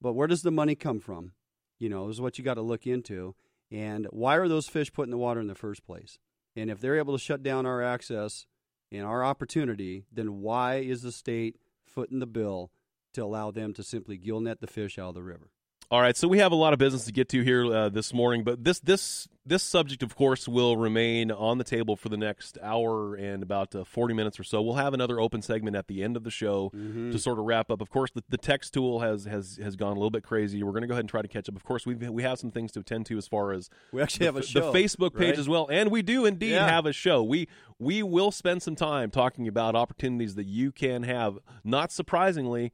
But 0.00 0.12
where 0.14 0.26
does 0.28 0.42
the 0.42 0.50
money 0.50 0.74
come 0.74 1.00
from? 1.00 1.32
You 1.78 1.88
know, 1.88 2.08
is 2.08 2.20
what 2.20 2.38
you 2.38 2.44
got 2.44 2.54
to 2.54 2.62
look 2.62 2.86
into. 2.86 3.34
And 3.70 4.06
why 4.10 4.36
are 4.36 4.48
those 4.48 4.68
fish 4.68 4.92
put 4.92 5.04
in 5.04 5.10
the 5.10 5.16
water 5.18 5.40
in 5.40 5.46
the 5.46 5.54
first 5.54 5.84
place? 5.84 6.18
And 6.54 6.70
if 6.70 6.80
they're 6.80 6.98
able 6.98 7.16
to 7.16 7.22
shut 7.22 7.42
down 7.42 7.66
our 7.66 7.82
access 7.82 8.46
and 8.90 9.04
our 9.04 9.24
opportunity, 9.24 10.04
then 10.12 10.40
why 10.40 10.76
is 10.76 11.02
the 11.02 11.12
state 11.12 11.56
footing 11.86 12.18
the 12.18 12.26
bill 12.26 12.70
to 13.14 13.24
allow 13.24 13.50
them 13.50 13.72
to 13.74 13.82
simply 13.82 14.16
gill 14.16 14.40
net 14.40 14.60
the 14.60 14.66
fish 14.66 14.98
out 14.98 15.10
of 15.10 15.14
the 15.14 15.22
river? 15.22 15.50
All 15.92 16.00
right, 16.00 16.16
so 16.16 16.26
we 16.26 16.38
have 16.38 16.52
a 16.52 16.54
lot 16.54 16.72
of 16.72 16.78
business 16.78 17.04
to 17.04 17.12
get 17.12 17.28
to 17.28 17.42
here 17.42 17.66
uh, 17.66 17.90
this 17.90 18.14
morning, 18.14 18.44
but 18.44 18.64
this 18.64 18.80
this 18.80 19.28
this 19.44 19.62
subject, 19.62 20.02
of 20.02 20.16
course, 20.16 20.48
will 20.48 20.78
remain 20.78 21.30
on 21.30 21.58
the 21.58 21.64
table 21.64 21.96
for 21.96 22.08
the 22.08 22.16
next 22.16 22.56
hour 22.62 23.14
and 23.14 23.42
about 23.42 23.74
uh, 23.74 23.84
forty 23.84 24.14
minutes 24.14 24.40
or 24.40 24.42
so. 24.42 24.62
We'll 24.62 24.76
have 24.76 24.94
another 24.94 25.20
open 25.20 25.42
segment 25.42 25.76
at 25.76 25.88
the 25.88 26.02
end 26.02 26.16
of 26.16 26.24
the 26.24 26.30
show 26.30 26.70
Mm-hmm. 26.74 27.10
to 27.10 27.18
sort 27.18 27.38
of 27.38 27.44
wrap 27.44 27.70
up. 27.70 27.82
Of 27.82 27.90
course, 27.90 28.10
the, 28.14 28.24
the 28.30 28.38
text 28.38 28.72
tool 28.72 29.00
has 29.00 29.26
has 29.26 29.58
has 29.62 29.76
gone 29.76 29.90
a 29.92 29.96
little 29.96 30.08
bit 30.10 30.22
crazy. 30.22 30.62
We're 30.62 30.70
going 30.72 30.80
to 30.80 30.86
go 30.88 30.94
ahead 30.94 31.00
and 31.00 31.10
try 31.10 31.20
to 31.20 31.28
catch 31.28 31.46
up. 31.50 31.56
Of 31.56 31.64
course, 31.64 31.84
we 31.84 31.94
we 31.94 32.22
have 32.22 32.38
some 32.38 32.50
things 32.52 32.72
to 32.72 32.80
attend 32.80 33.04
to 33.06 33.18
as 33.18 33.28
far 33.28 33.52
as 33.52 33.68
We 33.92 34.00
actually 34.00 34.24
have 34.24 34.36
a 34.36 34.40
the, 34.40 34.46
show, 34.46 34.72
the 34.72 34.78
Facebook 34.78 35.14
page 35.14 35.32
right? 35.32 35.38
as 35.38 35.46
well, 35.46 35.68
and 35.70 35.90
we 35.90 36.00
do 36.00 36.24
indeed 36.24 36.52
Yeah. 36.52 36.70
have 36.70 36.86
a 36.86 36.94
show. 36.94 37.22
We 37.22 37.48
we 37.78 38.02
will 38.02 38.30
spend 38.30 38.62
some 38.62 38.76
time 38.76 39.10
talking 39.10 39.46
about 39.46 39.76
opportunities 39.76 40.36
that 40.36 40.46
you 40.46 40.72
can 40.72 41.02
have. 41.02 41.38
Not 41.64 41.92
surprisingly, 41.92 42.72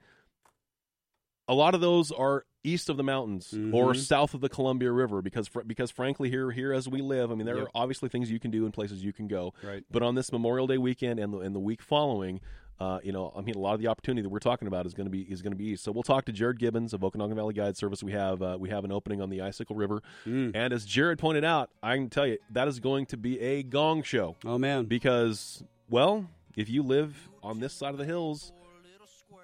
a 1.49 1.55
lot 1.55 1.75
of 1.75 1.81
those 1.81 2.13
are 2.13 2.45
east 2.65 2.89
of 2.89 2.97
the 2.97 3.03
mountains 3.03 3.53
or 3.73 3.93
Mhm. 3.93 3.97
south 3.97 4.35
of 4.35 4.41
the 4.41 4.49
Columbia 4.49 4.91
River 4.93 5.23
because 5.23 5.47
fr- 5.49 5.63
because 5.63 5.91
frankly 5.91 6.29
here 6.29 6.51
here 6.51 6.73
as 6.73 6.89
we 6.89 7.01
live, 7.01 7.31
I 7.31 7.35
mean 7.35 7.47
there 7.47 7.57
Yep. 7.59 7.67
are 7.67 7.71
obviously 7.75 8.09
things 8.09 8.31
you 8.31 8.41
can 8.41 8.51
do 8.51 8.65
and 8.65 8.75
places 8.75 9.05
you 9.05 9.13
can 9.13 9.29
go. 9.29 9.55
Right. 9.63 9.85
But 9.91 10.03
on 10.03 10.15
this 10.15 10.33
Memorial 10.33 10.67
Day 10.67 10.79
weekend 10.79 11.21
and 11.21 11.33
the 11.33 11.39
and 11.39 11.55
the 11.55 11.61
week 11.61 11.81
following, 11.83 12.41
uh, 12.81 13.01
you 13.03 13.11
know, 13.13 13.33
I 13.37 13.41
mean, 13.43 13.55
a 13.57 13.59
lot 13.59 13.75
of 13.75 13.81
the 13.81 13.87
opportunity 13.89 14.23
that 14.23 14.29
we're 14.29 14.39
talking 14.39 14.69
about 14.69 14.87
is 14.87 14.95
going 14.95 15.07
to 15.07 15.11
be 15.11 15.23
is 15.23 15.41
going 15.43 15.53
to 15.53 15.57
be 15.57 15.67
east. 15.67 15.85
So 15.85 15.93
we'll 15.93 16.03
talk 16.03 16.25
to 16.27 16.33
Jared 16.33 16.59
Gibbons 16.59 16.93
of 16.93 17.01
Okanogan 17.01 17.35
Valley 17.35 17.55
Guide 17.55 17.77
Service. 17.77 18.03
We 18.03 18.13
have 18.13 18.43
uh, 18.43 18.57
we 18.61 18.69
have 18.71 18.85
an 18.85 18.93
opening 18.93 19.21
on 19.23 19.31
the 19.31 19.41
Icicle 19.41 19.77
River, 19.77 20.03
Mm. 20.27 20.51
and 20.55 20.73
as 20.73 20.85
Jared 20.85 21.19
pointed 21.19 21.45
out, 21.45 21.71
I 21.83 21.95
can 21.97 22.11
tell 22.11 22.27
you 22.27 22.39
that 22.51 22.67
is 22.69 22.81
going 22.81 23.07
to 23.07 23.17
be 23.17 23.39
a 23.41 23.63
gong 23.63 24.03
show 24.03 24.35
Oh 24.45 24.59
man, 24.59 24.85
because, 24.87 25.63
well, 25.89 26.27
if 26.57 26.69
you 26.69 26.83
live 26.83 27.29
on 27.43 27.61
this 27.61 27.73
side 27.73 27.91
of 27.93 27.99
the 27.99 28.05
hills, 28.05 28.53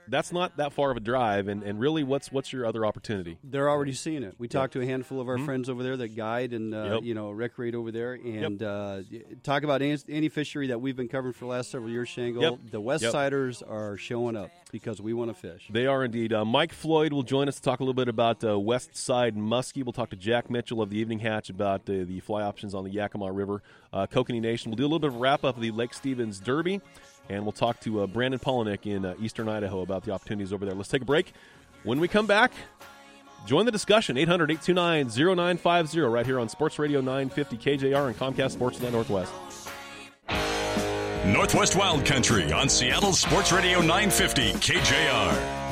that's 0.09 0.33
not 0.33 0.57
that 0.59 0.73
far 0.73 0.91
of 0.91 0.97
a 0.97 1.01
drive. 1.01 1.49
And, 1.49 1.63
and 1.63 1.79
really, 1.81 2.03
what's 2.05 2.31
what's 2.33 2.53
your 2.53 2.67
other 2.67 2.85
opportunity? 2.87 3.39
they're 3.45 3.69
already 3.71 3.93
seeing 3.93 4.23
it. 4.23 4.35
We 4.39 4.49
talked 4.49 4.73
to 4.75 4.81
a 4.81 4.87
handful 4.87 5.21
of 5.21 5.29
our 5.29 5.37
Mhm. 5.37 5.45
friends 5.45 5.69
over 5.69 5.83
there 5.83 5.97
that 5.97 6.17
guide 6.17 6.53
and 6.53 6.75
uh, 6.75 6.95
Yep. 6.95 7.03
you 7.05 7.15
know 7.15 7.31
recreate 7.31 7.75
over 7.75 7.91
there, 7.93 8.15
and 8.15 8.63
uh, 8.63 9.01
talk 9.43 9.63
about 9.63 9.83
any, 9.83 9.97
any 10.09 10.29
fishery 10.29 10.69
that 10.69 10.81
we've 10.81 10.97
been 10.97 11.09
covering 11.09 11.33
for 11.33 11.41
the 11.47 11.51
last 11.51 11.71
several 11.71 11.91
years. 11.91 12.09
Shangle, 12.09 12.43
Yep. 12.43 12.59
the 12.71 12.81
West 12.81 13.03
Yep. 13.05 13.13
Siders 13.13 13.63
are 13.63 13.97
showing 13.97 14.37
up 14.37 14.51
because 14.73 15.01
we 15.01 15.13
want 15.13 15.31
to 15.31 15.35
fish. 15.35 15.69
They 15.71 15.87
are 15.87 16.05
indeed. 16.05 16.33
Uh, 16.33 16.45
Mike 16.45 16.73
Floyd 16.73 17.13
will 17.13 17.23
join 17.23 17.49
us 17.49 17.57
to 17.57 17.63
talk 17.63 17.81
a 17.81 17.83
little 17.83 17.95
bit 17.95 18.09
about 18.09 18.43
uh, 18.45 18.59
West 18.59 18.97
Side 18.97 19.37
Muskie. 19.37 19.85
We'll 19.85 19.93
talk 19.93 20.11
to 20.11 20.17
Jack 20.17 20.51
Mitchell 20.51 20.83
of 20.83 20.91
the 20.91 20.99
Evening 20.99 21.21
Hatch 21.21 21.49
about 21.51 21.83
uh, 21.89 22.05
the 22.05 22.21
fly 22.21 22.43
options 22.43 22.75
on 22.75 22.85
the 22.85 22.91
Yakima 22.91 23.31
River. 23.33 23.63
Uh, 23.93 24.07
Kokanee 24.07 24.41
Nation. 24.41 24.71
We'll 24.71 24.77
do 24.77 24.83
a 24.83 24.87
little 24.91 24.99
bit 24.99 25.09
of 25.11 25.17
a 25.17 25.19
wrap 25.19 25.45
up 25.45 25.55
of 25.57 25.63
the 25.63 25.71
Lake 25.71 25.95
Stevens 25.95 26.41
Derby, 26.41 26.81
and 27.29 27.43
we'll 27.43 27.53
talk 27.53 27.81
to 27.81 28.03
uh, 28.03 28.07
Brandon 28.07 28.41
Polinick 28.41 28.87
in 28.87 29.05
uh, 29.05 29.15
Eastern 29.21 29.49
Idaho 29.49 29.83
about 29.83 30.05
the 30.05 30.13
opportunities 30.13 30.53
over 30.53 30.65
there. 30.65 30.75
Let's 30.75 30.89
take 30.89 31.03
a 31.03 31.07
break. 31.07 31.33
When 31.83 32.01
we 32.01 32.09
come 32.09 32.27
back, 32.27 32.53
join 33.47 33.67
the 33.67 33.73
discussion 33.73 34.17
800 34.17 34.51
829 34.51 35.37
0950 35.37 36.01
right 36.01 36.27
here 36.27 36.39
on 36.39 36.49
Sports 36.49 36.79
Radio 36.79 37.01
950 37.01 37.57
KJR 37.57 38.07
and 38.09 38.17
Comcast 38.17 38.57
Sportsnet 38.57 38.93
Northwest. 38.93 39.33
Northwest 41.27 41.75
Wild 41.75 42.05
Country 42.05 42.53
on 42.53 42.69
Seattle 42.69 43.15
Sports 43.15 43.51
Radio 43.53 43.81
950 43.81 44.53
KJR. 44.53 45.64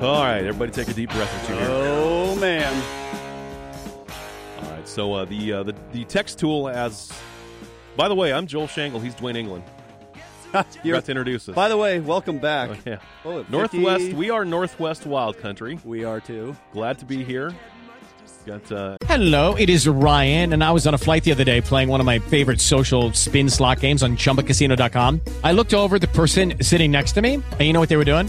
All 0.00 0.22
right, 0.22 0.38
everybody 0.38 0.72
take 0.72 0.88
a 0.88 0.94
deep 0.94 1.10
breath 1.10 1.44
or 1.44 1.46
two 1.46 1.52
here. 1.54 1.66
Oh 1.68 2.34
man, 2.36 2.72
All 4.62 4.70
right, 4.70 4.88
so 4.88 5.12
uh, 5.12 5.24
the, 5.26 5.52
uh, 5.52 5.62
the 5.62 5.74
the 5.92 6.04
text 6.04 6.38
tool 6.38 6.68
as. 6.68 7.12
By 7.96 8.08
the 8.08 8.14
way, 8.14 8.32
I'm 8.32 8.46
Joel 8.46 8.66
Shangle. 8.66 8.98
He's 9.00 9.14
Dwayne 9.14 9.36
England. 9.36 9.62
You're- 10.82 10.96
about 10.96 11.04
to 11.04 11.10
introduce 11.12 11.48
us. 11.50 11.54
by 11.54 11.68
the 11.68 11.76
way, 11.76 12.00
welcome 12.00 12.38
back. 12.38 12.70
Oh, 12.70 12.76
yeah. 12.86 12.98
Oh, 13.26 13.44
Northwest. 13.50 14.00
50 14.04 14.14
We 14.14 14.30
are 14.30 14.44
Northwest 14.44 15.04
Wild 15.04 15.38
Country. 15.38 15.78
we 15.84 16.02
are 16.04 16.18
too. 16.20 16.56
Glad 16.72 16.98
to 17.00 17.04
be 17.04 17.22
here. 17.22 17.54
Got 18.46 18.72
uh, 18.72 18.96
Hello, 19.04 19.54
it 19.56 19.68
is 19.68 19.86
Ryan, 19.86 20.54
and 20.54 20.64
I 20.64 20.70
was 20.72 20.86
on 20.86 20.94
a 20.94 20.98
flight 20.98 21.24
the 21.24 21.32
other 21.32 21.44
day 21.44 21.60
playing 21.60 21.90
one 21.90 22.00
of 22.00 22.06
my 22.06 22.18
favorite 22.20 22.60
social 22.62 23.12
spin 23.12 23.50
slot 23.50 23.80
games 23.80 24.02
on 24.02 24.16
chumbacasino.com. 24.16 25.20
I 25.44 25.52
looked 25.52 25.74
over 25.74 25.96
at 25.96 26.00
the 26.00 26.08
person 26.08 26.54
sitting 26.62 26.90
next 26.90 27.12
to 27.12 27.22
me, 27.22 27.34
and 27.34 27.60
you 27.60 27.74
know 27.74 27.80
what 27.80 27.90
they 27.90 27.98
were 27.98 28.04
doing? 28.04 28.28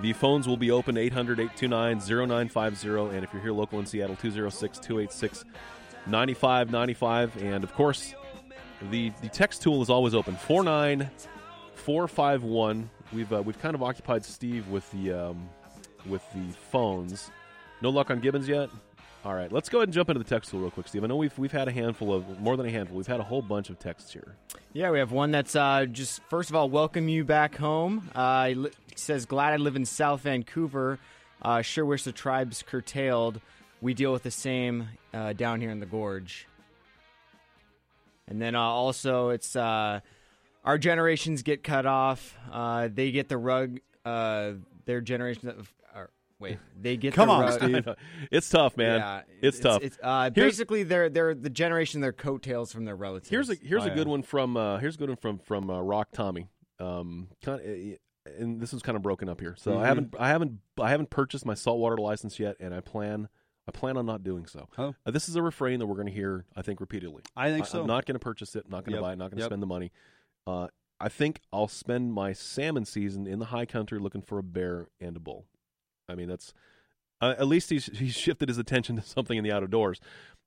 The 0.00 0.12
phones 0.12 0.46
will 0.46 0.56
be 0.56 0.70
open 0.70 0.96
800 0.96 1.40
829 1.40 2.28
0950. 2.28 3.16
And 3.16 3.24
if 3.24 3.32
you're 3.32 3.42
here 3.42 3.50
local 3.52 3.80
in 3.80 3.86
Seattle, 3.86 4.14
206 4.16 4.78
286 4.78 5.44
9595. 6.06 7.42
And 7.42 7.64
of 7.64 7.74
course, 7.74 8.14
the, 8.90 9.10
the 9.22 9.28
text 9.28 9.62
tool 9.62 9.82
is 9.82 9.90
always 9.90 10.14
open 10.14 10.36
49451. 10.36 12.90
We've, 13.12 13.32
uh, 13.32 13.42
we've 13.42 13.60
kind 13.60 13.74
of 13.74 13.82
occupied 13.82 14.24
Steve 14.24 14.68
with 14.68 14.88
the, 14.92 15.12
um, 15.12 15.48
with 16.06 16.22
the 16.32 16.46
phones. 16.70 17.32
No 17.80 17.90
luck 17.90 18.10
on 18.10 18.20
Gibbons 18.20 18.48
yet? 18.48 18.70
All 19.24 19.34
right, 19.34 19.50
let's 19.50 19.68
go 19.68 19.78
ahead 19.78 19.88
and 19.88 19.94
jump 19.94 20.08
into 20.10 20.22
the 20.22 20.28
text 20.28 20.50
tool 20.50 20.60
real 20.60 20.70
quick, 20.70 20.86
Steve. 20.86 21.02
I 21.02 21.08
know 21.08 21.16
we've 21.16 21.36
we've 21.36 21.52
had 21.52 21.66
a 21.66 21.72
handful 21.72 22.14
of 22.14 22.40
more 22.40 22.56
than 22.56 22.66
a 22.66 22.70
handful. 22.70 22.96
We've 22.96 23.06
had 23.06 23.18
a 23.18 23.24
whole 23.24 23.42
bunch 23.42 23.68
of 23.68 23.78
texts 23.78 24.12
here. 24.12 24.36
Yeah, 24.72 24.90
we 24.90 25.00
have 25.00 25.10
one 25.10 25.32
that's 25.32 25.56
uh, 25.56 25.86
just 25.86 26.22
first 26.30 26.50
of 26.50 26.56
all, 26.56 26.70
welcome 26.70 27.08
you 27.08 27.24
back 27.24 27.56
home. 27.56 28.10
Uh, 28.14 28.52
li- 28.54 28.70
says, 28.94 29.26
glad 29.26 29.52
I 29.52 29.56
live 29.56 29.74
in 29.74 29.84
South 29.84 30.20
Vancouver. 30.20 30.98
Uh, 31.42 31.62
sure 31.62 31.84
wish 31.84 32.04
the 32.04 32.12
tribe's 32.12 32.62
curtailed. 32.62 33.40
We 33.80 33.92
deal 33.92 34.12
with 34.12 34.22
the 34.22 34.30
same 34.30 34.88
uh, 35.12 35.32
down 35.32 35.60
here 35.60 35.70
in 35.70 35.80
the 35.80 35.86
gorge. 35.86 36.46
And 38.28 38.40
then 38.40 38.54
uh, 38.54 38.60
also, 38.60 39.30
it's 39.30 39.56
uh, 39.56 40.00
our 40.64 40.78
generations 40.78 41.42
get 41.42 41.64
cut 41.64 41.86
off. 41.86 42.36
Uh, 42.52 42.88
they 42.92 43.10
get 43.10 43.28
the 43.28 43.38
rug. 43.38 43.80
Uh, 44.04 44.52
their 44.84 45.00
generation. 45.00 45.66
Of, 46.40 46.44
or, 46.44 46.48
wait, 46.50 46.58
they 46.80 46.96
get 46.96 47.14
Come 47.14 47.28
the 47.28 47.34
on, 47.34 47.40
rug. 47.42 47.52
Steve. 47.60 47.88
It's 48.30 48.48
tough, 48.48 48.76
man. 48.76 49.00
Yeah, 49.00 49.22
it's, 49.42 49.58
tough. 49.58 49.82
It's, 49.82 49.98
uh, 50.02 50.30
basically, 50.30 50.82
they're 50.82 51.08
they're 51.08 51.34
the 51.34 51.50
generation 51.50 52.00
their 52.00 52.12
coattails 52.12 52.72
from 52.72 52.84
their 52.84 52.96
relatives. 52.96 53.28
Here's 53.30 53.50
a 53.50 53.54
here's 53.54 53.82
Oh, 53.82 53.86
a 53.86 53.88
yeah. 53.88 53.94
good 53.94 54.08
one 54.08 54.22
from 54.22 54.56
uh, 54.56 54.78
here's 54.78 54.94
a 54.96 54.98
good 54.98 55.08
one 55.10 55.16
from 55.16 55.38
from 55.38 55.70
uh, 55.70 55.80
Rock 55.80 56.08
Tommy. 56.12 56.48
Um, 56.80 57.28
kind 57.42 57.60
of, 57.60 57.98
and 58.38 58.60
this 58.60 58.72
is 58.72 58.82
kind 58.82 58.94
of 58.96 59.02
broken 59.02 59.28
up 59.28 59.40
here. 59.40 59.54
So 59.56 59.72
Mhm. 59.72 59.78
I 59.82 59.86
haven't 59.86 60.14
I 60.18 60.28
haven't 60.28 60.58
I 60.80 60.90
haven't 60.90 61.10
purchased 61.10 61.44
my 61.46 61.54
saltwater 61.54 61.96
license 61.96 62.38
yet, 62.38 62.56
and 62.60 62.74
I 62.74 62.80
plan 62.80 63.28
I 63.66 63.70
plan 63.72 63.96
on 63.96 64.06
not 64.06 64.22
doing 64.22 64.46
so. 64.46 64.68
Oh. 64.78 64.94
Uh, 65.04 65.10
this 65.10 65.28
is 65.28 65.36
a 65.36 65.42
refrain 65.42 65.78
that 65.80 65.86
we're 65.86 65.94
going 65.96 66.06
to 66.06 66.12
hear 66.12 66.44
I 66.54 66.62
think 66.62 66.80
repeatedly. 66.80 67.22
I 67.36 67.50
think 67.50 67.66
so. 67.66 67.80
I'm 67.80 67.86
not 67.86 68.06
going 68.06 68.14
to 68.14 68.18
purchase 68.20 68.54
it. 68.56 68.68
Not 68.70 68.84
going 68.84 68.92
to 68.92 68.98
Yep. 68.98 69.02
buy 69.02 69.12
it. 69.12 69.16
Not 69.16 69.30
going 69.30 69.38
to 69.38 69.42
Yep. 69.42 69.48
spend 69.48 69.62
the 69.62 69.66
money. 69.66 69.92
Uh, 70.46 70.68
I 71.00 71.08
think 71.08 71.40
I'll 71.52 71.68
spend 71.68 72.12
my 72.12 72.32
salmon 72.32 72.84
season 72.84 73.26
in 73.26 73.38
the 73.38 73.46
high 73.46 73.66
country 73.66 73.98
looking 73.98 74.22
for 74.22 74.38
a 74.38 74.42
bear 74.42 74.88
and 75.00 75.16
a 75.16 75.20
bull. 75.20 75.46
I 76.08 76.14
mean 76.14 76.28
that's 76.28 76.52
uh, 77.20 77.34
at 77.38 77.46
least 77.46 77.70
he's 77.70 77.86
he's 77.86 78.14
shifted 78.14 78.48
his 78.48 78.58
attention 78.58 78.96
to 78.96 79.02
something 79.02 79.36
in 79.38 79.44
the 79.44 79.52
outdoors. 79.52 80.00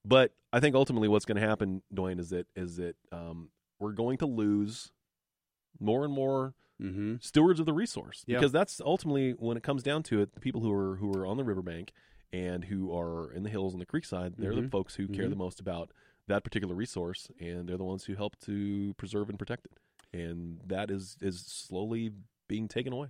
But 0.04 0.34
I 0.52 0.60
think 0.60 0.76
ultimately 0.76 1.08
what's 1.08 1.26
going 1.26 1.40
to 1.40 1.48
happen, 1.48 1.84
Dwayne, 1.94 2.20
is 2.20 2.30
that 2.32 2.48
is 2.56 2.78
that 2.78 2.96
um, 3.12 3.50
we're 3.80 3.92
going 3.92 4.18
to 4.20 4.26
lose 4.26 4.92
more 5.80 6.04
and 6.06 6.14
more 6.14 6.54
Mm-hmm. 6.82 7.18
stewards 7.20 7.60
of 7.60 7.68
the 7.68 7.74
resource 7.74 8.24
Yeah. 8.26 8.40
because 8.40 8.52
that's 8.52 8.82
ultimately 8.84 9.34
when 9.34 9.56
it 9.56 9.62
comes 9.62 9.84
down 9.84 10.02
to 10.02 10.20
it, 10.20 10.34
the 10.34 10.40
people 10.40 10.62
who 10.62 10.74
are 10.74 10.96
who 10.96 11.14
are 11.14 11.28
on 11.28 11.38
the 11.38 11.44
riverbank 11.44 11.92
and 12.34 12.64
who 12.66 12.92
are 12.92 13.32
in 13.32 13.44
the 13.44 13.52
hills 13.52 13.74
and 13.74 13.80
the 13.80 13.86
creekside, 13.86 14.34
they're 14.40 14.56
the 14.56 14.62
Mhm. 14.64 14.72
folks 14.72 14.96
who 14.96 15.08
care 15.08 15.26
Mhm. 15.28 15.30
the 15.30 15.36
most 15.36 15.60
about 15.60 15.92
that 16.26 16.44
particular 16.44 16.74
resource, 16.74 17.30
and 17.40 17.70
they're 17.70 17.78
the 17.78 17.84
ones 17.84 18.06
who 18.06 18.16
help 18.16 18.36
to 18.40 18.96
preserve 18.96 19.30
and 19.30 19.38
protect 19.38 19.68
it. 19.68 19.74
And 20.12 20.60
that 20.66 20.90
is 20.90 21.18
is 21.22 21.42
slowly 21.46 22.14
being 22.48 22.68
taken 22.68 22.94
away. 22.94 23.10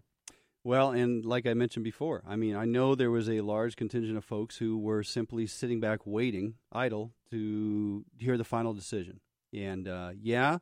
Well, 0.63 0.91
and 0.91 1.25
like 1.25 1.47
I 1.47 1.55
mentioned 1.55 1.83
before, 1.83 2.23
I 2.27 2.35
mean, 2.35 2.55
I 2.55 2.65
know 2.65 2.93
there 2.93 3.09
was 3.09 3.27
a 3.27 3.41
large 3.41 3.75
contingent 3.75 4.15
of 4.15 4.23
folks 4.23 4.57
who 4.57 4.77
were 4.77 5.01
simply 5.01 5.47
sitting 5.47 5.79
back 5.79 6.01
waiting, 6.05 6.55
idle, 6.71 7.13
to 7.31 8.05
hear 8.19 8.37
the 8.37 8.43
final 8.43 8.73
decision. 8.73 9.21
And 9.51 9.87
uh, 9.87 10.11
yeah, 10.21 10.59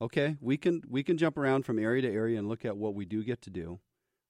okay, 0.00 0.36
we 0.40 0.56
can 0.56 0.82
we 0.88 1.02
can 1.02 1.18
jump 1.18 1.36
around 1.36 1.64
from 1.64 1.80
area 1.80 2.02
to 2.02 2.08
area 2.08 2.38
and 2.38 2.48
look 2.48 2.64
at 2.64 2.76
what 2.76 2.94
we 2.94 3.04
do 3.04 3.24
get 3.24 3.42
to 3.42 3.50
do, 3.50 3.80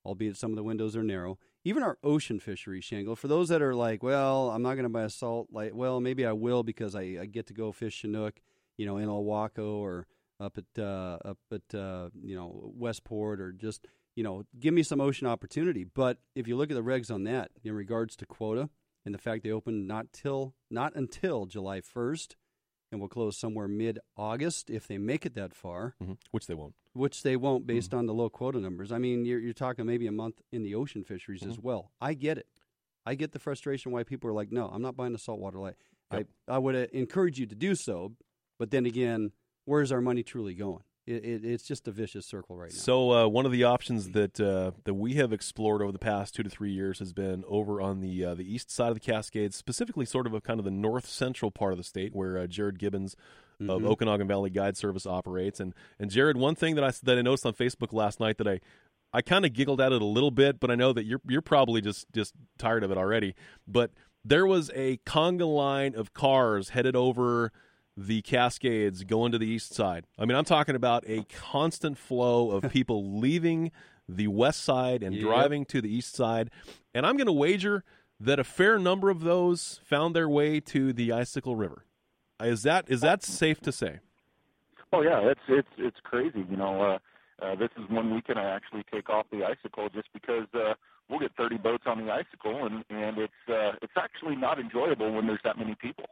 albeit 0.07 0.39
some 0.39 0.53
of 0.53 0.57
the 0.57 0.63
windows 0.63 0.97
are 0.97 1.03
narrow. 1.03 1.39
Even 1.65 1.83
our 1.83 1.99
ocean 2.03 2.41
fisheries, 2.41 2.85
Shangle, 2.85 3.15
for 3.15 3.29
those 3.29 3.51
that 3.51 3.61
are 3.61 3.75
like, 3.75 4.03
well, 4.03 4.49
I'm 4.49 4.63
not 4.63 4.75
going 4.75 4.85
to 4.85 4.89
buy 4.89 5.03
a 5.03 5.11
salt, 5.11 5.49
like, 5.53 5.75
well, 5.75 6.01
maybe 6.01 6.25
I 6.25 6.33
will 6.33 6.63
because 6.63 6.95
I, 6.95 7.19
I 7.21 7.27
get 7.27 7.47
to 7.49 7.53
go 7.53 7.73
fish 7.73 8.01
Chinook, 8.01 8.41
you 8.79 8.87
know, 8.87 8.97
in 8.97 9.11
Ilwaco 9.11 9.75
or 9.75 10.07
up 10.41 10.57
at 10.57 10.83
uh, 10.83 11.19
up 11.25 11.39
at 11.53 11.75
uh, 11.79 12.09
you 12.23 12.35
know 12.35 12.73
Westport 12.75 13.41
or 13.41 13.53
just 13.53 13.87
you 14.17 14.23
know 14.25 14.45
give 14.59 14.75
me 14.75 14.83
some 14.83 15.01
ocean 15.01 15.27
opportunity. 15.27 15.85
But 15.85 16.19
if 16.35 16.47
you 16.49 16.57
look 16.57 16.71
at 16.71 16.75
the 16.75 16.83
regs 16.83 17.11
on 17.13 17.25
that 17.25 17.51
in 17.65 17.75
regards 17.75 18.17
to 18.17 18.27
quota 18.27 18.69
and 19.05 19.15
the 19.15 19.19
fact 19.19 19.43
they 19.45 19.51
open 19.51 19.87
not 19.87 20.13
till 20.13 20.55
not 20.71 20.95
until 20.97 21.47
July 21.47 21.81
1st 21.81 22.35
and 22.93 23.01
will 23.01 23.09
close 23.09 23.39
somewhere 23.39 23.69
mid 23.69 23.99
August 24.17 24.69
if 24.69 24.87
they 24.89 24.99
make 24.99 25.25
it 25.25 25.35
that 25.35 25.55
far, 25.55 25.95
hmm 26.03 26.13
Which 26.33 26.47
they 26.49 26.55
won't. 26.55 26.75
which 26.93 27.23
they 27.23 27.37
won't 27.37 27.67
based 27.67 27.95
on 27.95 28.07
the 28.07 28.13
low 28.15 28.29
quota 28.29 28.59
numbers. 28.59 28.91
I 28.91 28.99
mean, 28.99 29.25
you're, 29.25 29.39
you're 29.39 29.53
talking 29.53 29.87
maybe 29.87 30.09
a 30.09 30.13
month 30.13 30.41
in 30.51 30.63
the 30.65 30.75
ocean 30.75 31.05
fisheries 31.05 31.45
as 31.47 31.57
well. 31.59 31.93
I 32.01 32.15
get 32.15 32.37
it. 32.37 32.47
I 33.07 33.15
get 33.15 33.31
the 33.33 33.39
frustration 33.39 33.93
why 33.93 34.03
people 34.03 34.29
are 34.29 34.33
like, 34.33 34.51
no, 34.51 34.67
I'm 34.69 34.83
not 34.83 34.97
buying 34.97 35.15
a 35.15 35.19
saltwater 35.19 35.59
light. 35.59 35.77
Yep. 36.13 36.27
I, 36.49 36.55
I 36.57 36.59
would 36.59 36.75
uh, 36.75 36.87
encourage 36.93 37.39
you 37.39 37.47
to 37.47 37.55
do 37.55 37.77
so, 37.77 38.13
but 38.59 38.73
then 38.73 38.85
again, 38.87 39.31
where's 39.67 39.93
our 39.93 40.01
money 40.01 40.23
truly 40.25 40.55
going? 40.55 40.83
It, 41.07 41.25
it, 41.25 41.45
it's 41.45 41.65
just 41.65 41.89
a 41.89 41.91
vicious 41.91 42.27
circle 42.27 42.57
right 42.57 42.71
now. 42.71 42.77
So 42.79 43.11
uh, 43.13 43.27
one 43.27 43.47
of 43.47 43.53
the 43.53 43.65
options 43.65 44.11
that 44.11 44.39
uh, 44.41 44.73
that 44.85 44.95
we 44.95 45.15
have 45.15 45.33
explored 45.33 45.83
over 45.83 45.93
the 45.93 45.99
past 45.99 46.35
two 46.35 46.43
to 46.43 46.51
three 46.51 46.71
years 46.73 46.99
has 46.99 47.13
been 47.13 47.43
over 47.49 47.81
on 47.81 48.01
the 48.01 48.25
uh, 48.25 48.35
the 48.35 48.45
east 48.53 48.71
side 48.71 48.89
of 48.89 48.95
the 48.95 49.01
Cascades, 49.01 49.57
specifically 49.57 50.05
sort 50.05 50.27
of 50.27 50.35
a 50.35 50.41
kind 50.41 50.61
of 50.61 50.65
the 50.65 50.71
north 50.71 51.07
central 51.07 51.51
part 51.51 51.73
of 51.73 51.79
the 51.79 51.85
state 51.85 52.15
where 52.15 52.39
uh, 52.39 52.47
Jared 52.47 52.79
Gibbons 52.79 53.17
of 53.61 53.83
Mhm. 53.83 53.97
Okanogan 53.97 54.27
Valley 54.29 54.51
Guide 54.51 54.77
Service 54.77 55.07
operates. 55.07 55.59
And 55.61 55.75
and 55.99 56.11
Jared, 56.11 56.37
one 56.37 56.55
thing 56.55 56.75
that 56.77 56.85
I 56.85 56.93
that 57.03 57.19
I 57.19 57.23
noticed 57.23 57.47
on 57.47 57.55
Facebook 57.55 57.93
last 57.93 58.21
night 58.21 58.39
that 58.39 58.47
I 58.49 58.61
I 59.13 59.23
kind 59.23 59.45
of 59.45 59.53
giggled 59.53 59.81
at 59.81 59.93
it 59.93 60.01
a 60.03 60.07
little 60.07 60.31
bit, 60.31 60.61
but 60.61 60.71
I 60.71 60.77
know 60.77 60.93
that 60.93 61.05
you're 61.05 61.21
you're 61.29 61.43
probably 61.43 61.81
just 61.81 62.07
just 62.13 62.35
tired 62.59 62.85
of 62.85 62.91
it 62.91 62.99
already. 62.99 63.35
But 63.67 63.91
there 64.25 64.47
was 64.47 64.71
a 64.75 64.99
conga 64.99 65.53
line 65.53 65.95
of 65.95 66.13
cars 66.13 66.69
headed 66.71 66.95
over 66.95 67.53
the 68.07 68.23
Cascades 68.23 69.05
going 69.05 69.31
to 69.33 69.39
the 69.39 69.47
east 69.47 69.75
side. 69.75 70.07
I 70.19 70.25
mean, 70.25 70.37
I'm 70.37 70.45
talking 70.45 70.75
about 70.75 71.05
a 71.07 71.25
constant 71.25 71.99
flow 71.99 72.51
of 72.51 72.71
people 72.73 73.19
leaving 73.19 73.71
the 74.09 74.29
west 74.29 74.63
side 74.63 75.03
and 75.03 75.15
Yep. 75.15 75.23
driving 75.23 75.65
to 75.67 75.81
the 75.81 75.95
east 75.95 76.15
side. 76.17 76.51
And 76.95 77.05
I'm 77.05 77.17
going 77.17 77.27
to 77.27 77.33
wager 77.33 77.85
that 78.19 78.39
a 78.39 78.45
fair 78.45 78.79
number 78.79 79.11
of 79.11 79.21
those 79.21 79.81
found 79.85 80.17
their 80.17 80.29
way 80.29 80.61
to 80.61 80.93
the 80.93 81.13
Icicle 81.13 81.57
River. 81.57 81.85
Is 82.43 82.63
that 82.63 82.87
is 82.89 83.03
that 83.03 83.23
safe 83.23 83.61
to 83.61 83.73
say? 83.73 84.01
Oh 84.95 85.03
yeah, 85.03 85.21
it's 85.21 85.41
it's 85.49 85.69
it's 85.77 85.99
crazy. 86.03 86.45
You 86.51 86.57
know, 86.57 86.81
uh, 86.83 86.99
uh, 87.45 87.55
this 87.55 87.69
is 87.77 87.89
one 87.91 88.15
weekend 88.15 88.39
I 88.39 88.45
actually 88.45 88.85
take 88.93 89.11
off 89.11 89.27
the 89.31 89.45
icicle 89.45 89.89
just 89.91 90.09
because 90.15 90.47
uh, 90.55 90.73
we'll 91.11 91.19
get 91.21 91.33
30 91.37 91.59
boats 91.59 91.85
on 91.87 92.05
the 92.07 92.13
icicle, 92.13 92.65
and 92.67 92.85
and 92.89 93.19
it's 93.19 93.33
uh, 93.49 93.73
it's 93.83 93.93
actually 93.97 94.37
not 94.37 94.59
enjoyable 94.61 95.13
when 95.13 95.27
there's 95.27 95.41
that 95.45 95.59
many 95.59 95.75
people. 95.75 96.07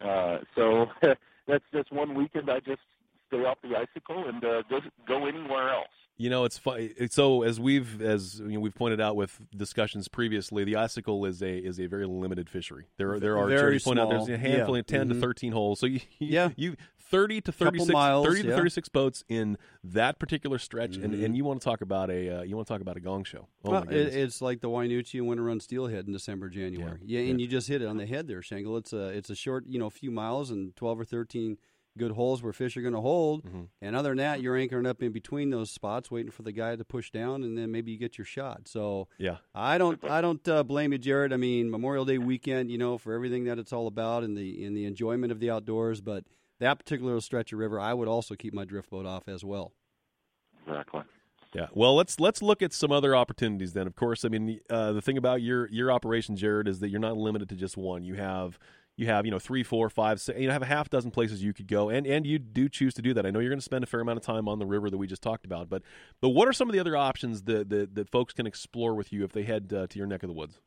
Uh, 0.00 0.38
so 0.54 0.86
that's 1.46 1.64
just 1.72 1.92
one 1.92 2.14
weekend 2.14 2.50
I 2.50 2.60
just 2.60 2.80
stay 3.28 3.38
off 3.44 3.58
the 3.62 3.76
icicle 3.76 4.28
and 4.28 4.44
uh, 4.44 4.62
go 4.68 4.80
go 5.06 5.26
anywhere 5.26 5.70
else. 5.72 5.86
You 6.16 6.28
know, 6.28 6.44
it's 6.44 6.58
fun. 6.58 6.90
So 7.10 7.42
as 7.44 7.58
we've 7.58 8.02
as 8.02 8.40
you 8.40 8.48
know, 8.48 8.60
we've 8.60 8.74
pointed 8.74 9.00
out 9.00 9.16
with 9.16 9.38
discussions 9.56 10.06
previously, 10.08 10.64
the 10.64 10.76
icicle 10.76 11.24
is 11.24 11.40
a 11.42 11.56
is 11.56 11.80
a 11.80 11.86
very 11.86 12.06
limited 12.06 12.50
fishery. 12.50 12.86
There 12.98 13.12
are 13.12 13.20
there 13.20 13.38
are 13.38 13.46
Very 13.48 13.76
as 13.76 13.82
you 13.86 13.88
point 13.90 14.00
out 14.00 14.10
there's 14.10 14.28
a 14.28 14.36
handful 14.36 14.74
Yeah. 14.76 14.80
of 14.80 14.86
10 14.86 15.06
Mhm. 15.08 15.14
to 15.14 15.20
thirteen 15.20 15.52
holes. 15.52 15.80
So 15.80 15.86
you, 15.86 16.00
you 16.18 16.28
Yeah. 16.28 16.50
you 16.56 16.76
thirty 17.10 17.40
to 17.40 17.52
thirty 17.52 17.78
six 17.78 17.92
miles, 17.92 18.26
30 18.26 18.42
to 18.42 18.48
yeah. 18.48 18.56
thirty 18.56 18.70
six 18.70 18.88
boats 18.88 19.24
in 19.28 19.58
that 19.84 20.18
particular 20.18 20.58
stretch, 20.58 20.96
and, 20.96 21.14
Mhm. 21.14 21.24
and 21.24 21.36
you 21.36 21.44
want 21.44 21.60
to 21.60 21.64
talk 21.64 21.80
about 21.80 22.10
a 22.10 22.38
uh, 22.38 22.42
you 22.42 22.56
want 22.56 22.68
to 22.68 22.72
talk 22.74 22.80
about 22.80 22.96
a 22.96 23.00
gong 23.00 23.24
show. 23.24 23.48
Oh 23.64 23.70
well, 23.72 23.82
it, 23.84 23.92
it's 24.14 24.40
like 24.40 24.60
the 24.60 24.68
Wynoochee 24.68 25.18
and 25.18 25.28
Winter 25.28 25.44
Run 25.44 25.60
Steelhead 25.60 26.06
in 26.06 26.12
December, 26.12 26.48
January. 26.48 27.00
Yeah, 27.04 27.20
and 27.20 27.40
yeah. 27.40 27.44
you 27.44 27.48
just 27.50 27.68
hit 27.68 27.82
it 27.82 27.86
on 27.86 27.96
the 27.96 28.06
head 28.06 28.26
there, 28.28 28.42
Shangle. 28.42 28.76
It's 28.76 28.92
a 28.92 29.08
it's 29.08 29.30
a 29.30 29.34
short, 29.34 29.64
you 29.66 29.78
know, 29.78 29.90
few 29.90 30.10
miles 30.10 30.50
and 30.50 30.74
twelve 30.76 30.98
or 31.00 31.04
thirteen 31.04 31.58
good 31.98 32.12
holes 32.12 32.40
where 32.40 32.52
fish 32.52 32.76
are 32.76 32.82
going 32.82 32.94
to 32.94 33.00
hold. 33.00 33.42
Mhm. 33.44 33.66
And 33.82 33.96
other 33.96 34.10
than 34.10 34.18
that, 34.18 34.40
you're 34.40 34.56
anchoring 34.56 34.86
up 34.86 35.02
in 35.02 35.10
between 35.10 35.50
those 35.50 35.72
spots, 35.72 36.08
waiting 36.08 36.30
for 36.30 36.42
the 36.42 36.52
guy 36.52 36.76
to 36.76 36.84
push 36.84 37.10
down, 37.10 37.42
and 37.42 37.58
then 37.58 37.72
maybe 37.72 37.90
you 37.90 37.98
get 37.98 38.16
your 38.16 38.24
shot. 38.24 38.68
So 38.68 39.08
yeah, 39.18 39.38
I 39.56 39.76
don't 39.76 40.02
I 40.04 40.20
don't 40.20 40.46
uh, 40.48 40.62
blame 40.62 40.92
you, 40.92 40.98
Jared. 40.98 41.32
I 41.32 41.36
mean, 41.36 41.68
Memorial 41.68 42.04
Day 42.04 42.18
weekend, 42.18 42.70
you 42.70 42.78
know, 42.78 42.96
for 42.96 43.12
everything 43.12 43.42
that 43.44 43.58
it's 43.58 43.72
all 43.72 43.88
about 43.88 44.22
and 44.22 44.36
the 44.36 44.62
in 44.64 44.74
the 44.74 44.84
enjoyment 44.84 45.32
of 45.32 45.40
the 45.40 45.50
outdoors, 45.50 46.00
but 46.00 46.24
that 46.60 46.78
particular 46.78 47.20
stretch 47.20 47.52
of 47.52 47.58
river, 47.58 47.80
I 47.80 47.92
would 47.92 48.08
also 48.08 48.34
keep 48.34 48.54
my 48.54 48.64
drift 48.64 48.90
boat 48.90 49.06
off 49.06 49.28
as 49.28 49.44
well. 49.44 49.72
Exactly. 50.66 51.02
Yeah. 51.54 51.66
Well, 51.74 51.96
let's 51.96 52.20
let's 52.20 52.42
look 52.42 52.62
at 52.62 52.72
some 52.72 52.92
other 52.92 53.16
opportunities 53.16 53.72
then. 53.72 53.86
Of 53.86 53.96
course, 53.96 54.24
I 54.24 54.28
mean 54.28 54.60
uh, 54.70 54.92
the 54.92 55.02
thing 55.02 55.18
about 55.18 55.42
your 55.42 55.68
your 55.68 55.90
operation, 55.90 56.36
Jared, 56.36 56.68
is 56.68 56.78
that 56.80 56.90
you're 56.90 57.00
not 57.00 57.16
limited 57.16 57.48
to 57.48 57.56
just 57.56 57.76
one. 57.76 58.04
You 58.04 58.14
have 58.14 58.58
you 58.96 59.06
have 59.06 59.24
you 59.24 59.32
know 59.32 59.40
three, 59.40 59.64
four, 59.64 59.90
five, 59.90 60.20
six, 60.20 60.38
you 60.38 60.46
know 60.46 60.52
have 60.52 60.62
a 60.62 60.66
half 60.66 60.90
dozen 60.90 61.10
places 61.10 61.42
you 61.42 61.52
could 61.52 61.66
go, 61.66 61.88
and 61.88 62.06
and 62.06 62.24
you 62.24 62.38
do 62.38 62.68
choose 62.68 62.94
to 62.94 63.02
do 63.02 63.14
that. 63.14 63.26
I 63.26 63.30
know 63.30 63.40
you're 63.40 63.50
going 63.50 63.58
to 63.58 63.64
spend 63.64 63.82
a 63.82 63.86
fair 63.86 64.00
amount 64.00 64.18
of 64.18 64.24
time 64.24 64.46
on 64.46 64.60
the 64.60 64.66
river 64.66 64.90
that 64.90 64.98
we 64.98 65.08
just 65.08 65.22
talked 65.22 65.44
about, 65.44 65.68
but 65.68 65.82
but 66.20 66.28
what 66.28 66.46
are 66.46 66.52
some 66.52 66.68
of 66.68 66.72
the 66.72 66.78
other 66.78 66.96
options 66.96 67.42
that 67.42 67.68
that, 67.70 67.96
that 67.96 68.08
folks 68.10 68.32
can 68.32 68.46
explore 68.46 68.94
with 68.94 69.12
you 69.12 69.24
if 69.24 69.32
they 69.32 69.42
head 69.42 69.72
uh, 69.74 69.86
to 69.88 69.98
your 69.98 70.06
neck 70.06 70.22
of 70.22 70.28
the 70.28 70.34
woods? 70.34 70.60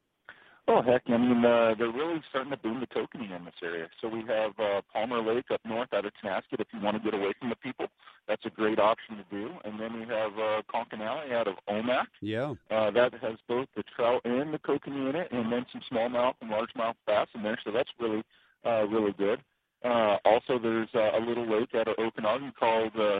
Oh 0.65 0.81
heck, 0.81 1.01
I 1.07 1.17
mean 1.17 1.43
uh, 1.43 1.75
they're 1.77 1.91
really 1.91 2.21
starting 2.29 2.51
to 2.51 2.57
boom 2.57 2.79
the 2.79 2.87
kokanee 2.87 3.35
in 3.35 3.43
this 3.43 3.53
area. 3.61 3.89
So 4.01 4.07
we 4.07 4.23
have 4.27 4.51
uh, 4.57 4.81
Palmer 4.93 5.21
Lake 5.21 5.51
up 5.51 5.59
north 5.65 5.93
out 5.93 6.05
of 6.05 6.13
Tonasket. 6.23 6.59
If 6.59 6.67
you 6.73 6.79
want 6.79 6.95
to 6.95 7.03
get 7.03 7.13
away 7.19 7.33
from 7.37 7.49
the 7.49 7.57
people, 7.57 7.87
that's 8.29 8.45
a 8.45 8.49
great 8.49 8.79
option 8.79 9.17
to 9.17 9.25
do. 9.29 9.51
And 9.65 9.77
then 9.77 9.93
we 9.99 10.05
have 10.07 10.31
uh, 10.39 10.61
Conconully 10.73 11.33
out 11.33 11.49
of 11.49 11.55
Omak. 11.69 12.05
Yeah. 12.21 12.53
Uh, 12.71 12.91
that 12.91 13.13
has 13.21 13.35
both 13.49 13.67
the 13.75 13.83
trout 13.93 14.21
and 14.23 14.53
the 14.53 14.59
kokanee 14.59 15.09
in 15.09 15.15
it, 15.17 15.31
and 15.31 15.51
then 15.51 15.65
some 15.71 15.81
smallmouth 15.91 16.35
and 16.39 16.49
largemouth 16.49 16.95
bass 17.05 17.27
in 17.35 17.43
there. 17.43 17.59
So 17.65 17.71
that's 17.71 17.89
really 17.99 18.23
uh, 18.65 18.87
really 18.87 19.11
good. 19.17 19.41
Uh, 19.83 20.15
also, 20.23 20.57
there's 20.59 20.87
uh, 20.95 21.11
a 21.17 21.19
little 21.19 21.45
lake 21.45 21.75
out 21.75 21.89
of 21.89 21.97
Okanogan 21.97 22.55
called 22.57 22.93
uh, 22.97 23.19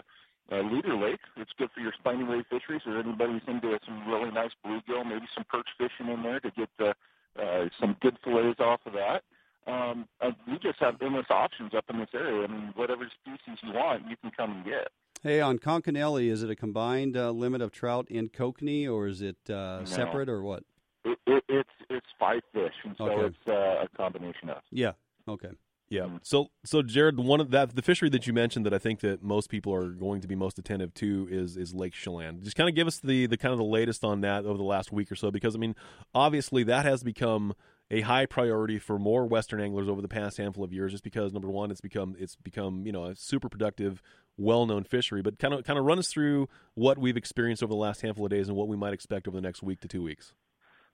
uh, 0.50 0.62
Leader 0.62 0.96
Lake. 0.96 1.20
It's 1.36 1.52
good 1.58 1.70
for 1.76 1.82
your 1.82 1.94
spiny 2.00 2.24
ray 2.24 2.44
fisheries, 2.50 2.82
or 2.86 3.00
anybody 3.00 3.34
who's 3.34 3.42
into 3.48 3.78
some 3.86 4.08
really 4.08 4.32
nice 4.32 4.52
bluegill, 4.66 5.06
maybe 5.06 5.26
some 5.36 5.44
perch 5.50 5.68
fishing 5.78 6.12
in 6.12 6.24
there 6.24 6.40
to 6.40 6.52
get 6.52 6.70
uh, 6.80 6.94
uh, 7.42 7.66
some 7.80 7.96
good 8.02 8.18
fillets 8.24 8.60
off 8.60 8.82
of 8.86 8.94
that. 8.94 9.24
um, 9.66 10.08
uh, 10.22 10.32
we 10.48 10.60
just 10.60 10.80
have 10.80 10.96
endless 11.02 11.26
options 11.30 11.74
up 11.74 11.86
in 11.90 12.00
this 12.00 12.10
area. 12.14 12.44
I 12.44 12.48
mean, 12.52 12.74
whatever 12.76 13.10
species 13.22 13.60
you 13.64 13.74
want, 13.74 14.04
you 14.10 14.16
can 14.18 14.32
come 14.32 14.52
and 14.52 14.66
get. 14.66 14.90
Hey, 15.22 15.40
on 15.40 15.58
Conconully, 15.58 16.28
is 16.28 16.44
it 16.44 16.50
a 16.50 16.56
combined 16.56 17.16
uh, 17.16 17.32
limit 17.32 17.62
of 17.62 17.72
trout 17.72 18.08
and 18.12 18.32
kokanee, 18.32 18.92
or 18.92 19.08
is 19.08 19.22
it 19.22 19.38
uh, 19.50 19.80
No. 19.80 19.86
separate, 19.86 20.28
or 20.28 20.44
what? 20.44 20.64
It, 21.06 21.18
it, 21.26 21.44
it's 21.48 21.70
it's 21.90 22.08
five 22.20 22.42
fish, 22.54 22.74
and 22.84 22.96
so 22.98 23.06
Okay. 23.06 23.26
it's 23.28 23.48
uh, 23.48 23.86
a 23.86 23.88
combination 23.96 24.50
of. 24.50 24.58
Yeah. 24.70 24.94
Okay. 25.28 25.50
Yeah. 25.90 26.04
Mm-hmm. 26.04 26.18
So 26.24 26.48
so 26.66 26.82
Jared, 26.82 27.20
one 27.20 27.40
of 27.40 27.52
that 27.52 27.76
the 27.76 27.82
fishery 27.82 28.10
that 28.10 28.26
you 28.26 28.34
mentioned 28.34 28.66
that 28.66 28.74
I 28.74 28.80
think 28.80 29.02
that 29.02 29.22
most 29.22 29.50
people 29.50 29.74
are 29.74 29.90
going 29.90 30.22
to 30.22 30.28
be 30.28 30.36
most 30.36 30.58
attentive 30.58 30.94
to 30.96 31.28
is 31.30 31.56
is 31.56 31.74
Lake 31.74 31.94
Chelan. 31.94 32.42
Just 32.44 32.56
kind 32.56 32.70
of 32.70 32.76
give 32.76 32.88
us 32.88 33.00
the 33.00 33.28
the 33.28 33.38
kind 33.38 33.52
of 33.52 33.60
the 33.60 33.66
latest 33.66 34.04
on 34.04 34.22
that 34.22 34.46
over 34.46 34.58
the 34.58 34.64
last 34.64 34.92
week 34.92 35.12
or 35.12 35.16
so 35.16 35.30
because 35.30 35.56
I 35.56 35.60
mean 35.60 35.76
obviously 36.16 36.64
that 36.64 36.86
has 36.86 37.04
become 37.04 37.54
a 37.92 38.02
high 38.02 38.26
priority 38.26 38.80
for 38.80 38.98
more 38.98 39.28
western 39.28 39.62
anglers 39.62 39.88
over 39.88 40.02
the 40.02 40.08
past 40.08 40.38
handful 40.38 40.64
of 40.64 40.74
years 40.74 40.92
just 40.92 41.04
because 41.04 41.32
number 41.32 41.50
one 41.50 41.70
it's 41.70 41.82
become 41.82 42.16
it's 42.18 42.36
become 42.38 42.86
you 42.86 42.92
know 42.92 43.06
a 43.06 43.16
super 43.16 43.50
productive 43.50 44.02
well-known 44.38 44.84
fishery 44.84 45.22
but 45.22 45.38
kind 45.38 45.54
of 45.54 45.64
kind 45.64 45.78
of 45.78 45.86
run 45.86 46.00
us 46.00 46.08
through 46.08 46.48
what 46.74 46.98
we've 46.98 47.18
experienced 47.18 47.62
over 47.62 47.72
the 47.72 47.78
last 47.78 48.02
handful 48.02 48.26
of 48.26 48.32
days 48.32 48.48
and 48.48 48.58
what 48.58 48.68
we 48.68 48.76
might 48.76 48.94
expect 48.94 49.28
over 49.28 49.38
the 49.38 49.42
next 49.42 49.62
week 49.62 49.80
to 49.80 49.88
two 49.88 50.02
weeks 50.02 50.34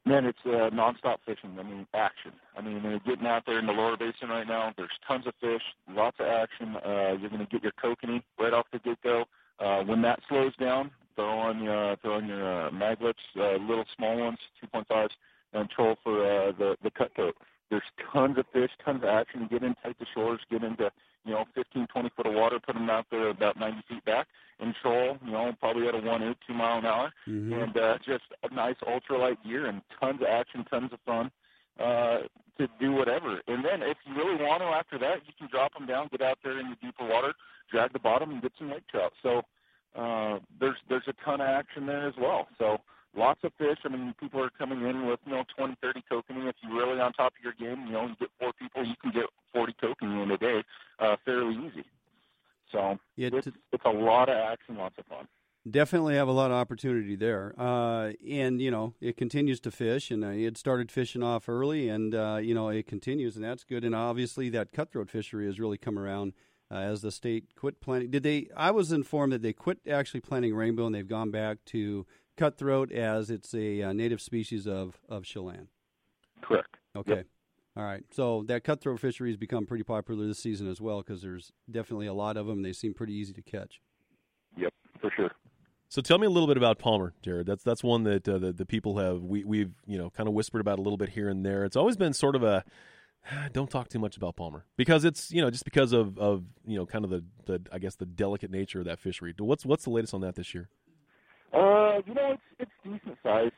Man, 0.05 0.25
it's 0.25 0.39
uh, 0.45 0.69
nonstop 0.73 1.17
fishing. 1.25 1.57
I 1.59 1.63
mean, 1.63 1.85
action. 1.93 2.31
I 2.57 2.61
mean, 2.61 2.81
they're 2.81 2.99
getting 2.99 3.27
out 3.27 3.43
there 3.45 3.59
in 3.59 3.65
the 3.65 3.73
lower 3.73 3.97
basin 3.97 4.29
right 4.29 4.47
now. 4.47 4.73
There's 4.75 4.89
tons 5.07 5.27
of 5.27 5.33
fish, 5.41 5.61
lots 5.89 6.17
of 6.19 6.25
action. 6.25 6.77
Uh, 6.77 7.17
you're 7.19 7.29
going 7.29 7.45
to 7.45 7.47
get 7.51 7.63
your 7.63 7.73
kokanee 7.73 8.23
right 8.39 8.53
off 8.53 8.65
the 8.71 8.79
get-go. 8.79 9.25
Uh, 9.59 9.83
when 9.83 10.01
that 10.01 10.19
slows 10.29 10.55
down, 10.55 10.89
throw 11.15 11.37
on 11.37 11.61
your 11.61 11.97
throw 11.97 12.13
on 12.15 12.27
your 12.27 12.67
uh, 12.67 12.71
Maglips, 12.71 13.13
uh, 13.37 13.57
little 13.57 13.83
small 13.97 14.17
ones, 14.17 14.37
2.5s, 14.73 15.09
and 15.53 15.69
troll 15.69 15.97
for 16.01 16.23
uh, 16.23 16.51
the 16.57 16.77
the 16.81 16.89
cutthroat. 16.91 17.35
There's 17.69 17.83
tons 18.11 18.37
of 18.37 18.45
fish, 18.53 18.71
tons 18.83 19.03
of 19.03 19.09
action. 19.09 19.47
Get 19.51 19.63
in 19.63 19.75
tight 19.83 19.99
to 19.99 20.05
shores, 20.13 20.39
get 20.49 20.63
into 20.63 20.89
you 21.25 21.33
know 21.33 21.45
15, 21.55 21.87
20 21.87 22.09
foot 22.15 22.25
of 22.27 22.33
water, 22.33 22.59
put 22.59 22.73
them 22.73 22.89
out 22.89 23.05
there 23.11 23.29
about 23.29 23.59
90 23.59 23.81
feet 23.87 24.05
back, 24.05 24.27
and 24.59 24.73
troll. 24.81 25.17
You 25.25 25.31
know, 25.31 25.51
probably 25.59 25.87
at 25.87 25.95
a 25.95 25.99
one 25.99 26.23
eight, 26.23 26.37
two 26.47 26.53
mile 26.53 26.79
an 26.79 26.85
hour, 26.85 27.11
and 27.53 27.77
uh, 27.77 27.97
just 28.05 28.23
a 28.43 28.53
nice 28.53 28.75
ultralight 28.87 29.37
gear 29.43 29.67
and 29.67 29.81
tons 29.99 30.21
of 30.21 30.27
action, 30.27 30.65
tons 30.69 30.91
of 30.93 30.99
fun 31.05 31.31
uh, 31.79 32.19
to 32.57 32.67
do 32.79 32.91
whatever. 32.91 33.41
And 33.47 33.63
then 33.63 33.81
if 33.81 33.97
you 34.05 34.15
really 34.15 34.35
want 34.43 34.61
to, 34.61 34.67
after 34.67 34.97
that, 34.99 35.25
you 35.25 35.33
can 35.37 35.47
drop 35.49 35.73
them 35.73 35.87
down, 35.87 36.09
get 36.11 36.21
out 36.21 36.39
there 36.43 36.59
in 36.59 36.69
the 36.69 36.75
deeper 36.81 37.07
water, 37.07 37.33
drag 37.71 37.93
the 37.93 37.99
bottom, 37.99 38.31
and 38.31 38.41
get 38.41 38.51
some 38.57 38.69
lake 38.69 38.87
trout. 38.89 39.13
So 39.23 39.41
uh, 39.95 40.39
there's 40.59 40.77
there's 40.89 41.07
a 41.07 41.13
ton 41.25 41.41
of 41.41 41.47
action 41.47 41.85
there 41.85 42.07
as 42.07 42.13
well. 42.19 42.47
So 42.57 42.77
lots 43.15 43.39
of 43.43 43.51
fish. 43.57 43.77
I 43.85 43.89
mean, 43.89 44.13
people 44.19 44.43
are 44.43 44.51
coming 44.57 44.85
in 44.85 45.07
with 45.07 45.19
you 45.25 45.31
know 45.33 45.43
20, 45.57 45.75
30 45.81 46.03
kokanee. 46.11 46.49
If 46.49 46.55
you're 46.61 46.77
really 46.77 46.99
on 46.99 47.13
top 47.13 47.33
of 47.33 47.43
your 47.43 47.53
game, 47.53 47.87
you 47.87 47.93
know, 47.93 48.07
you 48.07 48.15
get 48.19 48.29
four 48.39 48.51
people, 48.53 48.85
you 48.85 48.95
can 49.01 49.11
get 49.11 49.25
40 49.53 49.73
kokanee 49.81 50.23
in 50.23 50.31
a 50.31 50.37
day, 50.37 50.63
uh, 50.99 51.15
fairly 51.25 51.55
easy. 51.55 51.85
It's, 53.27 53.47
it's 53.47 53.85
a 53.85 53.89
lot 53.89 54.29
of 54.29 54.35
action, 54.35 54.77
lots 54.77 54.95
of 54.97 55.05
fun. 55.05 55.27
Definitely 55.69 56.15
have 56.15 56.29
a 56.29 56.31
lot 56.31 56.51
of 56.51 56.57
opportunity 56.57 57.17
there, 57.17 57.53
uh, 57.59 58.13
and 58.27 58.61
you 58.61 58.71
know 58.71 58.93
it 59.01 59.17
continues 59.17 59.59
to 59.61 59.71
fish, 59.71 60.09
and 60.09 60.23
uh, 60.23 60.29
it 60.29 60.57
started 60.57 60.89
fishing 60.89 61.21
off 61.21 61.49
early, 61.49 61.89
and 61.89 62.15
uh, 62.15 62.39
you 62.41 62.55
know 62.55 62.69
it 62.69 62.87
continues, 62.87 63.35
and 63.35 63.43
that's 63.43 63.65
good. 63.65 63.83
And 63.83 63.93
obviously 63.93 64.49
that 64.51 64.71
cutthroat 64.71 65.09
fishery 65.09 65.45
has 65.47 65.59
really 65.59 65.77
come 65.77 65.99
around 65.99 66.33
uh, 66.71 66.75
as 66.75 67.01
the 67.01 67.11
state 67.11 67.55
quit 67.55 67.81
planting. 67.81 68.09
Did 68.09 68.23
they? 68.23 68.47
I 68.55 68.71
was 68.71 68.93
informed 68.93 69.33
that 69.33 69.41
they 69.41 69.53
quit 69.53 69.79
actually 69.87 70.21
planting 70.21 70.55
rainbow, 70.55 70.85
and 70.85 70.95
they've 70.95 71.07
gone 71.07 71.29
back 71.29 71.65
to 71.65 72.05
cutthroat 72.37 72.89
as 72.91 73.29
it's 73.29 73.53
a 73.53 73.81
uh, 73.81 73.93
native 73.93 74.21
species 74.21 74.65
of 74.65 75.01
of 75.09 75.25
Chelan. 75.25 75.67
Correct. 76.41 76.77
Okay. 76.95 77.25
All 77.79 77.85
right. 77.85 78.03
So 78.11 78.43
that 78.47 78.65
cutthroat 78.65 78.99
fishery 78.99 79.29
has 79.29 79.37
become 79.37 79.65
pretty 79.65 79.85
popular 79.85 80.27
this 80.27 80.39
season 80.39 80.69
as 80.69 80.81
well 80.81 80.97
because 80.97 81.21
there's 81.21 81.53
definitely 81.71 82.07
a 82.07 82.13
lot 82.13 82.35
of 82.35 82.45
them. 82.45 82.61
They 82.61 82.73
seem 82.73 82.93
pretty 82.93 83.13
easy 83.13 83.31
to 83.31 83.41
catch. 83.41 83.79
Yep, 84.57 84.73
for 84.99 85.09
sure. 85.15 85.31
So 85.87 86.01
tell 86.01 86.17
me 86.17 86.27
a 86.27 86.29
little 86.29 86.45
bit 86.45 86.57
about 86.57 86.77
Palmer, 86.77 87.13
Jared. 87.21 87.47
That's 87.47 87.63
that's 87.63 87.81
one 87.81 88.03
that 88.03 88.27
uh, 88.27 88.37
the, 88.37 88.51
the 88.51 88.65
people 88.65 88.97
have 88.97 89.23
we 89.23 89.45
we've 89.45 89.71
you 89.87 89.97
know 89.97 90.09
kind 90.09 90.27
of 90.27 90.35
whispered 90.35 90.59
about 90.59 90.77
a 90.77 90.81
little 90.81 90.97
bit 90.97 91.07
here 91.07 91.29
and 91.29 91.45
there. 91.45 91.63
It's 91.63 91.77
always 91.77 91.95
been 91.95 92.11
sort 92.11 92.35
of 92.35 92.43
a 92.43 92.65
don't 93.53 93.71
talk 93.71 93.87
too 93.87 93.97
much 93.97 94.17
about 94.17 94.35
Palmer 94.35 94.65
because 94.75 95.05
it's 95.05 95.31
you 95.31 95.41
know 95.41 95.49
just 95.49 95.63
because 95.63 95.93
of 95.93 96.19
of 96.19 96.43
you 96.65 96.75
know 96.75 96.85
kind 96.85 97.05
of 97.05 97.11
the 97.11 97.23
the 97.45 97.61
I 97.71 97.79
guess 97.79 97.95
the 97.95 98.05
delicate 98.05 98.51
nature 98.51 98.79
of 98.79 98.85
that 98.87 98.99
fishery. 98.99 99.33
What's 99.37 99.65
what's 99.65 99.85
the 99.85 99.91
latest 99.91 100.13
on 100.13 100.19
that 100.19 100.35
this 100.35 100.53
year? 100.53 100.67
Uh, 101.53 102.01
you 102.05 102.13
know, 102.13 102.33
it's 102.33 102.41
it's 102.59 102.71
decent 102.83 103.17
size, 103.23 103.51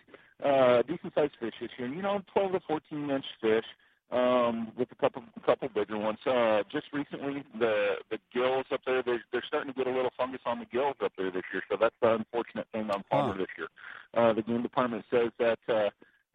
uh, 0.46 0.84
decent 0.84 1.12
sized 1.16 1.34
fish 1.40 1.54
this 1.60 1.72
year. 1.80 1.88
You 1.88 2.04
know, 2.04 2.22
twelve 2.32 2.52
to 2.52 2.60
fourteen 2.68 3.10
inch 3.10 3.26
fish, 3.42 3.66
um, 4.12 4.72
with 4.78 4.92
a 4.92 4.96
couple 4.96 5.24
couple 5.46 5.70
bigger 5.70 5.98
ones. 5.98 6.20
Uh, 6.26 6.64
just 6.72 6.88
recently, 6.94 7.44
the 7.58 7.96
the 8.10 8.20
gills 8.34 8.66
up 8.72 8.82
there, 8.86 9.02
they're 9.04 9.24
they're 9.32 9.44
starting 9.48 9.74
to 9.74 9.78
get 9.78 9.88
a 9.88 9.96
little 9.96 10.12
fungus 10.18 10.42
on 10.46 10.60
the 10.60 10.66
gills 10.66 10.96
up 11.04 11.14
there 11.18 11.32
this 11.32 11.44
year. 11.54 11.64
So 11.70 11.78
that's 11.80 11.96
the 12.02 12.14
unfortunate 12.16 12.68
thing 12.72 12.90
on 12.92 13.04
Palmer 13.10 13.34
Huh. 13.34 13.40
this 13.40 13.48
year. 13.58 13.68
Uh, 14.14 14.34
the 14.34 14.42
game 14.42 14.62
department 14.62 15.06
says 15.10 15.32
that 15.40 15.60
uh, 15.70 15.90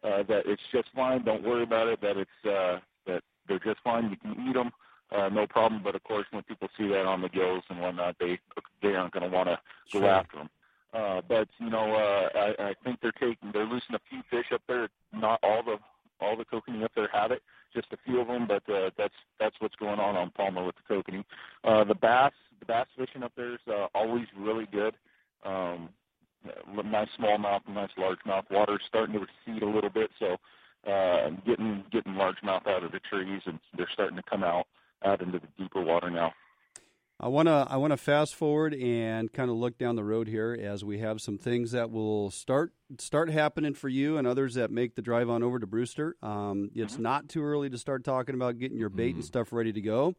uh, 0.07 0.23
that 0.23 0.43
it's 0.45 0.61
just 0.71 0.89
fine. 0.95 1.23
Don't 1.23 1.43
worry 1.43 1.63
about 1.63 1.87
it. 1.87 2.01
That 2.01 2.17
it's 2.17 2.45
uh, 2.45 2.79
that 3.05 3.21
they're 3.47 3.59
just 3.59 3.79
fine. 3.83 4.09
You 4.09 4.17
can 4.17 4.47
eat 4.49 4.53
them. 4.53 4.71
Uh, 5.09 5.29
no 5.29 5.47
problem, 5.47 5.81
but 5.81 5.95
of 5.95 6.03
course, 6.03 6.25
when 6.31 6.43
people 6.43 6.67
see 6.77 6.85
that 6.89 7.05
on 7.05 7.21
the 7.21 7.29
gills 7.29 7.63
and 7.69 7.79
whatnot, 7.79 8.15
they 8.19 8.39
they 8.81 8.93
aren't 8.95 9.13
going 9.13 9.23
to 9.29 9.33
want 9.33 9.47
to 9.47 9.57
go 9.93 9.99
Sure. 9.99 10.09
after 10.09 10.37
them. 10.37 10.49
Uh, 10.93 11.21
but 11.27 11.47
you 11.59 11.69
know, 11.69 11.93
uh, 11.95 12.29
I, 12.59 12.69
I 12.69 12.73
think 12.83 12.99
they're 13.01 13.11
taking 13.13 13.51
they're 13.53 13.65
losing 13.65 13.95
a 13.95 13.99
few 14.09 14.21
fish 14.29 14.47
up 14.53 14.61
there. 14.67 14.89
Not 15.13 15.39
all 15.43 15.63
the 15.63 15.77
all 16.19 16.35
the 16.35 16.43
kokanee 16.43 16.83
up 16.83 16.91
there 16.95 17.07
have 17.13 17.31
it, 17.31 17.41
just 17.77 17.93
a 17.93 17.97
few 18.05 18.19
of 18.19 18.27
them. 18.27 18.47
But 18.47 18.63
uh, 18.73 18.89
that's 18.97 19.13
that's 19.39 19.55
what's 19.59 19.75
going 19.75 19.99
on 19.99 20.15
on 20.15 20.31
Palmer 20.31 20.65
with 20.65 20.75
the 20.75 20.93
kokanee. 20.93 21.23
Uh, 21.63 21.83
the 21.83 21.95
bass 21.95 22.33
the 22.59 22.65
bass 22.65 22.87
fishing 22.97 23.23
up 23.23 23.33
there 23.37 23.53
is 23.53 23.59
uh, 23.67 23.87
always 23.93 24.25
really 24.37 24.67
good. 24.71 24.95
Um, 25.45 25.89
nice 26.85 27.09
smallmouth, 27.19 27.61
nice 27.69 27.89
largemouth. 27.97 28.49
Water's 28.49 28.81
starting 28.87 29.13
to 29.13 29.19
recede 29.19 29.63
a 29.63 29.69
little 29.69 29.89
bit, 29.89 30.09
so 30.19 30.37
uh, 30.89 31.29
getting 31.45 31.83
getting 31.91 32.13
largemouth 32.13 32.67
out 32.67 32.83
of 32.83 32.91
the 32.91 32.99
trees, 32.99 33.41
and 33.45 33.59
they're 33.75 33.89
starting 33.93 34.17
to 34.17 34.23
come 34.29 34.43
out 34.43 34.65
out 35.05 35.21
into 35.21 35.39
the 35.39 35.47
deeper 35.57 35.81
water 35.81 36.09
now. 36.09 36.33
I 37.19 37.29
want 37.29 37.47
to 37.47 37.65
I 37.67 37.77
want 37.77 37.91
to 37.91 37.97
fast 37.97 38.35
forward 38.35 38.75
and 38.75 39.31
kind 39.33 39.49
of 39.49 39.55
look 39.55 39.79
down 39.79 39.95
the 39.95 40.03
road 40.03 40.27
here 40.27 40.57
as 40.59 40.85
we 40.85 40.99
have 40.99 41.19
some 41.19 41.39
things 41.39 41.71
that 41.71 41.89
will 41.89 42.29
start 42.29 42.73
start 42.99 43.31
happening 43.31 43.73
for 43.73 43.89
you 43.89 44.17
and 44.17 44.27
others 44.27 44.53
that 44.53 44.69
make 44.69 44.93
the 44.93 45.01
drive 45.01 45.27
on 45.27 45.41
over 45.41 45.57
to 45.57 45.65
Brewster. 45.65 46.15
Um, 46.21 46.69
it's 46.75 46.99
not 46.99 47.27
too 47.27 47.43
early 47.43 47.71
to 47.71 47.77
start 47.77 48.03
talking 48.03 48.35
about 48.35 48.59
getting 48.59 48.77
your 48.77 48.89
bait 48.89 49.15
and 49.15 49.25
stuff 49.25 49.51
ready 49.51 49.73
to 49.73 49.81
go. 49.81 50.15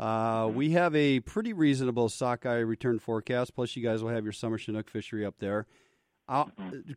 Uh, 0.00 0.50
we 0.54 0.70
have 0.70 0.94
a 0.94 1.20
pretty 1.20 1.52
reasonable 1.52 2.08
sockeye 2.08 2.58
return 2.58 2.98
forecast. 2.98 3.54
Plus, 3.54 3.76
you 3.76 3.82
guys 3.82 4.02
will 4.02 4.10
have 4.10 4.24
your 4.24 4.32
summer 4.32 4.56
Chinook 4.56 4.88
fishery 4.88 5.26
up 5.26 5.34
there. 5.40 5.66
I'll, 6.28 6.50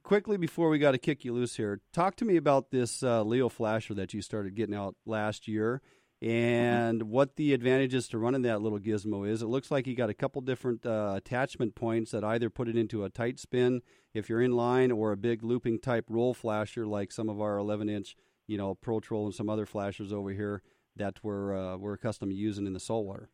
Quickly 0.03 0.37
before 0.37 0.69
we 0.69 0.77
got 0.77 0.91
to 0.91 0.97
kick 0.97 1.25
you 1.25 1.33
loose 1.33 1.55
here, 1.55 1.79
talk 1.93 2.15
to 2.17 2.25
me 2.25 2.37
about 2.37 2.69
this 2.69 3.01
uh, 3.01 3.23
Leo 3.23 3.49
flasher 3.49 3.93
that 3.95 4.13
you 4.13 4.21
started 4.21 4.55
getting 4.55 4.75
out 4.75 4.95
last 5.05 5.47
year 5.47 5.81
and 6.21 7.03
what 7.03 7.35
the 7.35 7.53
advantages 7.53 8.07
to 8.09 8.17
running 8.19 8.43
that 8.43 8.61
little 8.61 8.79
gizmo 8.79 9.27
is. 9.27 9.41
It 9.41 9.47
looks 9.47 9.71
like 9.71 9.87
you 9.87 9.95
got 9.95 10.11
a 10.11 10.13
couple 10.13 10.41
different 10.41 10.85
uh, 10.85 11.13
attachment 11.15 11.73
points 11.73 12.11
that 12.11 12.23
either 12.23 12.49
put 12.49 12.67
it 12.67 12.77
into 12.77 13.03
a 13.03 13.09
tight 13.09 13.39
spin 13.39 13.81
if 14.13 14.29
you're 14.29 14.41
in 14.41 14.51
line 14.51 14.91
or 14.91 15.11
a 15.11 15.17
big 15.17 15.43
looping 15.43 15.79
type 15.79 16.05
roll 16.09 16.33
flasher 16.33 16.85
like 16.85 17.11
some 17.11 17.27
of 17.27 17.41
our 17.41 17.57
11 17.57 17.89
inch, 17.89 18.15
you 18.47 18.57
know, 18.57 18.75
Pro 18.75 18.99
Troll 18.99 19.25
and 19.25 19.33
some 19.35 19.49
other 19.49 19.65
flashers 19.65 20.13
over 20.13 20.29
here 20.29 20.61
that 20.95 21.23
we're 21.23 21.55
uh, 21.55 21.77
we're 21.77 21.93
accustomed 21.93 22.31
to 22.31 22.37
using 22.37 22.67
in 22.67 22.73
the 22.73 22.79
saltwater. 22.79 23.29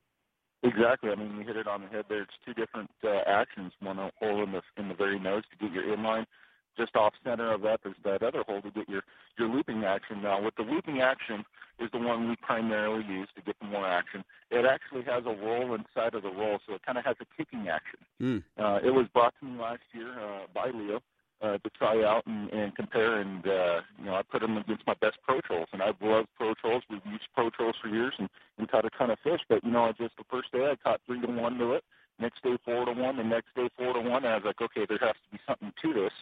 Exactly. 0.63 1.11
I 1.11 1.15
mean, 1.15 1.35
you 1.37 1.45
hit 1.45 1.57
it 1.57 1.67
on 1.67 1.81
the 1.81 1.87
head 1.87 2.05
there. 2.09 2.21
It's 2.21 2.33
two 2.45 2.53
different 2.53 2.89
uh, 3.03 3.19
actions. 3.27 3.73
One 3.79 3.97
hole 3.97 4.43
in 4.43 4.51
the 4.51 4.61
in 4.77 4.87
the 4.87 4.95
very 4.95 5.19
nose 5.19 5.43
to 5.51 5.57
get 5.57 5.73
your 5.73 5.83
inline. 5.83 6.25
Just 6.77 6.95
off 6.95 7.13
center 7.23 7.51
of 7.51 7.61
that, 7.61 7.79
there's 7.83 7.95
that 8.03 8.23
other 8.23 8.43
hole 8.47 8.61
to 8.61 8.71
get 8.71 8.87
your 8.87 9.01
your 9.37 9.47
looping 9.49 9.83
action. 9.83 10.21
Now, 10.21 10.41
with 10.41 10.55
the 10.55 10.63
looping 10.63 11.01
action 11.01 11.43
is 11.79 11.89
the 11.91 11.99
one 11.99 12.29
we 12.29 12.35
primarily 12.37 13.05
use 13.05 13.29
to 13.35 13.41
get 13.41 13.55
the 13.59 13.67
more 13.67 13.87
action. 13.87 14.23
It 14.49 14.65
actually 14.65 15.03
has 15.03 15.23
a 15.25 15.45
roll 15.45 15.75
inside 15.75 16.15
of 16.15 16.23
the 16.23 16.31
roll, 16.31 16.59
so 16.67 16.73
it 16.75 16.81
kind 16.85 16.97
of 16.97 17.05
has 17.05 17.15
a 17.21 17.25
kicking 17.37 17.67
action. 17.67 17.99
Mm. 18.21 18.43
Uh, 18.57 18.79
it 18.83 18.91
was 18.91 19.07
brought 19.13 19.33
to 19.39 19.45
me 19.45 19.59
last 19.59 19.81
year 19.93 20.11
uh, 20.19 20.47
by 20.53 20.69
Leo 20.69 21.01
uh, 21.41 21.57
to 21.57 21.69
try 21.77 22.03
out 22.03 22.25
and, 22.25 22.49
and 22.51 22.75
compare, 22.75 23.19
and 23.19 23.45
uh, 23.47 23.81
you 23.99 24.05
know 24.05 24.15
I 24.15 24.21
put 24.23 24.41
them 24.41 24.57
against 24.57 24.87
my 24.87 24.95
best 24.99 25.17
pro 25.23 25.41
trolls, 25.41 25.67
and 25.73 25.81
I've 25.81 26.01
loved 26.01 26.29
pro 26.37 26.53
trolls. 26.55 26.83
We've 26.89 27.05
used 27.05 27.27
pro 27.35 27.49
trolls 27.49 27.75
for 27.81 27.89
years 27.89 28.13
and, 28.17 28.29
and 28.57 28.69
caught 28.69 28.85
a 28.85 28.89
ton 28.97 29.11
of 29.11 29.19
fish. 29.23 29.41
But 29.47 29.63
you 29.63 29.71
know, 29.71 29.85
I 29.85 29.91
just 29.91 30.17
the 30.17 30.23
first 30.29 30.51
day 30.51 30.71
I 30.71 30.75
caught 30.75 31.01
three 31.05 31.21
to 31.21 31.27
one 31.27 31.57
to 31.59 31.73
it. 31.73 31.83
Next 32.19 32.41
day 32.41 32.57
four 32.65 32.85
to 32.85 32.93
one, 32.93 33.17
the 33.17 33.23
next 33.23 33.53
day 33.55 33.69
four 33.77 33.93
to 33.93 33.99
one, 33.99 34.25
and 34.25 34.33
I 34.33 34.35
was 34.37 34.45
like, 34.45 34.61
okay, 34.61 34.87
there 34.89 34.97
has 34.99 35.13
to 35.13 35.31
be 35.31 35.39
something 35.47 35.71
to 35.83 35.93
this. 35.93 36.13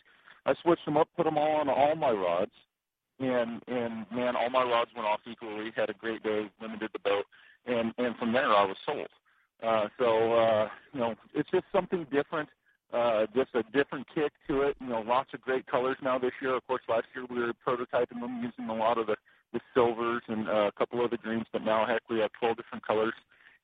I 0.46 0.54
switched 0.62 0.86
them 0.86 0.98
up, 0.98 1.08
put 1.16 1.26
them 1.26 1.38
all 1.38 1.56
on 1.58 1.70
all 1.70 1.96
my 1.96 2.12
rods, 2.12 2.52
and 3.20 3.62
and 3.68 4.06
man, 4.12 4.36
all 4.36 4.50
my 4.50 4.64
rods 4.64 4.92
went 4.96 5.08
off 5.08 5.22
equally. 5.30 5.72
Had 5.76 5.90
a 5.90 5.94
great 5.94 6.24
day, 6.24 6.50
limited 6.62 6.90
the 6.94 7.00
boat, 7.00 7.26
and 7.66 7.94
and 7.98 8.16
from 8.18 8.34
there 8.34 8.50
I 8.54 8.66
was 8.66 8.78
sold. 8.86 9.08
Uh, 9.64 9.88
so 9.98 10.34
uh, 10.34 10.70
you 10.94 11.00
know, 11.00 11.16
it's 11.34 11.50
just 11.50 11.66
something 11.72 12.06
different, 12.12 12.50
uh, 12.94 13.26
just 13.36 13.50
a 13.56 13.64
different 13.74 14.06
kick 14.14 14.32
to 14.48 14.62
it. 14.62 14.76
You 14.80 14.88
know, 14.88 15.02
lots 15.02 15.30
of 15.34 15.42
great 15.42 15.66
colors 15.68 15.98
now 16.04 16.20
this 16.20 16.34
year. 16.42 16.56
Of 16.56 16.68
course, 16.68 16.82
last 16.88 17.06
year 17.16 17.26
we 17.30 17.40
were 17.40 17.54
prototyping 17.66 18.20
them 18.22 18.42
using 18.44 18.70
a 18.70 18.76
lot 18.76 18.98
of 18.98 19.08
the 19.08 19.16
the 19.54 19.62
silvers 19.74 20.22
and 20.28 20.50
uh, 20.50 20.68
a 20.68 20.72
couple 20.78 21.02
other 21.02 21.18
greens, 21.18 21.46
but 21.54 21.64
now 21.64 21.86
heck, 21.86 22.02
we 22.10 22.20
have 22.20 22.30
12 22.40 22.58
different 22.58 22.86
colors 22.86 23.14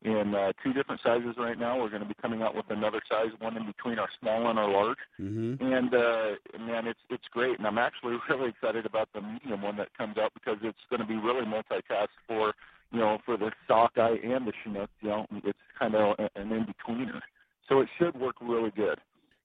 in 0.03 0.33
uh, 0.33 0.51
two 0.63 0.73
different 0.73 1.01
sizes 1.03 1.35
right 1.37 1.57
now. 1.59 1.79
We're 1.79 1.89
going 1.89 2.01
to 2.01 2.07
be 2.07 2.15
coming 2.21 2.41
out 2.41 2.55
with 2.55 2.65
another 2.69 3.01
size, 3.09 3.29
one 3.39 3.55
in 3.57 3.65
between 3.65 3.99
our 3.99 4.09
small 4.19 4.49
and 4.49 4.57
our 4.57 4.69
large. 4.69 4.97
Mm-hmm. 5.19 5.63
And 5.63 5.93
uh, 5.93 6.65
man, 6.65 6.87
it's 6.87 6.99
it's 7.09 7.23
great, 7.31 7.57
and 7.57 7.67
I'm 7.67 7.77
actually 7.77 8.17
really 8.29 8.49
excited 8.49 8.85
about 8.85 9.09
the 9.13 9.21
medium 9.21 9.61
one 9.61 9.77
that 9.77 9.95
comes 9.97 10.17
out 10.17 10.33
because 10.33 10.57
it's 10.63 10.79
going 10.89 11.01
to 11.01 11.07
be 11.07 11.15
really 11.15 11.45
multitask 11.45 12.09
for 12.27 12.53
you 12.91 12.99
know 12.99 13.19
for 13.25 13.37
the 13.37 13.51
sockeye 13.67 14.17
and 14.23 14.47
the 14.47 14.53
chinook. 14.63 14.89
You 15.01 15.09
know, 15.09 15.27
it's 15.43 15.59
kind 15.77 15.95
of 15.95 16.15
an 16.35 16.51
in 16.51 16.65
betweener, 16.65 17.21
so 17.69 17.81
it 17.81 17.89
should 17.97 18.19
work 18.19 18.35
really 18.41 18.71
good. 18.71 18.99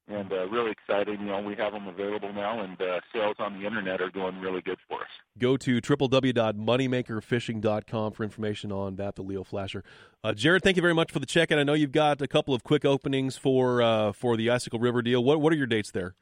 And 0.09 0.33
uh, 0.33 0.47
really 0.49 0.71
excited, 0.71 1.19
you 1.19 1.27
know, 1.27 1.41
we 1.41 1.57
have 1.57 1.73
them 1.73 1.89
available 1.89 2.33
now, 2.33 2.63
and 2.63 2.81
uh, 2.81 3.01
sales 3.13 3.35
on 3.41 3.59
the 3.59 3.67
internet 3.67 4.01
are 4.01 4.11
going 4.11 4.41
really 4.41 4.63
good 4.63 4.79
for 4.89 5.01
us. 5.01 5.09
Go 5.37 5.57
to 5.57 5.81
www.moneymakerfishing.com 5.81 8.13
for 8.13 8.23
information 8.23 8.71
on 8.71 8.95
that, 8.97 9.17
the 9.17 9.23
Leo 9.23 9.43
Flasher. 9.43 9.83
Uh, 10.23 10.33
Jared, 10.33 10.63
thank 10.63 10.77
you 10.77 10.83
very 10.83 10.95
much 10.95 11.11
for 11.11 11.19
the 11.19 11.27
check-in. 11.27 11.59
I 11.59 11.65
know 11.65 11.75
you've 11.75 11.91
got 11.91 12.23
a 12.23 12.29
couple 12.29 12.55
of 12.55 12.63
quick 12.63 12.85
openings 12.85 13.37
for 13.37 13.83
uh, 13.83 14.13
for 14.13 14.37
the 14.37 14.49
Icicle 14.49 14.79
River 14.79 15.03
deal. 15.03 15.25
What 15.25 15.41
what 15.41 15.53
are 15.53 15.57
your 15.57 15.67
dates 15.67 15.91
there? 15.91 16.15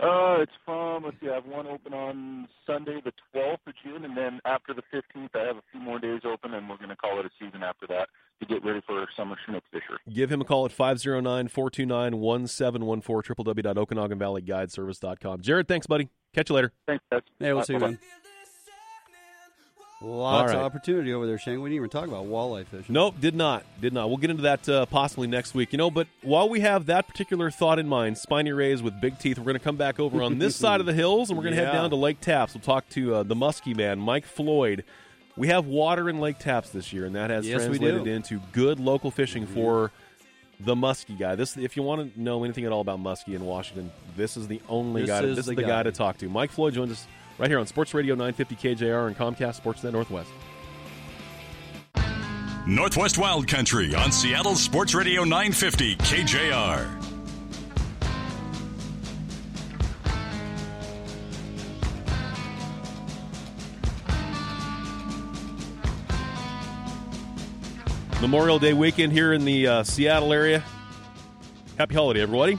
Uh, 0.00 0.36
it's 0.42 0.52
from, 0.64 1.02
let's 1.04 1.16
see, 1.20 1.28
I 1.28 1.34
have 1.34 1.44
one 1.46 1.66
open 1.66 1.92
on 1.92 2.46
Sunday, 2.64 3.00
the 3.04 3.12
12th 3.34 3.58
of 3.66 3.74
June, 3.84 4.04
and 4.04 4.16
then 4.16 4.38
after 4.44 4.72
the 4.72 4.82
15th, 4.94 5.30
I 5.34 5.40
have 5.46 5.56
a 5.56 5.62
few 5.72 5.80
more 5.80 5.98
days 5.98 6.20
open, 6.24 6.54
and 6.54 6.68
we're 6.68 6.76
going 6.76 6.90
to 6.90 6.94
call 6.96 7.18
it 7.18 7.26
a 7.26 7.30
season 7.36 7.64
after 7.64 7.84
that 7.88 8.08
to 8.40 8.46
get 8.46 8.64
ready 8.64 8.80
for 8.86 9.04
summer 9.16 9.34
Chinook 9.44 9.64
fisher. 9.72 9.98
Give 10.12 10.30
him 10.30 10.40
a 10.40 10.44
call 10.44 10.64
at 10.66 10.70
509-429-1714, 10.72 13.02
www.okanoganvalleyguideservice.com. 13.02 15.40
Jared, 15.40 15.66
thanks, 15.66 15.88
buddy. 15.88 16.08
Catch 16.34 16.50
you 16.50 16.54
later. 16.56 16.72
Thanks, 16.86 17.02
guys. 17.10 17.22
Hey, 17.40 17.52
we'll 17.52 17.62
Uh, 17.62 17.64
see 17.64 17.72
you, 17.72 17.78
bye-bye. 17.80 17.90
man. 17.92 17.98
Lots 20.00 20.52
All 20.52 20.58
of 20.60 20.64
opportunity 20.64 21.12
over 21.12 21.26
there, 21.26 21.38
Shane. 21.38 21.60
We 21.60 21.70
didn't 21.70 21.76
even 21.76 21.90
talk 21.90 22.06
about 22.06 22.26
walleye 22.26 22.64
fishing. 22.66 22.92
Nope, 22.92 23.16
did 23.20 23.34
not. 23.34 23.64
Did 23.80 23.92
not. 23.92 24.08
We'll 24.08 24.18
get 24.18 24.30
into 24.30 24.44
that 24.44 24.68
uh, 24.68 24.86
possibly 24.86 25.26
next 25.26 25.54
week. 25.54 25.72
You 25.72 25.78
know, 25.78 25.90
but 25.90 26.06
while 26.22 26.48
we 26.48 26.60
have 26.60 26.86
that 26.86 27.08
particular 27.08 27.50
thought 27.50 27.80
in 27.80 27.88
mind, 27.88 28.16
spiny 28.16 28.52
rays 28.52 28.80
with 28.80 29.00
big 29.00 29.18
teeth, 29.18 29.38
we're 29.38 29.44
going 29.44 29.54
to 29.58 29.64
come 29.64 29.76
back 29.76 29.98
over 29.98 30.22
on 30.22 30.38
this 30.38 30.54
side 30.64 30.78
of 30.78 30.86
the 30.86 30.92
hills 30.92 31.30
and 31.30 31.36
we're 31.36 31.42
going 31.42 31.56
to 31.56 31.64
head 31.64 31.72
down 31.72 31.90
to 31.90 31.96
Lake 31.96 32.20
Tapps. 32.20 32.54
We'll 32.54 32.62
talk 32.62 32.88
to 32.90 33.16
uh, 33.16 33.22
the 33.24 33.34
muskie 33.34 33.76
man, 33.76 33.98
Mike 33.98 34.24
Floyd. 34.24 34.84
We 35.36 35.48
have 35.48 35.66
water 35.66 36.08
in 36.08 36.20
Lake 36.20 36.38
Tapps 36.38 36.70
this 36.70 36.92
year, 36.92 37.04
and 37.04 37.16
that 37.16 37.30
has 37.30 37.46
Yes, 37.46 37.64
translated 37.64 38.06
into 38.06 38.40
good 38.52 38.78
local 38.78 39.10
fishing 39.10 39.46
for 39.46 39.90
the 40.60 40.74
muskie 40.74 41.18
guy. 41.18 41.34
This, 41.34 41.56
if 41.56 41.76
you 41.76 41.82
want 41.82 42.14
to 42.14 42.20
know 42.20 42.44
anything 42.44 42.64
at 42.64 42.72
all 42.72 42.80
about 42.80 43.00
muskie 43.00 43.34
in 43.34 43.44
Washington, 43.44 43.92
this 44.16 44.36
is 44.36 44.46
the 44.48 44.60
only 44.68 45.02
This 45.02 45.10
guy. 45.10 45.22
is 45.22 45.36
this 45.36 45.48
is 45.48 45.54
the 45.54 45.62
guy 45.62 45.68
guy. 45.68 45.82
to 45.84 45.92
talk 45.92 46.18
to. 46.18 46.28
Mike 46.28 46.50
Floyd 46.50 46.74
joins 46.74 46.92
us 46.92 47.06
right 47.38 47.48
here 47.48 47.58
on 47.58 47.66
Sports 47.66 47.94
Radio 47.94 48.14
950 48.14 48.56
KJR 48.56 49.06
and 49.06 49.16
Comcast 49.16 49.60
Sportsnet 49.60 49.92
Northwest. 49.92 50.30
Northwest 52.66 53.16
Wild 53.16 53.48
Country 53.48 53.94
on 53.94 54.12
Seattle 54.12 54.54
Sports 54.54 54.94
Radio 54.94 55.24
950 55.24 55.96
KJR. 55.96 57.04
Memorial 68.20 68.58
Day 68.58 68.72
weekend 68.72 69.12
here 69.12 69.32
in 69.32 69.44
the 69.44 69.66
uh, 69.66 69.82
Seattle 69.84 70.32
area. 70.32 70.62
Happy 71.78 71.94
holiday, 71.94 72.20
everybody. 72.20 72.58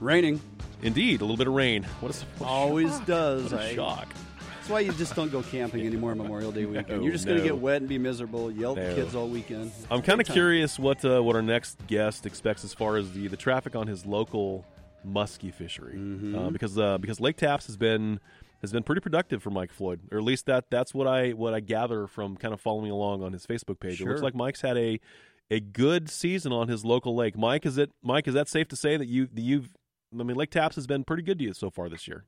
Raining. 0.00 0.40
Indeed, 0.86 1.20
a 1.20 1.24
little 1.24 1.36
bit 1.36 1.46
of 1.48 1.54
rain. 1.54 1.82
What 2.00 2.10
is 2.10 2.22
what 2.38 2.46
a 2.46 2.50
Always 2.50 2.90
shock. 2.92 3.06
does. 3.06 3.52
What 3.52 3.60
a 3.60 3.64
I- 3.64 3.74
shock. 3.74 4.08
That's 4.38 4.68
why 4.72 4.80
you 4.80 4.92
just 4.92 5.14
don't 5.14 5.30
go 5.30 5.42
camping 5.44 5.86
anymore 5.86 6.10
on 6.10 6.18
Memorial 6.18 6.50
Day 6.50 6.64
weekend. 6.64 6.88
No, 6.88 7.00
You're 7.02 7.12
just 7.12 7.24
going 7.24 7.38
to 7.38 7.44
get 7.44 7.56
wet 7.56 7.76
and 7.82 7.88
be 7.88 7.98
miserable, 7.98 8.50
yell 8.50 8.72
at 8.72 8.78
No. 8.78 8.88
the 8.88 8.94
kids 9.02 9.14
all 9.14 9.28
weekend. 9.28 9.70
I'm 9.92 10.02
kind 10.02 10.20
of 10.20 10.26
time. 10.26 10.34
curious 10.34 10.76
what 10.76 11.04
uh, 11.04 11.22
what 11.22 11.36
our 11.36 11.42
next 11.42 11.86
guest 11.86 12.26
expects 12.26 12.64
as 12.64 12.74
far 12.74 12.96
as 12.96 13.12
the, 13.12 13.28
the 13.28 13.36
traffic 13.36 13.76
on 13.76 13.86
his 13.86 14.04
local 14.06 14.64
muskie 15.06 15.54
fishery, 15.54 15.92
Mm-hmm. 15.94 16.34
uh, 16.36 16.50
because 16.50 16.76
uh, 16.78 16.98
because 16.98 17.20
Lake 17.20 17.36
Tapps 17.36 17.66
has 17.66 17.76
been 17.76 18.18
has 18.60 18.72
been 18.72 18.82
pretty 18.82 19.00
productive 19.00 19.40
for 19.40 19.50
Mike 19.50 19.72
Floyd, 19.72 20.00
or 20.10 20.18
at 20.18 20.24
least 20.24 20.46
that 20.46 20.64
that's 20.68 20.92
what 20.92 21.06
I 21.06 21.30
what 21.30 21.54
I 21.54 21.60
gather 21.60 22.08
from 22.08 22.36
kind 22.36 22.52
of 22.52 22.60
following 22.60 22.90
along 22.90 23.22
on 23.22 23.32
his 23.32 23.46
Facebook 23.46 23.78
page. 23.78 24.00
It 24.00 24.06
looks 24.08 24.18
Sure. 24.18 24.24
like 24.24 24.34
Mike's 24.34 24.62
had 24.62 24.76
a 24.76 24.98
a 25.48 25.60
good 25.60 26.10
season 26.10 26.50
on 26.52 26.66
his 26.66 26.84
local 26.84 27.14
lake. 27.14 27.38
Mike, 27.38 27.66
is 27.66 27.78
it 27.78 27.92
Mike? 28.02 28.26
Is 28.26 28.34
that 28.34 28.48
safe 28.48 28.66
to 28.66 28.74
say 28.76 28.96
that 28.96 29.06
you 29.06 29.28
that 29.32 29.42
you've 29.42 29.68
I 30.12 30.22
mean 30.22 30.36
Lake 30.36 30.50
Tapps 30.50 30.76
has 30.76 30.86
been 30.86 31.04
pretty 31.04 31.22
good 31.22 31.38
to 31.38 31.44
you 31.44 31.54
so 31.54 31.70
far 31.70 31.88
this 31.88 32.06
year? 32.06 32.24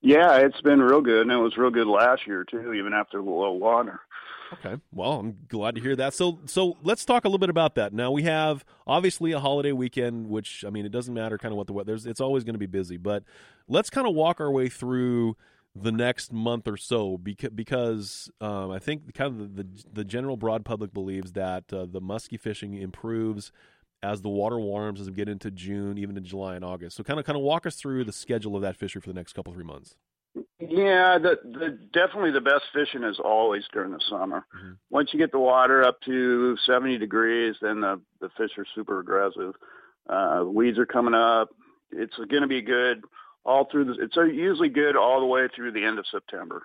Yeah, 0.00 0.38
it's 0.38 0.60
been 0.62 0.80
real 0.80 1.00
good, 1.00 1.22
and 1.22 1.30
it 1.30 1.36
was 1.36 1.56
real 1.56 1.70
good 1.70 1.86
last 1.86 2.26
year 2.26 2.44
too, 2.44 2.72
even 2.72 2.92
after 2.92 3.18
the 3.18 3.30
low 3.30 3.52
water. 3.52 4.00
Okay. 4.52 4.80
Well, 4.92 5.12
I'm 5.12 5.38
glad 5.48 5.76
to 5.76 5.80
hear 5.80 5.96
that. 5.96 6.12
So, 6.12 6.40
so 6.44 6.76
let's 6.82 7.04
talk 7.04 7.24
a 7.24 7.28
little 7.28 7.38
bit 7.38 7.48
about 7.48 7.74
that. 7.76 7.92
Now 7.92 8.10
we 8.10 8.24
have 8.24 8.64
obviously 8.86 9.32
a 9.32 9.40
holiday 9.40 9.72
weekend, 9.72 10.28
which 10.28 10.64
I 10.66 10.70
mean, 10.70 10.84
it 10.84 10.92
doesn't 10.92 11.14
matter 11.14 11.38
kind 11.38 11.52
of 11.52 11.56
what 11.56 11.66
the 11.66 11.72
weather. 11.72 11.94
It's 12.04 12.20
always 12.20 12.44
going 12.44 12.54
to 12.54 12.58
be 12.58 12.66
busy, 12.66 12.96
but 12.96 13.24
let's 13.68 13.88
kind 13.88 14.06
of 14.06 14.14
walk 14.14 14.40
our 14.40 14.50
way 14.50 14.68
through 14.68 15.36
the 15.74 15.92
next 15.92 16.32
month 16.32 16.68
or 16.68 16.76
so 16.76 17.16
because 17.16 17.50
because 17.50 18.30
um, 18.40 18.70
I 18.70 18.78
think 18.78 19.14
kind 19.14 19.40
of 19.40 19.56
the, 19.56 19.62
the 19.62 19.84
the 19.92 20.04
general 20.04 20.36
broad 20.36 20.64
public 20.64 20.92
believes 20.92 21.32
that 21.32 21.72
uh, 21.72 21.86
the 21.86 22.00
muskie 22.00 22.38
fishing 22.38 22.74
improves 22.74 23.52
as 24.02 24.22
the 24.22 24.28
water 24.28 24.58
warms 24.58 25.00
as 25.00 25.08
we 25.08 25.14
get 25.14 25.28
into 25.28 25.50
June, 25.50 25.98
even 25.98 26.16
in 26.16 26.24
July 26.24 26.56
and 26.56 26.64
August. 26.64 26.96
So, 26.96 27.04
kind 27.04 27.20
of 27.20 27.26
kind 27.26 27.36
of 27.36 27.42
walk 27.42 27.66
us 27.66 27.76
through 27.76 28.04
the 28.04 28.12
schedule 28.12 28.56
of 28.56 28.62
that 28.62 28.76
fishery 28.76 29.00
for 29.00 29.08
the 29.08 29.14
next 29.14 29.32
couple 29.32 29.52
three 29.52 29.64
months. 29.64 29.96
Yeah, 30.58 31.18
the, 31.18 31.36
the 31.44 31.78
definitely 31.92 32.30
the 32.30 32.40
best 32.40 32.64
fishing 32.72 33.04
is 33.04 33.18
always 33.22 33.64
during 33.72 33.92
the 33.92 34.00
summer. 34.08 34.46
Once 34.88 35.10
you 35.12 35.18
get 35.18 35.30
the 35.30 35.38
water 35.38 35.84
up 35.84 36.00
to 36.06 36.56
70 36.66 36.98
degrees, 36.98 37.56
then 37.60 37.80
the 37.80 38.00
the 38.20 38.30
fish 38.38 38.50
are 38.56 38.64
super 38.74 39.00
aggressive. 39.00 39.54
Uh, 40.08 40.44
weeds 40.46 40.78
are 40.78 40.86
coming 40.86 41.14
up. 41.14 41.50
It's 41.90 42.16
going 42.16 42.42
to 42.42 42.48
be 42.48 42.62
good 42.62 43.02
all 43.44 43.68
through 43.70 43.84
the. 43.86 43.96
It's 44.00 44.16
usually 44.16 44.70
good 44.70 44.96
all 44.96 45.20
the 45.20 45.26
way 45.26 45.48
through 45.54 45.72
the 45.72 45.84
end 45.84 45.98
of 45.98 46.06
September. 46.10 46.62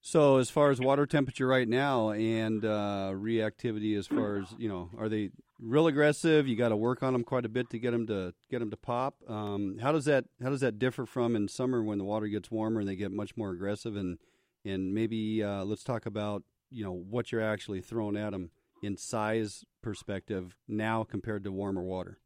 So, 0.00 0.38
as 0.38 0.50
far 0.50 0.70
as 0.70 0.80
water 0.80 1.06
temperature 1.06 1.46
right 1.46 1.68
now 1.68 2.10
and 2.10 2.64
uh, 2.64 3.12
reactivity, 3.14 3.96
as 3.96 4.06
far 4.06 4.38
as 4.38 4.46
you 4.58 4.68
know, 4.68 4.90
are 4.98 5.08
they 5.08 5.30
real 5.62 5.86
aggressive? 5.86 6.48
You 6.48 6.56
got 6.56 6.70
to 6.70 6.76
work 6.76 7.02
on 7.02 7.12
them 7.12 7.24
quite 7.24 7.44
a 7.44 7.48
bit 7.48 7.70
to 7.70 7.78
get 7.78 7.92
them 7.92 8.06
to 8.08 8.34
get 8.50 8.58
them 8.58 8.70
to 8.70 8.76
pop. 8.76 9.16
Um, 9.28 9.78
how 9.80 9.92
does 9.92 10.04
that 10.06 10.24
how 10.42 10.50
does 10.50 10.60
that 10.60 10.78
differ 10.78 11.06
from 11.06 11.36
in 11.36 11.48
summer 11.48 11.82
when 11.82 11.98
the 11.98 12.04
water 12.04 12.26
gets 12.26 12.50
warmer 12.50 12.80
and 12.80 12.88
they 12.88 12.96
get 12.96 13.12
much 13.12 13.36
more 13.36 13.50
aggressive? 13.50 13.96
And 13.96 14.18
and 14.64 14.92
maybe 14.92 15.42
uh, 15.42 15.64
let's 15.64 15.84
talk 15.84 16.06
about 16.06 16.42
you 16.70 16.84
know 16.84 16.92
what 16.92 17.32
you're 17.32 17.40
actually 17.40 17.80
throwing 17.80 18.16
at 18.16 18.32
them 18.32 18.50
in 18.82 18.96
size 18.96 19.64
perspective 19.82 20.56
now 20.66 21.04
compared 21.04 21.44
to 21.44 21.52
warmer 21.52 21.82
water. 21.82 22.18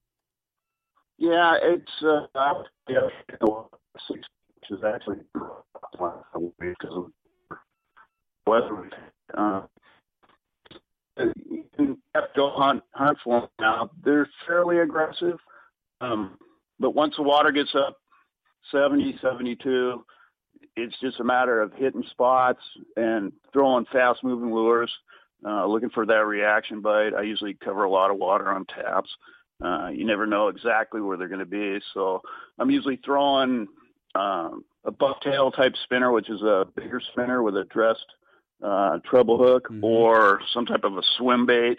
Yeah, 1.18 1.57
it's 1.61 2.03
uh, 2.03 2.26
yeah, 2.89 3.09
six 4.09 4.20
is 4.70 4.78
actually 4.84 5.18
because 6.59 6.91
of 6.91 7.11
weather. 8.47 8.91
Uh, 9.37 9.62
you 11.18 11.64
can 11.76 11.96
go 12.34 12.50
hunt 12.54 12.82
hunt 12.92 13.18
for 13.24 13.40
them 13.40 13.50
now. 13.60 13.90
They're 14.04 14.28
fairly 14.46 14.78
aggressive, 14.78 15.38
um, 16.00 16.38
but 16.78 16.94
once 16.94 17.14
the 17.16 17.22
water 17.22 17.52
gets 17.52 17.74
up 17.74 17.98
70, 18.72 19.18
72, 19.20 20.04
it's 20.76 20.94
just 21.00 21.20
a 21.20 21.24
matter 21.24 21.60
of 21.60 21.72
hitting 21.74 22.04
spots 22.10 22.60
and 22.96 23.32
throwing 23.52 23.86
fast 23.92 24.22
moving 24.22 24.52
lures, 24.52 24.92
uh, 25.46 25.66
looking 25.66 25.90
for 25.90 26.04
that 26.06 26.26
reaction 26.26 26.80
bite. 26.80 27.14
I 27.16 27.22
usually 27.22 27.54
cover 27.54 27.84
a 27.84 27.90
lot 27.90 28.10
of 28.10 28.18
water 28.18 28.48
on 28.50 28.66
Tapps. 28.66 29.10
Uh, 29.64 29.88
you 29.88 30.04
never 30.04 30.26
know 30.26 30.48
exactly 30.48 31.00
where 31.00 31.16
they're 31.16 31.28
going 31.28 31.38
to 31.40 31.46
be, 31.46 31.80
so 31.94 32.20
I'm 32.58 32.70
usually 32.70 33.00
throwing 33.04 33.66
um, 34.14 34.64
a 34.84 34.92
bucktail 34.92 35.54
type 35.54 35.74
spinner, 35.84 36.12
which 36.12 36.28
is 36.28 36.42
a 36.42 36.66
bigger 36.76 37.00
spinner 37.12 37.42
with 37.42 37.56
a 37.56 37.64
dressed 37.64 38.04
uh, 38.62 38.98
treble 39.04 39.38
hook, 39.38 39.68
or 39.82 40.40
some 40.52 40.66
type 40.66 40.84
of 40.84 40.96
a 40.96 41.02
swim 41.18 41.46
bait. 41.46 41.78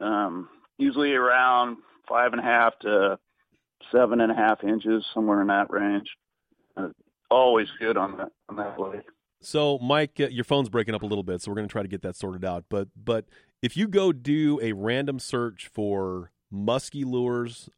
Um, 0.00 0.48
usually 0.78 1.12
around 1.12 1.78
five 2.08 2.32
and 2.32 2.40
a 2.40 2.44
half 2.44 2.78
to 2.80 3.18
seven 3.92 4.20
and 4.20 4.30
a 4.32 4.34
half 4.34 4.62
inches, 4.64 5.04
somewhere 5.14 5.40
in 5.40 5.46
that 5.48 5.70
range. 5.70 6.08
Uh, 6.76 6.88
always 7.30 7.68
good 7.78 7.96
on 7.96 8.16
that 8.18 8.32
on 8.48 8.56
that 8.56 8.78
lake. 8.80 9.02
So, 9.40 9.78
Mike, 9.78 10.18
uh, 10.18 10.28
your 10.28 10.44
phone's 10.44 10.68
breaking 10.68 10.94
up 10.94 11.02
a 11.02 11.06
little 11.06 11.22
bit, 11.22 11.40
so 11.42 11.50
we're 11.50 11.56
going 11.56 11.68
to 11.68 11.72
try 11.72 11.82
to 11.82 11.88
get 11.88 12.02
that 12.02 12.16
sorted 12.16 12.44
out. 12.44 12.64
But, 12.68 12.88
but 12.96 13.26
if 13.62 13.76
you 13.76 13.86
go 13.86 14.10
do 14.12 14.58
a 14.62 14.72
random 14.72 15.18
search 15.18 15.68
for 15.72 16.32
musky 16.50 17.04
lures 17.04 17.68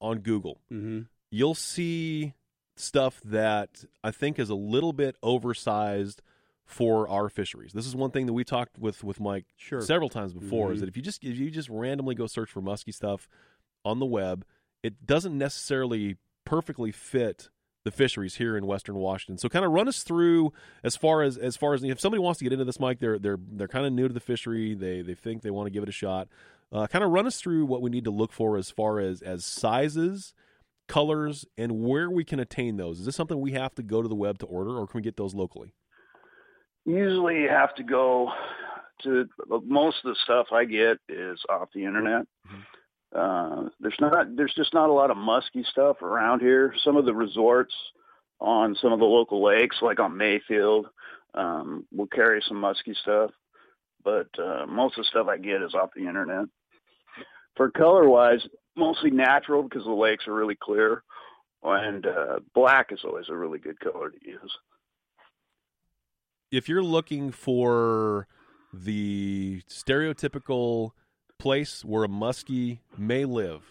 on 0.00 0.20
Google, 0.20 0.60
Mm-hmm. 0.72 1.00
you'll 1.30 1.54
see 1.56 2.34
stuff 2.76 3.20
that 3.24 3.84
I 4.02 4.10
think 4.12 4.38
is 4.38 4.48
a 4.50 4.54
little 4.54 4.92
bit 4.92 5.16
oversized 5.22 6.22
for 6.70 7.08
our 7.08 7.28
fisheries. 7.28 7.72
This 7.72 7.86
is 7.86 7.96
one 7.96 8.10
thing 8.10 8.26
that 8.26 8.32
we 8.32 8.44
talked 8.44 8.78
with 8.78 9.02
with 9.02 9.18
Mike 9.20 9.46
Sure. 9.56 9.80
several 9.80 10.08
times 10.08 10.32
before. 10.32 10.72
Is 10.72 10.78
Mhm. 10.78 10.80
that 10.80 10.88
if 10.88 10.96
you 10.96 11.02
just 11.02 11.24
if 11.24 11.36
you 11.36 11.50
just 11.50 11.68
randomly 11.68 12.14
go 12.14 12.26
search 12.26 12.50
for 12.50 12.60
musky 12.60 12.92
stuff 12.92 13.28
on 13.84 13.98
the 13.98 14.06
web, 14.06 14.44
it 14.82 15.04
doesn't 15.06 15.36
necessarily 15.36 16.16
perfectly 16.44 16.92
fit 16.92 17.50
the 17.84 17.90
fisheries 17.90 18.36
here 18.36 18.56
in 18.56 18.66
Western 18.66 18.96
Washington. 18.96 19.38
So, 19.38 19.48
kind 19.48 19.64
of 19.64 19.72
run 19.72 19.88
us 19.88 20.02
through 20.02 20.52
as 20.84 20.96
far 20.96 21.22
as 21.22 21.36
as 21.36 21.56
far 21.56 21.74
as 21.74 21.82
if 21.82 21.98
somebody 21.98 22.20
wants 22.22 22.38
to 22.38 22.44
get 22.44 22.52
into 22.52 22.64
this, 22.64 22.78
Mike, 22.78 22.98
they're 23.00 23.18
they're 23.18 23.38
they're 23.40 23.68
kind 23.68 23.86
of 23.86 23.92
new 23.92 24.06
to 24.06 24.14
the 24.14 24.20
fishery. 24.20 24.74
They 24.74 25.02
they 25.02 25.14
think 25.14 25.42
they 25.42 25.50
want 25.50 25.66
to 25.66 25.70
give 25.70 25.82
it 25.82 25.88
a 25.88 25.92
shot. 25.92 26.28
Uh, 26.72 26.86
kind 26.86 27.02
of 27.02 27.10
run 27.10 27.26
us 27.26 27.40
through 27.40 27.64
what 27.66 27.82
we 27.82 27.90
need 27.90 28.04
to 28.04 28.10
look 28.12 28.32
for 28.32 28.56
as 28.56 28.70
far 28.70 29.00
as 29.00 29.22
as 29.22 29.44
sizes, 29.44 30.34
colors, 30.86 31.46
and 31.58 31.80
where 31.82 32.08
we 32.10 32.22
can 32.24 32.38
attain 32.38 32.76
those. 32.76 33.00
Is 33.00 33.06
this 33.06 33.16
something 33.16 33.40
we 33.40 33.52
have 33.52 33.74
to 33.76 33.82
go 33.82 34.02
to 34.02 34.08
the 34.08 34.14
web 34.14 34.38
to 34.38 34.46
order, 34.46 34.76
or 34.78 34.86
can 34.86 34.98
we 34.98 35.02
get 35.02 35.16
those 35.16 35.34
locally? 35.34 35.72
Usually, 36.84 37.42
you 37.42 37.48
have 37.48 37.74
to 37.76 37.82
go 37.82 38.32
to 39.02 39.28
most 39.64 39.98
of 40.04 40.10
the 40.10 40.16
stuff 40.24 40.48
I 40.52 40.64
get 40.64 40.98
is 41.08 41.40
off 41.48 41.68
the 41.74 41.84
internet. 41.84 42.26
Uh, 43.14 43.68
there's 43.80 43.96
not 44.00 44.36
there's 44.36 44.54
just 44.54 44.72
not 44.72 44.88
a 44.88 44.92
lot 44.92 45.10
of 45.10 45.16
musky 45.16 45.64
stuff 45.70 46.00
around 46.02 46.40
here. 46.40 46.74
Some 46.84 46.96
of 46.96 47.04
the 47.04 47.14
resorts 47.14 47.74
on 48.40 48.76
some 48.80 48.92
of 48.92 48.98
the 48.98 49.04
local 49.04 49.42
lakes, 49.42 49.76
like 49.82 50.00
on 50.00 50.16
Mayfield, 50.16 50.86
um, 51.34 51.86
will 51.92 52.06
carry 52.06 52.42
some 52.46 52.58
musky 52.58 52.94
stuff, 53.02 53.30
but 54.04 54.28
uh, 54.38 54.66
most 54.66 54.96
of 54.96 55.04
the 55.04 55.08
stuff 55.10 55.26
I 55.28 55.38
get 55.38 55.62
is 55.62 55.74
off 55.74 55.90
the 55.94 56.06
internet. 56.06 56.46
For 57.56 57.70
color 57.70 58.08
wise, 58.08 58.46
mostly 58.76 59.10
natural 59.10 59.62
because 59.62 59.84
the 59.84 59.90
lakes 59.90 60.26
are 60.26 60.34
really 60.34 60.56
clear, 60.60 61.02
and 61.62 62.06
uh, 62.06 62.38
black 62.54 62.92
is 62.92 63.00
always 63.04 63.28
a 63.28 63.36
really 63.36 63.58
good 63.58 63.78
color 63.80 64.10
to 64.10 64.18
use. 64.26 64.56
If 66.50 66.68
you're 66.68 66.82
looking 66.82 67.30
for 67.30 68.26
the 68.72 69.62
stereotypical 69.68 70.90
place 71.38 71.84
where 71.84 72.04
a 72.04 72.08
muskie 72.08 72.80
may 72.98 73.24
live, 73.24 73.62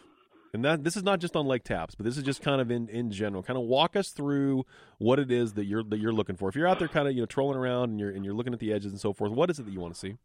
and 0.53 0.63
that 0.63 0.83
this 0.83 0.95
is 0.95 1.03
not 1.03 1.19
just 1.19 1.35
on 1.35 1.45
Lake 1.45 1.63
Tapps, 1.63 1.95
but 1.95 2.05
this 2.05 2.17
is 2.17 2.23
just 2.23 2.41
kind 2.41 2.61
of 2.61 2.71
in, 2.71 2.87
in 2.87 3.11
general. 3.11 3.43
Kind 3.43 3.59
of 3.59 3.65
walk 3.65 3.95
us 3.95 4.09
through 4.09 4.65
what 4.97 5.19
it 5.19 5.29
is 5.29 5.53
that 5.53 5.65
you're 5.65 5.83
that 5.83 5.99
you're 5.99 6.13
looking 6.13 6.37
for. 6.37 6.49
If 6.49 6.55
you're 6.55 6.67
out 6.67 6.79
there 6.79 6.87
kind 6.87 7.07
of 7.07 7.13
you 7.13 7.21
know 7.21 7.25
trolling 7.25 7.57
around 7.57 7.89
and 7.89 7.99
you're 7.99 8.11
and 8.11 8.23
you're 8.23 8.33
looking 8.33 8.53
at 8.53 8.59
the 8.59 8.73
edges 8.73 8.91
and 8.91 8.99
so 8.99 9.13
forth, 9.13 9.31
what 9.31 9.49
is 9.49 9.59
it 9.59 9.65
that 9.65 9.71
you 9.71 9.79
want 9.79 9.93
to 9.93 9.99
see? 9.99 10.15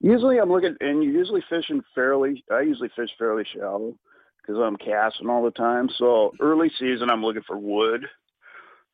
Usually, 0.00 0.38
I'm 0.38 0.50
looking, 0.50 0.76
and 0.80 1.02
you're 1.02 1.12
usually 1.12 1.44
fishing 1.50 1.82
fairly. 1.94 2.42
I 2.50 2.62
usually 2.62 2.90
fish 2.96 3.10
fairly 3.18 3.44
shallow 3.54 3.94
because 4.40 4.60
I'm 4.60 4.76
casting 4.76 5.28
all 5.28 5.44
the 5.44 5.50
time. 5.50 5.88
So 5.98 6.32
early 6.40 6.70
season, 6.78 7.10
I'm 7.10 7.22
looking 7.22 7.42
for 7.46 7.58
wood, 7.58 8.06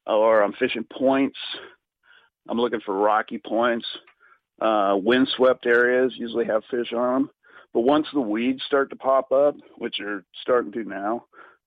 or 0.06 0.42
I'm 0.42 0.52
fishing 0.54 0.84
points. 0.84 1.38
I'm 2.48 2.60
looking 2.60 2.80
for 2.84 2.94
rocky 2.94 3.38
points. 3.38 3.86
Uh, 4.60 4.96
windswept 4.96 5.66
areas 5.66 6.12
usually 6.16 6.44
have 6.44 6.62
fish 6.70 6.92
on 6.92 7.14
them. 7.14 7.30
But 7.72 7.80
once 7.80 8.06
the 8.12 8.20
weeds 8.20 8.62
start 8.66 8.90
to 8.90 8.96
pop 8.96 9.32
up, 9.32 9.56
which 9.78 9.98
are 10.00 10.24
starting 10.42 10.72
to 10.72 10.84
now, 10.84 11.24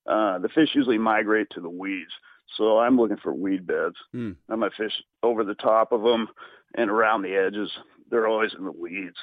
uh, 0.08 0.40
the 0.40 0.50
fish 0.50 0.70
usually 0.74 0.98
migrate 0.98 1.48
to 1.52 1.62
the 1.62 1.70
weeds. 1.70 2.12
So 2.56 2.80
I'm 2.80 2.98
looking 2.98 3.18
for 3.18 3.34
weed 3.34 3.68
beds. 3.68 3.96
Hmm. 4.14 4.32
I 4.50 4.56
might 4.56 4.74
fish 4.78 4.94
over 5.22 5.44
the 5.44 5.56
top 5.56 5.92
of 5.92 6.02
them 6.04 6.30
and 6.76 6.90
around 6.90 7.24
the 7.24 7.36
edges. 7.36 7.70
They're 8.10 8.28
always 8.28 8.54
in 8.58 8.64
the 8.64 8.72
weeds. 8.72 9.18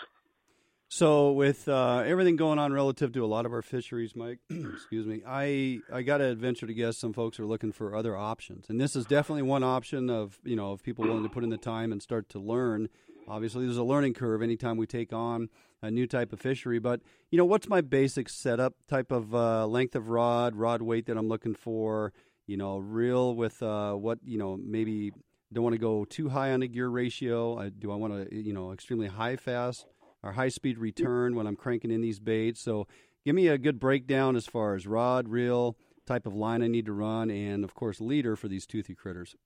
So 0.88 1.32
with 1.32 1.66
uh, 1.68 2.04
everything 2.06 2.36
going 2.36 2.58
on 2.58 2.72
relative 2.72 3.12
to 3.12 3.24
a 3.24 3.26
lot 3.26 3.46
of 3.46 3.52
our 3.52 3.62
fisheries, 3.62 4.14
Mike, 4.14 4.38
excuse 4.50 5.06
me, 5.06 5.22
I 5.26 5.80
I 5.92 6.02
got 6.02 6.18
to 6.18 6.34
venture 6.34 6.66
to 6.66 6.74
guess 6.74 6.96
some 6.96 7.12
folks 7.12 7.40
are 7.40 7.46
looking 7.46 7.72
for 7.72 7.96
other 7.96 8.16
options, 8.16 8.66
and 8.68 8.80
this 8.80 8.94
is 8.94 9.04
definitely 9.04 9.42
one 9.42 9.64
option 9.64 10.08
of 10.08 10.38
you 10.44 10.54
know 10.56 10.72
of 10.72 10.82
people 10.82 11.04
willing 11.04 11.24
to 11.24 11.28
put 11.28 11.42
in 11.42 11.50
the 11.50 11.56
time 11.56 11.90
and 11.90 12.02
start 12.02 12.28
to 12.30 12.38
learn. 12.38 12.88
Obviously, 13.26 13.64
there's 13.64 13.78
a 13.78 13.82
learning 13.84 14.14
curve 14.14 14.42
anytime 14.42 14.76
we 14.76 14.86
take 14.86 15.12
on 15.12 15.48
a 15.82 15.90
new 15.90 16.06
type 16.06 16.32
of 16.32 16.40
fishery, 16.40 16.78
but 16.78 17.00
you 17.30 17.38
know 17.38 17.44
what's 17.44 17.68
my 17.68 17.80
basic 17.80 18.28
setup 18.28 18.74
type 18.86 19.10
of 19.10 19.34
uh, 19.34 19.66
length 19.66 19.96
of 19.96 20.08
rod, 20.08 20.54
rod 20.54 20.82
weight 20.82 21.06
that 21.06 21.16
I'm 21.16 21.28
looking 21.28 21.54
for. 21.54 22.12
You 22.46 22.58
know, 22.58 22.78
reel 22.78 23.34
with 23.34 23.62
uh, 23.62 23.94
what 23.94 24.18
you 24.24 24.38
know 24.38 24.58
maybe 24.62 25.12
don't 25.52 25.64
want 25.64 25.74
to 25.74 25.78
go 25.78 26.04
too 26.04 26.28
high 26.28 26.52
on 26.52 26.60
the 26.60 26.68
gear 26.68 26.88
ratio. 26.88 27.58
I, 27.58 27.70
do 27.70 27.90
I 27.90 27.96
want 27.96 28.30
to 28.30 28.36
you 28.36 28.52
know 28.52 28.72
extremely 28.72 29.06
high 29.06 29.36
fast? 29.36 29.86
Our 30.24 30.32
high 30.32 30.48
speed 30.48 30.78
return 30.78 31.36
when 31.36 31.46
I'm 31.46 31.54
cranking 31.54 31.90
in 31.90 32.00
these 32.00 32.18
baits. 32.18 32.60
So 32.60 32.88
give 33.24 33.34
me 33.34 33.48
a 33.48 33.58
good 33.58 33.78
breakdown 33.78 34.34
as 34.34 34.46
far 34.46 34.74
as 34.74 34.86
rod, 34.86 35.28
reel, 35.28 35.76
type 36.06 36.26
of 36.26 36.34
line 36.34 36.62
I 36.62 36.68
need 36.68 36.86
to 36.86 36.92
run, 36.92 37.30
and 37.30 37.62
of 37.62 37.74
course 37.74 38.00
leader 38.00 38.34
for 38.34 38.48
these 38.48 38.66
toothy 38.66 38.94
critters. 38.94 39.36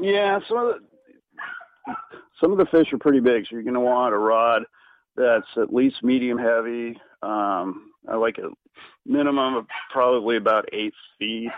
Yeah, 0.00 0.40
some 0.48 0.58
of 0.58 0.74
the 0.74 1.94
some 2.40 2.52
of 2.52 2.58
the 2.58 2.66
fish 2.66 2.92
are 2.92 2.98
pretty 2.98 3.20
big, 3.20 3.44
so 3.44 3.48
you're 3.52 3.62
going 3.62 3.74
to 3.74 3.80
want 3.80 4.14
a 4.14 4.18
rod 4.18 4.62
that's 5.16 5.46
at 5.56 5.72
least 5.72 6.02
medium 6.02 6.38
heavy. 6.38 6.98
Um, 7.22 7.92
I 8.08 8.16
like 8.16 8.38
a 8.38 8.48
minimum 9.04 9.56
of 9.56 9.66
probably 9.92 10.36
about 10.36 10.68
eight 10.72 10.94
feet 11.18 11.50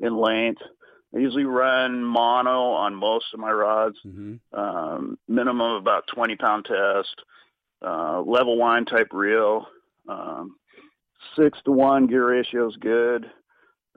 in 0.00 0.16
length. 0.16 0.60
I 1.14 1.18
usually 1.18 1.44
run 1.44 2.04
mono 2.04 2.72
on 2.72 2.94
most 2.94 3.26
of 3.32 3.40
my 3.40 3.50
rods. 3.50 3.96
Um, 4.52 5.18
minimum 5.26 5.76
of 5.76 5.80
about 5.80 6.06
20 6.14 6.36
pound 6.36 6.66
test. 6.66 7.22
Uh, 7.84 8.22
level 8.22 8.58
wind 8.58 8.88
type 8.88 9.08
reel. 9.12 9.66
Um, 10.08 10.56
six 11.36 11.58
to 11.64 11.72
one 11.72 12.06
gear 12.06 12.28
ratio 12.28 12.68
is 12.68 12.76
good. 12.76 13.30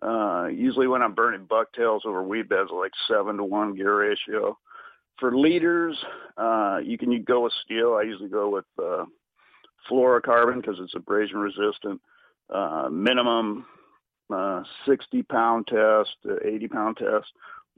Uh, 0.02 0.48
usually 0.48 0.88
when 0.88 1.02
I'm 1.02 1.14
burning 1.14 1.46
bucktails 1.46 2.04
over 2.06 2.24
weed 2.24 2.50
beds, 2.50 2.70
like 2.74 2.92
seven 3.08 3.38
to 3.38 3.44
one 3.44 3.76
gear 3.76 3.98
ratio. 4.00 4.58
For 5.20 5.36
leaders, 5.36 5.98
uh, 6.38 6.80
you 6.84 6.98
can 6.98 7.12
you 7.12 7.20
go 7.22 7.42
with 7.42 7.54
steel. 7.64 7.94
I 7.94 8.04
usually 8.04 8.30
go 8.30 8.50
with 8.50 8.66
uh, 8.82 9.06
fluorocarbon 9.90 10.56
because 10.56 10.78
it's 10.80 10.96
abrasion 10.96 11.38
resistant. 11.38 12.02
Uh, 12.50 12.90
minimum 12.92 13.66
uh, 14.34 14.64
60 14.88 15.24
pound 15.24 15.68
test, 15.68 16.16
80 16.44 16.68
pound 16.68 16.98
test 16.98 17.28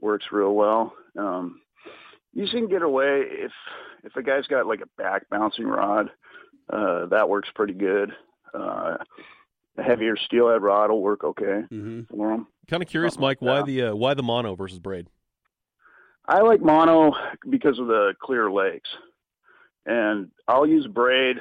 works 0.00 0.26
real 0.32 0.54
well. 0.54 0.94
Um, 1.18 1.60
you 2.34 2.46
can 2.48 2.68
get 2.68 2.82
away 2.82 3.22
if 3.28 3.52
if 4.02 4.14
a 4.16 4.22
guy's 4.22 4.46
got 4.46 4.66
like 4.66 4.80
a 4.80 5.02
back 5.02 5.28
bouncing 5.30 5.66
rod, 5.66 6.10
uh, 6.70 7.06
that 7.06 7.28
works 7.28 7.48
pretty 7.54 7.72
good. 7.74 8.12
Uh, 8.52 8.96
a 9.76 9.82
heavier 9.82 10.16
steelhead 10.16 10.62
rod 10.62 10.90
will 10.90 11.00
work 11.02 11.24
okay 11.24 11.62
for 12.08 12.30
them. 12.30 12.46
Kind 12.68 12.82
of 12.82 12.88
curious, 12.88 13.18
Mike, 13.18 13.40
why 13.40 13.62
the 13.62 13.82
uh, 13.82 13.94
why 13.94 14.14
the 14.14 14.22
mono 14.22 14.54
versus 14.54 14.78
braid? 14.78 15.08
I 16.26 16.40
like 16.40 16.60
mono 16.60 17.12
because 17.50 17.78
of 17.78 17.86
the 17.86 18.14
clear 18.20 18.50
lakes, 18.50 18.88
and 19.86 20.30
I'll 20.48 20.66
use 20.66 20.86
braid 20.86 21.36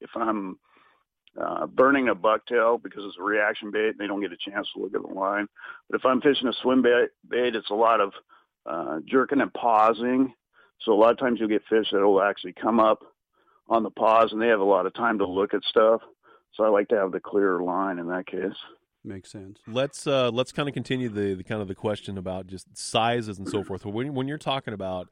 if 0.00 0.10
I'm 0.16 0.58
uh, 1.40 1.66
burning 1.66 2.08
a 2.08 2.14
bucktail 2.14 2.82
because 2.82 3.04
it's 3.04 3.16
a 3.18 3.22
reaction 3.22 3.70
bait. 3.70 3.90
and 3.90 3.98
They 3.98 4.06
don't 4.06 4.20
get 4.20 4.32
a 4.32 4.50
chance 4.50 4.68
to 4.74 4.82
look 4.82 4.94
at 4.94 5.02
the 5.02 5.14
line. 5.14 5.46
But 5.88 6.00
if 6.00 6.06
I'm 6.06 6.20
fishing 6.20 6.48
a 6.48 6.52
swim 6.62 6.82
bait, 6.82 7.08
bait 7.28 7.54
it's 7.54 7.70
a 7.70 7.74
lot 7.74 8.00
of 8.00 8.12
uh, 8.66 9.00
jerking 9.06 9.40
and 9.40 9.52
pausing. 9.52 10.34
So 10.84 10.92
a 10.92 10.94
lot 10.94 11.12
of 11.12 11.18
times 11.18 11.38
you'll 11.40 11.48
get 11.48 11.62
fish 11.68 11.86
that 11.92 12.00
will 12.00 12.22
actually 12.22 12.52
come 12.52 12.80
up 12.80 13.02
on 13.68 13.82
the 13.82 13.90
pause, 13.90 14.30
and 14.32 14.40
they 14.40 14.48
have 14.48 14.60
a 14.60 14.64
lot 14.64 14.86
of 14.86 14.94
time 14.94 15.18
to 15.18 15.26
look 15.26 15.54
at 15.54 15.64
stuff. 15.64 16.02
So 16.54 16.64
I 16.64 16.68
like 16.68 16.88
to 16.88 16.96
have 16.96 17.12
the 17.12 17.20
clearer 17.20 17.62
line 17.62 17.98
in 17.98 18.08
that 18.08 18.26
case. 18.26 18.56
Makes 19.02 19.30
sense. 19.30 19.58
Let's 19.66 20.06
uh, 20.06 20.30
let's 20.30 20.52
kind 20.52 20.68
of 20.68 20.74
continue 20.74 21.08
the, 21.08 21.34
the 21.34 21.44
kind 21.44 21.60
of 21.60 21.68
the 21.68 21.74
question 21.74 22.16
about 22.16 22.46
just 22.46 22.66
sizes 22.76 23.38
and 23.38 23.48
so 23.48 23.62
forth. 23.62 23.84
When 23.84 24.14
when 24.14 24.28
you're 24.28 24.38
talking 24.38 24.72
about 24.72 25.08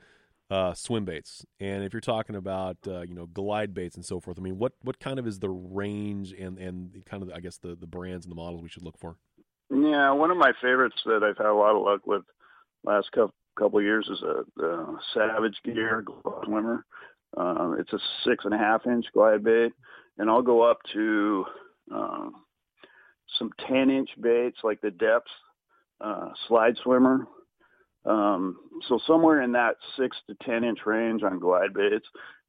uh, 0.50 0.72
swim 0.72 1.04
baits, 1.04 1.44
and 1.60 1.84
if 1.84 1.92
you're 1.92 2.00
talking 2.00 2.36
about 2.36 2.78
uh, 2.86 3.02
you 3.02 3.14
know 3.14 3.26
glide 3.26 3.74
baits 3.74 3.96
and 3.96 4.04
so 4.04 4.18
forth, 4.18 4.38
I 4.38 4.42
mean, 4.42 4.56
what 4.56 4.72
what 4.82 4.98
kind 4.98 5.18
of 5.18 5.26
is 5.26 5.40
the 5.40 5.50
range 5.50 6.32
and 6.32 6.58
and 6.58 7.04
kind 7.04 7.22
of 7.22 7.30
I 7.34 7.40
guess 7.40 7.58
the 7.58 7.74
the 7.74 7.86
brands 7.86 8.24
and 8.24 8.30
the 8.30 8.36
models 8.36 8.62
we 8.62 8.70
should 8.70 8.82
look 8.82 8.98
for? 8.98 9.16
Yeah, 9.70 10.12
one 10.12 10.30
of 10.30 10.38
my 10.38 10.52
favorites 10.62 10.96
that 11.04 11.22
I've 11.22 11.36
had 11.36 11.46
a 11.46 11.54
lot 11.54 11.76
of 11.76 11.82
luck 11.82 12.06
with 12.06 12.22
last 12.84 13.12
couple 13.12 13.34
couple 13.58 13.78
of 13.78 13.84
years 13.84 14.08
is 14.10 14.22
a, 14.22 14.64
a 14.64 14.98
Savage 15.14 15.56
Gear 15.64 16.04
swimmer. 16.44 16.84
Uh, 17.36 17.72
it's 17.78 17.92
a 17.92 17.98
six 18.24 18.44
and 18.44 18.54
a 18.54 18.58
half 18.58 18.86
inch 18.86 19.06
glide 19.14 19.42
bait, 19.42 19.72
and 20.18 20.30
I'll 20.30 20.42
go 20.42 20.62
up 20.62 20.78
to 20.92 21.44
uh, 21.94 22.28
some 23.38 23.50
ten 23.66 23.90
inch 23.90 24.10
baits 24.20 24.58
like 24.62 24.80
the 24.80 24.88
Deps 24.90 25.20
uh, 26.00 26.30
slide 26.48 26.76
swimmer. 26.82 27.26
Um, 28.04 28.56
so 28.88 28.98
somewhere 29.06 29.42
in 29.42 29.52
that 29.52 29.76
six 29.98 30.16
to 30.28 30.36
ten 30.44 30.64
inch 30.64 30.80
range 30.84 31.22
on 31.22 31.38
glide 31.38 31.72
baits. 31.74 32.06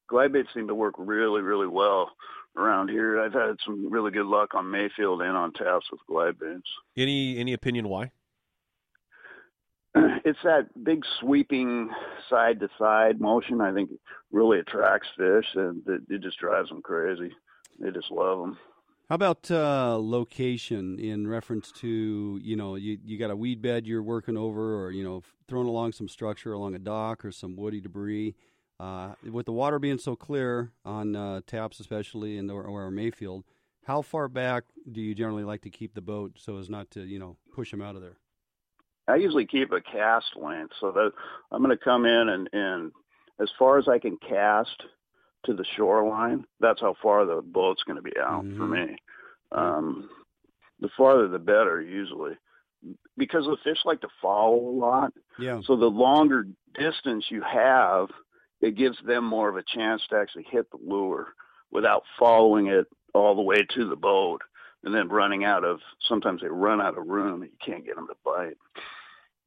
Glide 0.09 0.33
baits 0.33 0.49
seem 0.53 0.67
to 0.67 0.75
work 0.75 0.95
really, 0.97 1.41
really 1.41 1.67
well 1.67 2.11
around 2.57 2.89
here. 2.89 3.21
I've 3.21 3.33
had 3.33 3.55
some 3.65 3.91
really 3.91 4.11
good 4.11 4.25
luck 4.25 4.53
on 4.53 4.69
Mayfield 4.69 5.21
and 5.21 5.35
on 5.37 5.53
Tapps 5.53 5.85
with 5.91 6.01
glide 6.07 6.37
baits. 6.39 6.69
Any 6.97 7.37
any 7.37 7.53
opinion 7.53 7.87
why? 7.87 8.11
it's 10.25 10.39
that 10.43 10.67
big 10.83 11.03
sweeping 11.19 11.89
side 12.29 12.59
to 12.59 12.69
side 12.79 13.19
motion. 13.19 13.61
I 13.61 13.73
think 13.73 13.91
really 14.31 14.59
attracts 14.59 15.09
fish, 15.17 15.45
and 15.55 15.81
it, 15.87 16.01
it 16.09 16.21
just 16.21 16.39
drives 16.39 16.69
them 16.69 16.81
crazy. 16.81 17.31
They 17.79 17.91
just 17.91 18.11
love 18.11 18.39
them. 18.39 18.57
How 19.09 19.15
about 19.15 19.51
uh, 19.51 19.97
location 19.99 20.97
in 20.97 21.27
reference 21.27 21.71
to 21.73 22.39
you 22.41 22.55
know 22.55 22.75
you 22.75 22.97
you 23.03 23.19
got 23.19 23.31
a 23.31 23.35
weed 23.35 23.61
bed 23.61 23.85
you're 23.85 24.01
working 24.01 24.37
over, 24.37 24.83
or 24.83 24.91
you 24.91 25.03
know 25.03 25.21
throwing 25.47 25.67
along 25.67 25.91
some 25.91 26.07
structure 26.07 26.53
along 26.53 26.73
a 26.75 26.79
dock 26.79 27.23
or 27.23 27.31
some 27.31 27.55
woody 27.55 27.81
debris. 27.81 28.35
Uh, 28.79 29.13
with 29.31 29.45
the 29.45 29.51
water 29.51 29.77
being 29.77 29.99
so 29.99 30.15
clear 30.15 30.71
on 30.83 31.15
uh, 31.15 31.41
Tapps, 31.45 31.79
especially 31.79 32.37
in 32.37 32.49
or, 32.49 32.63
or 32.63 32.89
Mayfield, 32.89 33.43
how 33.85 34.01
far 34.01 34.27
back 34.27 34.63
do 34.91 34.99
you 34.99 35.13
generally 35.13 35.43
like 35.43 35.61
to 35.61 35.69
keep 35.69 35.93
the 35.93 36.01
boat 36.01 36.33
so 36.37 36.57
as 36.57 36.69
not 36.69 36.89
to 36.91 37.01
you 37.01 37.19
know 37.19 37.37
push 37.53 37.71
them 37.71 37.81
out 37.81 37.95
of 37.95 38.01
there? 38.01 38.17
I 39.07 39.15
usually 39.15 39.45
keep 39.45 39.71
a 39.71 39.81
cast 39.81 40.35
length 40.35 40.73
so 40.79 40.91
that 40.91 41.11
I'm 41.51 41.63
going 41.63 41.77
to 41.77 41.83
come 41.83 42.05
in 42.05 42.29
and, 42.29 42.49
and 42.53 42.91
as 43.39 43.49
far 43.59 43.77
as 43.77 43.87
I 43.87 43.99
can 43.99 44.17
cast 44.17 44.83
to 45.45 45.53
the 45.53 45.65
shoreline, 45.75 46.45
that's 46.59 46.79
how 46.79 46.95
far 47.01 47.25
the 47.25 47.41
boat's 47.41 47.83
going 47.83 47.97
to 47.97 48.01
be 48.01 48.17
out 48.17 48.45
for 48.57 48.65
me. 48.65 48.95
Um, 49.51 50.09
the 50.79 50.89
farther 50.97 51.27
the 51.27 51.39
better 51.39 51.81
usually 51.81 52.33
because 53.17 53.45
the 53.45 53.57
fish 53.63 53.77
like 53.85 54.01
to 54.01 54.09
follow 54.21 54.57
a 54.57 54.77
lot. 54.77 55.13
Yeah. 55.39 55.61
So 55.65 55.75
the 55.75 55.85
longer 55.85 56.45
distance 56.77 57.25
you 57.29 57.41
have, 57.41 58.07
it 58.61 58.75
gives 58.75 58.97
them 59.05 59.23
more 59.23 59.49
of 59.49 59.55
a 59.55 59.63
chance 59.63 60.01
to 60.09 60.17
actually 60.17 60.45
hit 60.49 60.69
the 60.71 60.79
lure 60.85 61.27
without 61.71 62.03
following 62.19 62.67
it 62.67 62.87
all 63.13 63.35
the 63.35 63.41
way 63.41 63.65
to 63.75 63.87
the 63.87 63.95
boat 63.95 64.41
and 64.83 64.93
then 64.93 65.09
running 65.09 65.43
out 65.43 65.63
of 65.63 65.79
sometimes 66.07 66.41
they 66.41 66.47
run 66.47 66.81
out 66.81 66.97
of 66.97 67.07
room 67.07 67.41
and 67.41 67.51
you 67.51 67.57
can't 67.65 67.85
get 67.85 67.95
them 67.95 68.07
to 68.07 68.15
bite. 68.23 68.57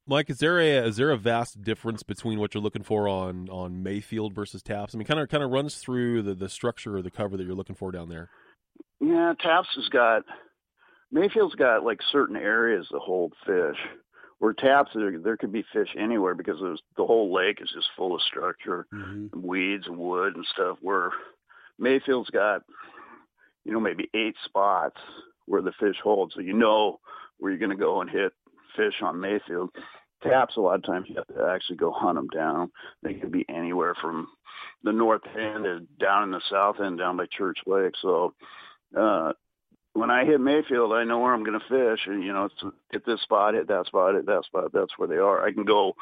Mike, 0.09 0.31
is 0.31 0.39
there 0.39 0.61
a 0.61 0.87
is 0.87 0.97
there 0.97 1.11
a 1.11 1.17
vast 1.17 1.63
difference 1.63 2.03
between 2.03 2.39
what 2.39 2.55
you're 2.55 2.63
looking 2.63 2.85
for 2.85 3.09
on 3.09 3.49
on 3.49 3.83
Mayfield 3.83 4.35
versus 4.35 4.63
Tapps? 4.63 4.95
I 4.95 4.99
mean, 4.99 5.07
kind 5.07 5.19
of 5.19 5.29
kind 5.29 5.43
of 5.43 5.51
runs 5.51 5.77
through 5.77 6.23
the 6.23 6.35
the 6.35 6.49
structure 6.49 6.97
or 6.97 7.03
the 7.03 7.11
cover 7.11 7.37
that 7.37 7.45
you're 7.45 7.57
looking 7.57 7.75
for 7.75 7.91
down 7.91 8.09
there. 8.09 8.31
Yeah, 9.01 9.35
Tapps 9.41 9.69
has 9.75 9.89
got 9.89 10.23
Mayfield's 11.11 11.55
got 11.55 11.85
like 11.85 12.01
certain 12.13 12.37
areas 12.37 12.87
that 12.91 13.01
hold 13.01 13.33
fish. 13.45 13.77
Where 14.39 14.53
Tapps 14.53 14.91
there, 14.95 15.19
there 15.19 15.39
could 15.39 15.53
be 15.53 15.65
fish 15.73 15.89
anywhere 15.99 16.35
because 16.35 16.61
the 16.61 17.07
whole 17.07 17.33
lake 17.33 17.59
is 17.63 17.71
just 17.75 17.89
full 17.97 18.15
of 18.15 18.21
structure, 18.21 18.87
mm-hmm. 18.93 19.41
weeds 19.41 19.85
and 19.87 19.97
wood 19.97 20.37
and 20.37 20.45
stuff. 20.53 20.77
Where 20.83 21.11
Mayfield's 21.79 22.31
got, 22.31 22.63
you 23.67 23.73
know, 23.73 23.81
maybe 23.81 24.09
eight 24.15 24.37
spots 24.45 24.97
where 25.47 25.61
the 25.61 25.73
fish 25.81 25.97
hold, 26.03 26.33
so 26.35 26.41
you 26.41 26.53
know 26.53 27.01
where 27.39 27.51
you're 27.51 27.59
going 27.59 27.77
to 27.77 27.77
go 27.77 28.01
and 28.01 28.09
hit 28.09 28.33
fish 28.77 28.95
on 29.03 29.21
Mayfield. 29.21 29.71
Tapps 30.23 30.57
a 30.57 30.61
lot 30.61 30.77
of 30.77 30.85
times 30.85 31.07
you 31.09 31.17
have 31.17 31.27
to 31.27 31.53
actually 31.53 31.77
go 31.77 31.93
hunt 31.93 32.17
them 32.17 32.29
down. 32.29 32.71
They 33.03 33.15
can 33.15 33.31
be 33.31 33.45
anywhere 33.49 33.95
from 34.01 34.29
the 34.85 34.93
north 34.93 35.23
end 35.37 35.65
to 35.65 35.81
down 35.99 36.23
in 36.23 36.31
the 36.31 36.41
south 36.51 36.77
end, 36.81 36.99
down 36.99 37.17
by 37.17 37.27
Church 37.27 37.59
Lake. 37.67 37.95
So 38.01 38.35
uh, 38.97 39.33
when 39.95 40.11
I 40.11 40.25
hit 40.25 40.41
Mayfield, 40.41 40.93
I 40.93 41.05
know 41.05 41.19
where 41.19 41.35
I'm 41.35 41.45
going 41.45 41.59
to 41.59 41.69
fish, 41.69 42.07
and 42.07 42.23
you 42.23 42.33
know, 42.33 42.45
it's 42.45 42.77
hit 42.93 43.05
this 43.05 43.21
spot, 43.23 43.55
hit 43.55 43.69
that 43.69 43.87
spot, 43.87 44.15
hit 44.15 44.27
that 44.27 44.45
spot. 44.45 44.71
That's 44.73 44.97
where 44.97 45.09
they 45.09 45.17
are. 45.17 45.45
I 45.45 45.53
can 45.53 45.65
go 45.65 45.95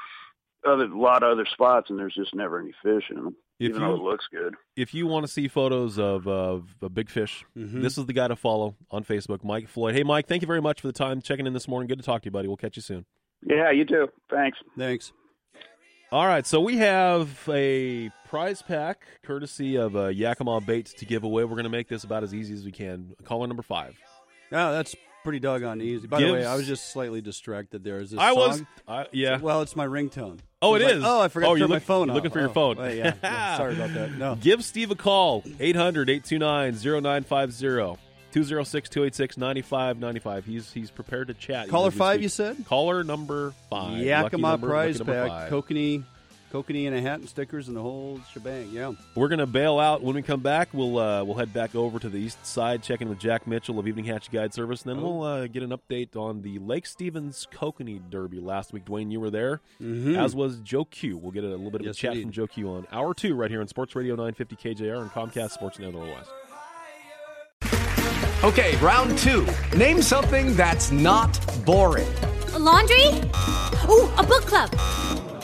other 0.66 0.84
a 0.84 0.98
lot 0.98 1.22
of 1.22 1.32
other 1.32 1.46
spots, 1.52 1.90
and 1.90 1.98
there's 1.98 2.14
just 2.14 2.34
never 2.34 2.60
any 2.60 2.72
fish 2.82 3.04
in 3.10 3.16
them, 3.16 3.36
If 3.60 3.70
even 3.70 3.80
you- 3.82 3.86
though 3.88 3.94
it 3.94 4.00
looks 4.02 4.24
good. 4.32 4.54
If 4.76 4.94
you 4.94 5.06
want 5.06 5.24
to 5.26 5.32
see 5.32 5.46
photos 5.48 5.98
of 5.98 6.26
of, 6.26 6.74
of 6.82 6.92
big 6.94 7.08
fish, 7.08 7.44
Mhm. 7.56 7.82
this 7.82 7.96
is 7.98 8.06
the 8.06 8.12
guy 8.12 8.28
to 8.28 8.36
follow 8.36 8.74
on 8.90 9.04
Facebook, 9.04 9.44
Mike 9.44 9.68
Floyd. 9.68 9.94
Hey, 9.94 10.02
Mike, 10.02 10.26
thank 10.26 10.42
you 10.42 10.46
very 10.46 10.60
much 10.62 10.80
for 10.80 10.86
the 10.88 10.92
time 10.92 11.20
checking 11.22 11.46
in 11.46 11.52
this 11.52 11.68
morning. 11.68 11.86
Good 11.88 11.98
to 11.98 12.04
talk 12.04 12.22
to 12.22 12.26
you, 12.26 12.30
buddy. 12.32 12.48
We'll 12.48 12.56
catch 12.56 12.76
you 12.76 12.82
soon. 12.82 13.06
Yeah, 13.46 13.70
you 13.70 13.84
too. 13.84 14.08
Thanks. 14.30 14.58
Thanks. 14.76 15.12
All 16.12 16.26
right, 16.26 16.46
so 16.46 16.60
we 16.60 16.76
have 16.76 17.48
a 17.48 18.10
prize 18.28 18.62
pack 18.62 19.04
courtesy 19.24 19.76
of 19.76 19.96
uh, 19.96 20.08
Yakima 20.08 20.60
Baits 20.60 20.92
to 20.94 21.04
give 21.04 21.24
away. 21.24 21.42
We're 21.44 21.50
going 21.56 21.64
to 21.64 21.70
make 21.70 21.88
this 21.88 22.04
about 22.04 22.22
as 22.22 22.32
easy 22.32 22.54
as 22.54 22.64
we 22.64 22.70
can. 22.72 23.14
Caller 23.24 23.46
number 23.48 23.62
five. 23.64 23.96
Oh, 24.52 24.72
that's 24.72 24.94
pretty 25.24 25.40
doggone 25.40 25.80
easy. 25.80 26.06
By 26.06 26.20
the 26.20 26.32
way, 26.32 26.44
I 26.46 26.54
was 26.54 26.66
just 26.66 26.90
slightly 26.92 27.20
distracted 27.20 27.82
there. 27.82 27.98
Is 28.00 28.10
this 28.12 28.20
I 28.20 28.32
was- 28.32 28.58
song? 28.58 28.66
I- 28.86 29.06
yeah. 29.12 29.38
Well, 29.40 29.62
it's 29.62 29.74
my 29.74 29.86
ringtone. 29.86 30.38
Oh, 30.62 30.76
it 30.76 30.82
was 30.84 30.92
is. 30.92 31.04
oh, 31.04 31.20
I 31.20 31.28
forgot 31.28 31.48
Oh, 31.50 31.54
to 31.54 31.58
you're 31.58 31.66
turn 31.66 31.70
my 31.70 31.76
look- 31.76 31.82
phone 31.82 32.06
you're 32.06 32.12
off. 32.12 32.14
looking 32.16 32.30
for 32.30 32.40
your 32.40 32.50
Oh, 32.50 32.52
phone. 32.52 32.76
well, 32.76 32.94
yeah, 32.94 33.14
yeah, 33.22 33.56
sorry 33.56 33.74
about 33.74 33.92
that. 33.94 34.12
No. 34.12 34.36
Give 34.36 34.64
Steve 34.64 34.90
a 34.90 34.94
call, 34.94 35.42
800 35.58 36.08
829 36.08 36.74
0950 36.74 37.98
206 38.32 38.88
286 38.88 39.36
9595. 39.36 40.44
He's 40.44 40.72
he's 40.72 40.90
prepared 40.90 41.28
to 41.28 41.34
chat. 41.34 41.68
Caller 41.68 41.88
even 41.88 41.88
as 41.88 41.94
we 41.94 41.98
five, 41.98 42.14
speak. 42.14 42.22
you 42.22 42.28
said? 42.28 42.66
Caller 42.66 43.04
number 43.04 43.52
five. 43.70 43.92
Lucky 43.92 44.04
Yakima 44.04 44.48
number- 44.52 44.68
prize 44.68 44.98
number 44.98 45.12
pack, 45.28 45.28
five. 45.28 45.52
kokanee, 45.52 46.04
kokanee 46.54 46.86
and 46.86 46.94
a 46.94 47.00
hat 47.00 47.18
and 47.20 47.28
stickers 47.28 47.66
and 47.68 47.76
the 47.76 47.80
whole 47.82 48.20
shebang. 48.32 48.68
Yeah. 48.70 48.92
We're 49.16 49.28
gonna 49.28 49.46
bail 49.46 49.78
out 49.80 50.02
when 50.02 50.14
we 50.14 50.22
come 50.22 50.40
back. 50.40 50.68
We'll 50.72 50.98
uh, 50.98 51.24
we'll 51.24 51.34
head 51.36 51.52
back 51.52 51.74
over 51.74 51.98
to 51.98 52.08
the 52.08 52.18
east 52.18 52.44
side, 52.46 52.82
check 52.82 53.00
in 53.00 53.08
with 53.08 53.18
Jack 53.18 53.46
Mitchell 53.46 53.78
of 53.78 53.88
Evening 53.88 54.04
Hatch 54.04 54.30
Guide 54.30 54.54
Service, 54.54 54.82
and 54.82 54.90
then 54.96 55.04
Oh. 55.04 55.10
we'll 55.18 55.22
uh, 55.24 55.46
get 55.48 55.62
an 55.62 55.70
update 55.70 56.14
on 56.16 56.42
the 56.42 56.58
Lake 56.60 56.86
Stevens 56.86 57.46
Kokanee 57.52 58.00
Derby 58.10 58.38
last 58.40 58.72
week. 58.72 58.84
Dwayne, 58.84 59.10
you 59.10 59.18
were 59.20 59.30
there, 59.30 59.60
Mhm. 59.82 60.16
as 60.16 60.34
was 60.36 60.60
Joe 60.60 60.84
Q. 60.84 61.16
We'll 61.18 61.32
get 61.32 61.42
a 61.44 61.48
little 61.48 61.70
bit 61.70 61.80
of 61.80 61.86
Yes, 61.86 61.96
a 61.96 61.98
chat 61.98 62.10
indeed. 62.12 62.22
from 62.24 62.32
Joe 62.32 62.46
Q 62.46 62.68
on 62.70 62.86
hour 62.92 63.14
two 63.14 63.34
right 63.34 63.50
here 63.50 63.60
on 63.60 63.66
Sports 63.68 63.96
Radio 63.96 64.14
950 64.14 64.56
KJR 64.56 65.00
and 65.02 65.10
Comcast 65.10 65.50
Sports 65.50 65.78
Network 65.78 66.08
West. 66.14 66.30
Okay, 68.44 68.76
round 68.76 69.16
two. 69.18 69.46
Name 69.76 70.02
something 70.02 70.54
that's 70.54 70.90
not 70.92 71.38
boring. 71.64 72.06
A 72.52 72.58
laundry? 72.58 73.06
Ooh, 73.88 74.08
a 74.18 74.22
book 74.22 74.44
club. 74.44 74.70